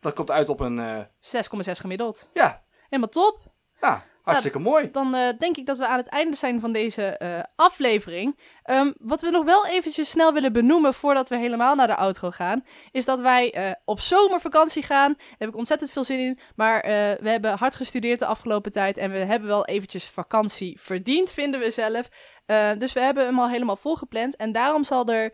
dat 0.00 0.12
komt 0.14 0.30
uit 0.30 0.48
op 0.48 0.60
een... 0.60 0.78
eh, 0.78 1.74
gemiddeld. 1.80 2.30
ja, 2.34 2.62
Helemaal 2.88 3.08
top. 3.10 3.38
ja, 3.80 4.04
hartstikke 4.22 4.58
mooi. 4.58 4.90
Dan 4.90 5.14
eh, 5.14 5.28
denk 5.38 5.56
ik 5.56 5.66
dat 5.66 5.78
we 5.78 5.86
aan 5.86 5.96
het 5.96 6.06
einde 6.08 6.36
zijn 6.36 6.60
van 6.60 6.72
deze 6.72 7.02
eh, 7.02 7.40
aflevering. 7.56 8.38
Ehm, 8.62 8.92
wat 8.98 9.20
we 9.20 9.30
nog 9.30 9.44
wel 9.44 9.66
eventjes 9.66 10.10
snel 10.10 10.32
willen 10.32 10.52
benoemen 10.52 10.94
voordat 10.94 11.28
we 11.28 11.36
helemaal 11.36 11.74
naar 11.74 11.86
de 11.86 11.96
outro 11.96 12.30
gaan, 12.30 12.64
is 12.90 13.04
dat 13.04 13.20
wij 13.20 13.52
eh, 13.52 13.70
op 13.84 14.00
zomervakantie 14.00 14.82
gaan. 14.82 15.12
Daar 15.18 15.36
heb 15.38 15.48
ik 15.48 15.56
ontzettend 15.56 15.90
veel 15.90 16.04
zin 16.04 16.18
in. 16.18 16.38
Maar 16.54 16.82
we 17.20 17.28
hebben 17.30 17.58
hard 17.58 17.74
gestudeerd 17.74 18.18
de 18.18 18.26
afgelopen 18.26 18.72
tijd 18.72 18.98
en 18.98 19.10
we 19.10 19.18
hebben 19.18 19.48
wel 19.48 19.64
eventjes 19.66 20.04
vakantie 20.04 20.80
verdiend, 20.80 21.32
vinden 21.32 21.60
we 21.60 21.70
zelf. 21.70 22.08
Dus 22.78 22.92
we 22.92 23.00
hebben 23.00 23.24
hem 23.24 23.38
al 23.40 23.48
helemaal 23.48 23.76
volgepland 23.76 24.36
en 24.36 24.52
daarom 24.52 24.84
zal, 24.84 25.06
er, 25.06 25.32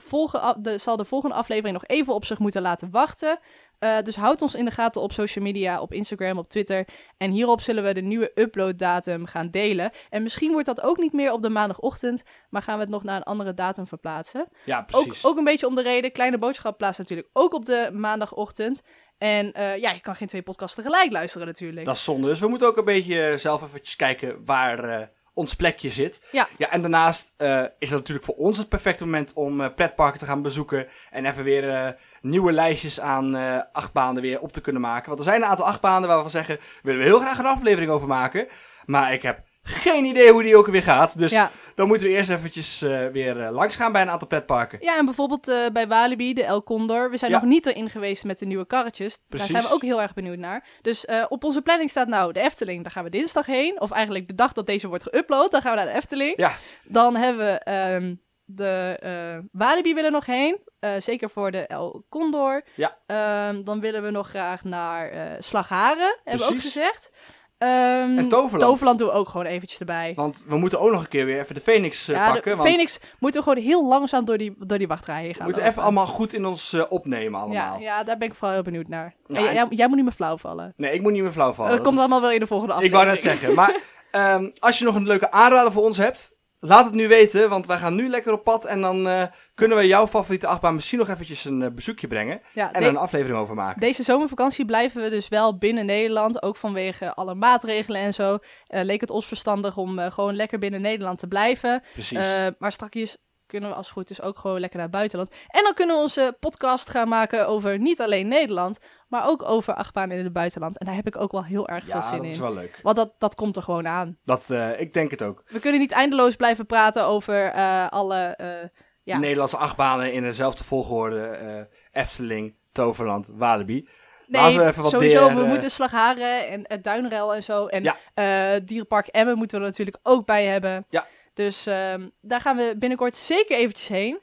volgen, 0.00 0.42
a- 0.42 0.56
de, 0.58 0.78
zal 0.78 0.96
de 0.96 1.04
volgende 1.04 1.34
aflevering 1.34 1.72
nog 1.72 1.86
even 1.86 2.14
op 2.14 2.24
zich 2.24 2.38
moeten 2.38 2.62
laten 2.62 2.90
wachten. 2.90 3.38
Eh, 3.78 4.02
dus 4.02 4.16
houd 4.16 4.42
ons 4.42 4.54
in 4.54 4.64
de 4.64 4.70
gaten 4.70 5.02
op 5.02 5.12
social 5.12 5.44
media, 5.44 5.80
op 5.80 5.92
Instagram, 5.92 6.38
op 6.38 6.48
Twitter. 6.48 6.88
En 7.16 7.30
hierop 7.30 7.60
zullen 7.60 7.84
we 7.84 7.94
de 7.94 8.00
nieuwe 8.00 8.32
uploaddatum 8.34 9.26
gaan 9.26 9.50
delen. 9.50 9.90
En 10.10 10.22
misschien 10.22 10.52
wordt 10.52 10.66
dat 10.66 10.82
ook 10.82 10.98
niet 10.98 11.12
meer 11.12 11.32
op 11.32 11.42
de 11.42 11.50
maandagochtend, 11.50 12.22
maar 12.50 12.62
gaan 12.62 12.74
we 12.74 12.80
het 12.80 12.90
nog 12.90 13.02
naar 13.02 13.16
een 13.16 13.22
andere 13.22 13.54
datum 13.54 13.86
verplaatsen. 13.86 14.48
Ja, 14.64 14.78
Ook, 14.90 15.04
precies. 15.04 15.24
ook 15.24 15.38
een 15.38 15.44
beetje 15.44 15.66
om 15.66 15.74
de 15.74 15.82
reden, 15.82 16.12
Kleine 16.12 16.38
Boodschap 16.38 16.78
plaatst 16.78 16.98
natuurlijk 16.98 17.28
ook 17.32 17.54
op 17.54 17.64
de 17.64 17.90
maandagochtend. 17.92 18.82
En 19.18 19.52
eh, 19.52 19.76
ja, 19.76 19.90
je 19.90 20.00
kan 20.00 20.14
geen 20.14 20.28
twee 20.28 20.42
podcasts 20.42 20.76
tegelijk 20.76 21.12
luisteren 21.12 21.46
natuurlijk. 21.46 21.86
Dat 21.86 21.96
is 21.96 22.04
zonde. 22.04 22.26
Dus 22.26 22.40
we 22.40 22.48
moeten 22.48 22.66
ook 22.66 22.76
een 22.76 22.84
beetje 22.84 23.28
eh, 23.28 23.36
zelf 23.36 23.62
eventjes 23.62 23.96
kijken 23.96 24.44
waar 24.44 25.10
ons 25.34 25.54
plekje 25.54 25.90
zit. 25.90 26.22
Ja. 26.32 26.48
ja 26.58 26.70
en 26.70 26.80
daarnaast 26.80 27.34
is 27.78 27.90
het 27.90 27.98
natuurlijk 27.98 28.26
voor 28.26 28.34
ons 28.34 28.58
het 28.58 28.68
perfecte 28.68 29.04
moment 29.04 29.32
om 29.32 29.60
eh, 29.60 29.74
pretparken 29.74 30.18
te 30.18 30.24
gaan 30.24 30.42
bezoeken. 30.42 30.86
En 31.10 31.26
even 31.26 31.44
weer 31.44 31.96
nieuwe 32.20 32.52
lijstjes 32.52 33.00
aan 33.00 33.36
eh, 33.36 33.62
achtbanen 33.72 34.22
weer 34.22 34.40
op 34.40 34.52
te 34.52 34.60
kunnen 34.60 34.82
maken. 34.82 35.06
Want 35.06 35.18
er 35.18 35.24
zijn 35.24 35.42
een 35.42 35.48
aantal 35.48 35.66
achtbanen 35.66 36.08
waar 36.08 36.16
we 36.16 36.22
van 36.22 36.30
zeggen, 36.30 36.58
willen 36.82 37.00
we 37.00 37.06
heel 37.06 37.18
graag 37.18 37.38
een 37.38 37.46
aflevering 37.46 37.90
over 37.90 38.08
maken. 38.08 38.46
Maar 38.84 39.12
ik 39.12 39.22
heb 39.22 39.46
geen 39.62 40.04
idee 40.04 40.32
hoe 40.32 40.42
die 40.42 40.56
ook 40.56 40.66
weer 40.66 40.82
gaat. 40.82 41.18
Dus 41.18 41.32
Ja. 41.32 41.50
dan 41.74 41.88
moeten 41.88 42.06
we 42.06 42.12
eerst 42.12 42.30
eventjes 42.30 42.82
eh, 42.82 43.06
weer 43.06 43.40
eh, 43.42 43.50
langs 43.50 43.76
gaan 43.76 43.92
bij 43.92 44.02
een 44.02 44.10
aantal 44.10 44.28
pretparken. 44.28 44.78
Ja, 44.80 44.98
en 44.98 45.04
bijvoorbeeld 45.04 45.72
bij 45.72 45.88
Walibi, 45.88 46.34
de 46.34 46.44
El 46.44 46.62
Condor. 46.62 47.10
We 47.10 47.16
zijn 47.16 47.30
Ja. 47.30 47.36
nog 47.40 47.48
niet 47.48 47.66
erin 47.66 47.90
geweest 47.90 48.24
met 48.24 48.38
de 48.38 48.46
nieuwe 48.46 48.66
karretjes. 48.66 49.18
Precies. 49.28 49.46
Daar 49.52 49.60
zijn 49.60 49.70
we 49.70 49.76
ook 49.76 49.82
heel 49.90 50.02
erg 50.02 50.14
benieuwd 50.14 50.38
naar. 50.38 50.66
Dus 50.82 51.06
op 51.28 51.44
onze 51.44 51.62
planning 51.62 51.90
staat 51.90 52.08
nou 52.08 52.32
de 52.32 52.40
Efteling. 52.40 52.82
Daar 52.82 52.92
gaan 52.92 53.04
we 53.04 53.10
dinsdag 53.10 53.46
heen. 53.46 53.80
Of 53.80 53.90
eigenlijk 53.90 54.28
de 54.28 54.34
dag 54.34 54.52
dat 54.52 54.66
deze 54.66 54.88
wordt 54.88 55.08
geüpload. 55.08 55.50
Dan 55.50 55.60
gaan 55.60 55.70
we 55.70 55.76
naar 55.76 55.86
de 55.86 55.92
Efteling. 55.98 56.36
Ja. 56.36 56.52
Dan 56.84 57.16
hebben 57.16 57.46
we 57.46 57.58
ehm, 57.58 58.14
de 58.50 58.96
eh, 59.00 59.38
Walibi 59.52 59.94
willen 59.94 60.12
nog 60.12 60.26
heen. 60.26 60.58
Eh, 60.80 60.90
zeker 60.98 61.30
voor 61.30 61.50
de 61.50 61.66
El 61.66 62.04
Condor. 62.08 62.62
Ja. 62.74 62.96
Ehm, 63.06 63.62
dan 63.64 63.80
willen 63.80 64.02
we 64.02 64.10
nog 64.10 64.28
graag 64.28 64.64
naar 64.64 65.08
eh 65.08 65.20
Slagharen, 65.38 66.20
hebben 66.24 66.46
we 66.46 66.52
ook 66.54 66.60
gezegd. 66.60 67.10
Ehm, 67.58 68.18
En 68.18 68.28
Toverland. 68.28 68.60
Toverland 68.64 68.98
doen 68.98 69.08
we 69.08 69.14
ook 69.14 69.28
gewoon 69.28 69.46
eventjes 69.46 69.78
erbij. 69.80 70.12
Want 70.16 70.44
we 70.46 70.56
moeten 70.56 70.80
ook 70.80 70.90
nog 70.90 71.00
een 71.02 71.08
keer 71.08 71.24
weer 71.24 71.40
even 71.40 71.54
de 71.54 71.60
Phoenix 71.60 72.06
ja, 72.06 72.24
pakken. 72.24 72.50
de 72.50 72.56
want 72.56 72.68
Phoenix 72.68 72.98
moeten 73.18 73.42
we 73.44 73.48
gewoon 73.50 73.64
heel 73.64 73.88
langzaam 73.88 74.24
door 74.24 74.38
die, 74.38 74.54
door 74.58 74.78
die 74.78 74.86
wachtrij 74.88 75.20
heen 75.20 75.28
we 75.28 75.34
gaan. 75.34 75.44
moeten 75.44 75.62
lopen. 75.62 75.70
even 75.78 75.82
allemaal 75.82 76.06
goed 76.14 76.32
in 76.32 76.46
ons 76.46 76.76
opnemen 76.88 77.40
allemaal. 77.40 77.78
Ja, 77.78 77.84
ja, 77.96 78.04
daar 78.04 78.18
ben 78.18 78.28
ik 78.28 78.34
vooral 78.34 78.52
heel 78.54 78.62
benieuwd 78.62 78.88
naar. 78.88 79.14
Ja, 79.26 79.48
En 79.52 79.68
jij, 79.70 79.86
moet 79.86 79.96
niet 79.96 80.04
meer 80.04 80.14
flauw 80.14 80.36
vallen. 80.36 80.72
Nee, 80.76 80.92
ik 80.92 81.02
moet 81.02 81.12
niet 81.12 81.22
meer 81.22 81.32
flauw 81.32 81.52
vallen. 81.52 81.70
dat 81.72 81.80
komt 81.80 81.94
is- 81.94 82.00
allemaal 82.00 82.20
wel 82.20 82.30
in 82.30 82.40
de 82.40 82.46
volgende 82.46 82.72
Ik 82.74 82.78
aflevering. 82.78 83.08
wou 83.10 83.16
net 83.24 83.40
zeggen. 83.40 83.54
Maar 83.54 83.80
ehm, 84.10 84.50
als 84.58 84.78
je 84.78 84.84
nog 84.84 84.94
een 84.94 85.06
leuke 85.06 85.30
aanrader 85.30 85.72
voor 85.72 85.82
ons 85.84 85.96
hebt, 85.96 86.36
laat 86.60 86.84
het 86.84 86.94
nu 86.94 87.08
weten. 87.08 87.48
Want 87.48 87.66
wij 87.66 87.78
gaan 87.78 87.94
nu 87.94 88.08
lekker 88.08 88.32
op 88.32 88.44
pad. 88.44 88.64
En 88.64 88.80
dan 88.80 89.08
eh, 89.08 89.22
kunnen 89.54 89.76
we 89.78 89.86
jouw 89.86 90.06
favoriete 90.06 90.46
achtbaan 90.46 90.74
misschien 90.74 90.98
nog 90.98 91.08
eventjes 91.08 91.44
een 91.44 91.62
eh, 91.62 91.70
bezoekje 91.70 92.06
brengen. 92.06 92.40
Ja, 92.54 92.72
En 92.72 92.82
er 92.82 92.88
een 92.88 92.96
aflevering 92.96 93.38
over 93.38 93.54
maken. 93.54 93.80
deze 93.80 94.02
zomervakantie 94.02 94.64
blijven 94.64 95.02
we 95.02 95.10
dus 95.10 95.28
wel 95.28 95.58
binnen 95.58 95.86
Nederland. 95.86 96.42
Ook 96.42 96.56
vanwege 96.56 97.14
alle 97.14 97.34
maatregelen 97.34 98.00
en 98.00 98.14
zo. 98.14 98.38
Eh, 98.66 98.84
leek 98.84 99.00
het 99.00 99.10
ons 99.10 99.26
verstandig 99.26 99.76
om 99.76 99.98
gewoon 99.98 100.36
lekker 100.36 100.58
binnen 100.58 100.80
Nederland 100.80 101.18
te 101.18 101.26
blijven. 101.26 101.82
Precies. 101.92 102.18
Maar 102.58 102.72
straks 102.72 103.16
kunnen 103.46 103.70
we 103.70 103.76
als 103.76 103.86
het 103.86 103.94
goed 103.94 104.10
is 104.10 104.22
ook 104.22 104.38
gewoon 104.38 104.60
lekker 104.60 104.78
naar 104.78 104.88
het 104.88 104.96
buitenland. 104.96 105.30
En 105.48 105.62
dan 105.62 105.74
kunnen 105.74 105.96
we 105.96 106.02
onze 106.02 106.36
podcast 106.40 106.90
gaan 106.90 107.08
maken 107.08 107.48
over 107.48 107.78
niet 107.78 108.00
alleen 108.00 108.28
Nederland, 108.28 108.78
maar 109.08 109.28
ook 109.28 109.48
over 109.48 109.74
achtbanen 109.74 110.18
in 110.18 110.24
het 110.24 110.32
buitenland. 110.32 110.78
En 110.78 110.86
daar 110.86 110.94
heb 110.94 111.06
ik 111.06 111.16
ook 111.16 111.32
wel 111.32 111.44
heel 111.44 111.68
erg 111.68 111.86
ja, 111.86 111.92
veel 111.92 112.08
zin 112.10 112.16
dat 112.18 112.26
is 112.26 112.34
in. 112.34 112.40
wel 112.42 112.54
leuk. 112.54 112.78
Want 112.82 112.96
dat, 112.96 113.14
dat 113.18 113.34
komt 113.34 113.56
er 113.56 113.62
gewoon 113.62 113.86
aan. 113.88 114.18
Dat, 114.24 114.50
eh, 114.50 114.80
ik 114.80 114.92
denk 114.92 115.10
het 115.10 115.22
ook. 115.22 115.42
We 115.46 115.60
kunnen 115.60 115.80
niet 115.80 115.92
eindeloos 115.92 116.36
blijven 116.36 116.66
praten 116.66 117.04
over 117.04 117.44
eh, 117.50 117.88
alle... 117.88 118.24
eh, 118.24 118.68
ja. 119.02 119.18
Nederlandse 119.18 119.56
achtbanen 119.56 120.12
in 120.12 120.22
dezelfde 120.22 120.64
volgorde. 120.64 121.68
Efteling, 121.92 122.54
Toverland, 122.72 123.30
Walibi. 123.32 123.88
Nee, 124.26 124.42
Laten 124.42 124.58
we 124.58 124.64
even 124.66 124.82
wat 124.82 124.90
sowieso, 124.90 125.34
we 125.34 125.44
moeten 125.44 125.70
Slagharen 125.70 126.48
en 126.48 126.60
het 126.66 126.84
Duinrel 126.84 127.34
en 127.34 127.42
zo. 127.42 127.66
En 127.66 127.82
Ja. 128.14 128.60
Dierenpark 128.60 129.06
Emmen 129.06 129.36
moeten 129.38 129.58
we 129.58 129.64
er 129.64 129.70
natuurlijk 129.70 129.98
ook 130.02 130.26
bij 130.26 130.44
hebben. 130.44 130.86
Ja. 130.88 131.06
Dus 131.34 131.66
ehm, 131.66 132.08
daar 132.20 132.40
gaan 132.40 132.56
we 132.56 132.74
binnenkort 132.78 133.16
zeker 133.16 133.56
eventjes 133.56 133.88
heen. 133.88 134.20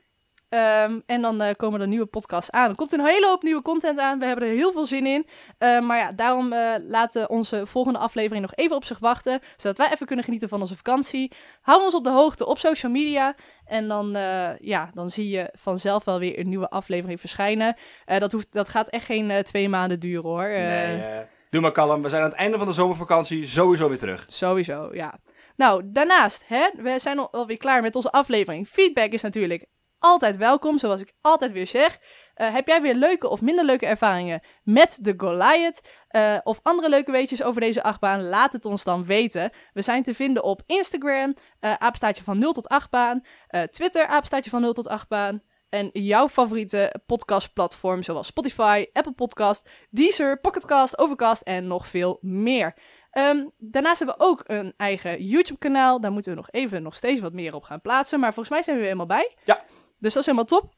Ehm, 0.55 0.99
en 1.05 1.21
dan 1.21 1.41
eh, 1.41 1.55
komen 1.55 1.81
er 1.81 1.87
nieuwe 1.87 2.05
podcasts 2.05 2.51
aan. 2.51 2.69
Er 2.69 2.75
komt 2.75 2.93
een 2.93 3.05
hele 3.05 3.27
hoop 3.27 3.43
nieuwe 3.43 3.61
content 3.61 3.99
aan. 3.99 4.19
We 4.19 4.25
hebben 4.25 4.47
er 4.47 4.53
heel 4.53 4.71
veel 4.71 4.85
zin 4.85 5.05
in. 5.05 5.27
Eh, 5.57 5.79
maar 5.79 5.97
ja, 5.97 6.11
daarom 6.11 6.53
eh, 6.53 6.73
laten 6.87 7.29
onze 7.29 7.65
volgende 7.65 7.99
aflevering 7.99 8.41
nog 8.41 8.55
even 8.55 8.75
op 8.75 8.83
zich 8.85 8.99
wachten. 8.99 9.39
Zodat 9.55 9.77
wij 9.77 9.91
even 9.91 10.05
kunnen 10.05 10.25
genieten 10.25 10.49
van 10.49 10.61
onze 10.61 10.75
vakantie. 10.75 11.31
Hou 11.61 11.83
ons 11.83 11.93
op 11.93 12.03
de 12.03 12.09
hoogte 12.09 12.45
op 12.45 12.57
social 12.57 12.91
media. 12.91 13.35
En 13.65 13.87
dan, 13.87 14.15
eh, 14.15 14.57
ja, 14.59 14.89
dan 14.93 15.09
zie 15.09 15.29
je 15.29 15.49
vanzelf 15.57 16.03
wel 16.03 16.19
weer 16.19 16.39
een 16.39 16.49
nieuwe 16.49 16.69
aflevering 16.69 17.19
verschijnen. 17.19 17.75
Dat, 18.05 18.31
hoeft, 18.31 18.47
dat 18.51 18.69
gaat 18.69 18.89
echt 18.89 19.05
geen 19.05 19.43
twee 19.43 19.69
maanden 19.69 19.99
duren 19.99 20.23
hoor. 20.23 20.47
Nee, 20.47 21.23
doe 21.49 21.61
maar 21.61 21.71
kalm. 21.71 22.01
We 22.01 22.09
zijn 22.09 22.21
aan 22.23 22.29
het 22.29 22.37
einde 22.37 22.57
van 22.57 22.67
de 22.67 22.73
zomervakantie 22.73 23.47
sowieso 23.47 23.87
weer 23.89 23.97
terug. 23.97 24.25
Sowieso, 24.27 24.89
ja. 24.93 25.19
Nou, 25.55 25.81
daarnaast, 25.85 26.43
hè, 26.47 26.69
we 26.77 26.99
zijn 26.99 27.19
al- 27.19 27.31
alweer 27.31 27.57
klaar 27.57 27.81
met 27.81 27.95
onze 27.95 28.11
aflevering. 28.11 28.67
Feedback 28.67 29.11
is 29.11 29.21
natuurlijk 29.21 29.65
altijd 30.05 30.37
welkom, 30.37 30.77
zoals 30.77 31.01
ik 31.01 31.13
altijd 31.21 31.51
weer 31.51 31.67
zeg. 31.67 31.99
Eh, 32.33 32.53
heb 32.53 32.67
jij 32.67 32.81
weer 32.81 32.93
leuke 32.95 33.29
of 33.29 33.41
minder 33.41 33.65
leuke 33.65 33.85
ervaringen 33.85 34.41
met 34.63 34.97
de 35.01 35.13
Goliath? 35.17 35.81
eh, 36.07 36.37
of 36.43 36.59
andere 36.63 36.89
leuke 36.89 37.11
weetjes 37.11 37.43
over 37.43 37.61
deze 37.61 37.83
achtbaan? 37.83 38.27
Laat 38.27 38.53
het 38.53 38.65
ons 38.65 38.83
dan 38.83 39.05
weten. 39.05 39.51
We 39.73 39.81
zijn 39.81 40.03
te 40.03 40.13
vinden 40.13 40.43
op 40.43 40.61
Instagram, 40.65 41.35
eh 41.59 41.73
apenstaartje 41.73 42.23
van 42.23 42.37
0 42.39 42.53
tot 42.53 42.67
8 42.67 42.89
baan. 42.89 43.21
Twitter, 43.69 44.07
apenstaartje 44.07 44.49
van 44.51 44.61
0 44.61 44.73
tot 44.73 44.87
8 44.87 45.07
baan. 45.07 45.41
En 45.69 45.89
jouw 45.93 46.29
favoriete 46.29 46.95
podcastplatform, 47.05 48.03
zoals 48.03 48.27
Spotify, 48.27 48.85
Apple 48.93 49.11
Podcast, 49.13 49.69
Deezer, 49.89 50.39
Pocketcast, 50.39 50.97
Overcast 50.97 51.41
en 51.41 51.67
nog 51.67 51.87
veel 51.87 52.17
meer. 52.21 52.73
Ehm, 53.11 53.45
daarnaast 53.57 53.99
hebben 53.99 54.17
we 54.17 54.23
ook 54.23 54.43
een 54.45 54.73
eigen 54.77 55.23
YouTube-kanaal. 55.23 56.01
Daar 56.01 56.11
moeten 56.11 56.31
we 56.31 56.37
nog 56.37 56.51
even 56.51 56.83
nog 56.83 56.95
steeds 56.95 57.19
wat 57.19 57.33
meer 57.33 57.53
op 57.53 57.63
gaan 57.63 57.81
plaatsen. 57.81 58.19
Maar 58.19 58.33
volgens 58.33 58.55
mij 58.55 58.63
zijn 58.63 58.75
we 58.75 58.81
er 58.81 58.87
helemaal 58.87 59.17
bij. 59.17 59.35
Ja. 59.45 59.63
Dus 59.99 60.13
dat 60.13 60.21
is 60.21 60.25
helemaal 60.25 60.45
top. 60.45 60.73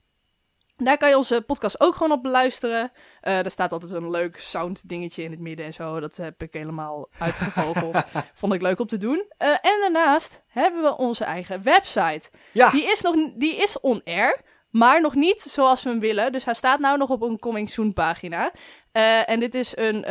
Daar 0.75 0.97
kan 0.97 1.09
je 1.09 1.17
onze 1.17 1.41
podcast 1.41 1.79
ook 1.81 1.95
gewoon 1.95 2.11
op 2.17 2.23
beluisteren. 2.23 2.91
Eh 3.21 3.45
er 3.45 3.51
staat 3.51 3.71
altijd 3.71 3.91
een 3.91 4.09
leuk 4.09 4.39
sound 4.39 4.89
dingetje 4.89 5.23
in 5.23 5.31
het 5.31 5.39
midden 5.39 5.65
en 5.65 5.73
zo. 5.73 5.99
Dat 5.99 6.17
heb 6.17 6.41
ik 6.43 6.53
helemaal 6.53 7.09
uitgevogeld. 7.19 7.97
Vond 8.39 8.53
ik 8.53 8.61
leuk 8.61 8.79
om 8.79 8.87
te 8.87 8.97
doen. 8.97 9.25
Eh, 9.37 9.49
en 9.49 9.79
daarnaast 9.79 10.41
hebben 10.47 10.81
we 10.81 10.97
onze 10.97 11.23
eigen 11.23 11.63
website. 11.63 12.29
Ja, 12.53 12.69
Die 12.69 12.83
is, 12.91 13.01
nog, 13.01 13.15
die 13.35 13.55
is 13.55 13.79
on-air, 13.79 14.41
maar 14.69 15.01
nog 15.01 15.15
niet 15.15 15.41
zoals 15.41 15.83
we 15.83 15.89
hem 15.89 15.99
willen. 15.99 16.31
Dus 16.31 16.45
hij 16.45 16.53
staat 16.53 16.79
nou 16.79 16.97
nog 16.97 17.09
op 17.09 17.21
een 17.21 17.39
coming 17.39 17.69
soon 17.69 17.93
pagina. 17.93 18.51
Eh, 18.91 19.29
en 19.29 19.39
dit 19.39 19.55
is 19.55 19.77
een 19.77 20.05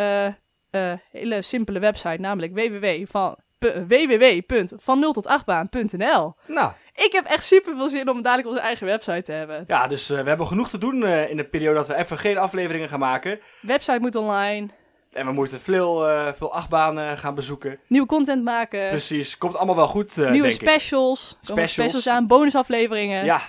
hele 1.10 1.42
simpele 1.42 1.78
website, 1.78 2.20
namelijk 2.20 2.52
www 2.54 3.06
van, 3.06 3.36
p- 3.58 3.82
www.van 3.88 4.98
0 4.98 5.12
tot 5.12 5.26
8baan.nl. 5.28 6.34
nou, 6.46 6.72
Ik 6.96 7.12
heb 7.12 7.24
echt 7.24 7.44
super 7.44 7.74
veel 7.74 7.88
zin 7.88 8.08
om 8.08 8.22
dadelijk 8.22 8.48
onze 8.48 8.60
eigen 8.60 8.86
website 8.86 9.22
te 9.22 9.32
hebben. 9.32 9.64
Ja, 9.66 9.86
dus 9.86 10.10
eh, 10.10 10.22
we 10.22 10.28
hebben 10.28 10.46
genoeg 10.46 10.70
te 10.70 10.78
doen 10.78 11.04
eh, 11.04 11.30
in 11.30 11.36
de 11.36 11.44
periode 11.44 11.74
dat 11.74 11.86
we 11.86 11.94
even 11.94 12.18
geen 12.18 12.38
afleveringen 12.38 12.88
gaan 12.88 12.98
maken. 12.98 13.40
Website 13.60 13.98
moet 14.00 14.14
online. 14.14 14.68
En 15.12 15.26
we 15.26 15.32
moeten 15.32 15.60
veel, 15.60 16.08
eh, 16.08 16.32
veel 16.32 16.52
achtbanen 16.52 17.18
gaan 17.18 17.34
bezoeken. 17.34 17.78
Nieuwe 17.86 18.06
content 18.06 18.44
maken. 18.44 18.88
Precies, 18.88 19.38
komt 19.38 19.56
allemaal 19.56 19.76
wel 19.76 19.86
goed, 19.86 20.16
nieuwe 20.16 20.50
specials. 20.50 21.36
Specials. 21.40 21.72
specials 21.72 22.08
aan. 22.08 22.26
Bonusafleveringen. 22.26 23.24
Ja, 23.24 23.40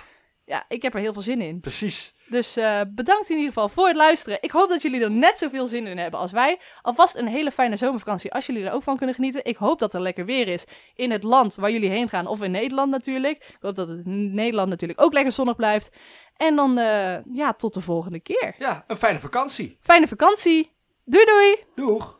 ja, 0.44 0.64
ik 0.68 0.82
heb 0.82 0.94
er 0.94 1.00
heel 1.00 1.12
veel 1.12 1.22
zin 1.22 1.40
in. 1.40 1.60
precies. 1.60 2.14
Dus 2.28 2.56
eh, 2.56 2.80
bedankt 2.88 3.28
in 3.28 3.36
ieder 3.36 3.52
geval 3.52 3.68
voor 3.68 3.86
het 3.86 3.96
luisteren. 3.96 4.38
Ik 4.40 4.50
hoop 4.50 4.68
dat 4.68 4.82
jullie 4.82 5.00
er 5.00 5.10
net 5.10 5.38
zoveel 5.38 5.66
zin 5.66 5.86
in 5.86 5.98
hebben 5.98 6.20
als 6.20 6.32
wij. 6.32 6.60
Alvast 6.82 7.16
een 7.16 7.26
hele 7.26 7.50
fijne 7.50 7.76
zomervakantie 7.76 8.32
als 8.32 8.46
jullie 8.46 8.64
er 8.64 8.72
ook 8.72 8.82
van 8.82 8.96
kunnen 8.96 9.14
genieten. 9.14 9.44
Ik 9.44 9.56
hoop 9.56 9.78
dat 9.78 9.94
er 9.94 10.00
lekker 10.00 10.24
weer 10.24 10.48
is 10.48 10.64
in 10.94 11.10
het 11.10 11.22
land 11.22 11.54
waar 11.54 11.70
jullie 11.70 11.90
heen 11.90 12.08
gaan. 12.08 12.26
Of 12.26 12.42
in 12.42 12.50
Nederland 12.50 12.90
natuurlijk. 12.90 13.36
Ik 13.36 13.58
hoop 13.60 13.76
dat 13.76 13.88
het 13.88 14.06
in 14.06 14.34
Nederland 14.34 14.68
natuurlijk 14.68 15.00
ook 15.00 15.12
lekker 15.12 15.32
zonnig 15.32 15.56
blijft. 15.56 15.90
En 16.36 16.56
dan, 16.56 16.78
eh, 16.78 17.24
ja, 17.32 17.52
tot 17.52 17.74
de 17.74 17.80
volgende 17.80 18.20
keer. 18.20 18.54
Ja, 18.58 18.84
een 18.86 18.96
fijne 18.96 19.18
vakantie. 19.18 19.78
Fijne 19.80 20.08
vakantie. 20.08 20.76
Doei 21.04 21.24
doei! 21.24 21.56
Doeg! 21.74 22.17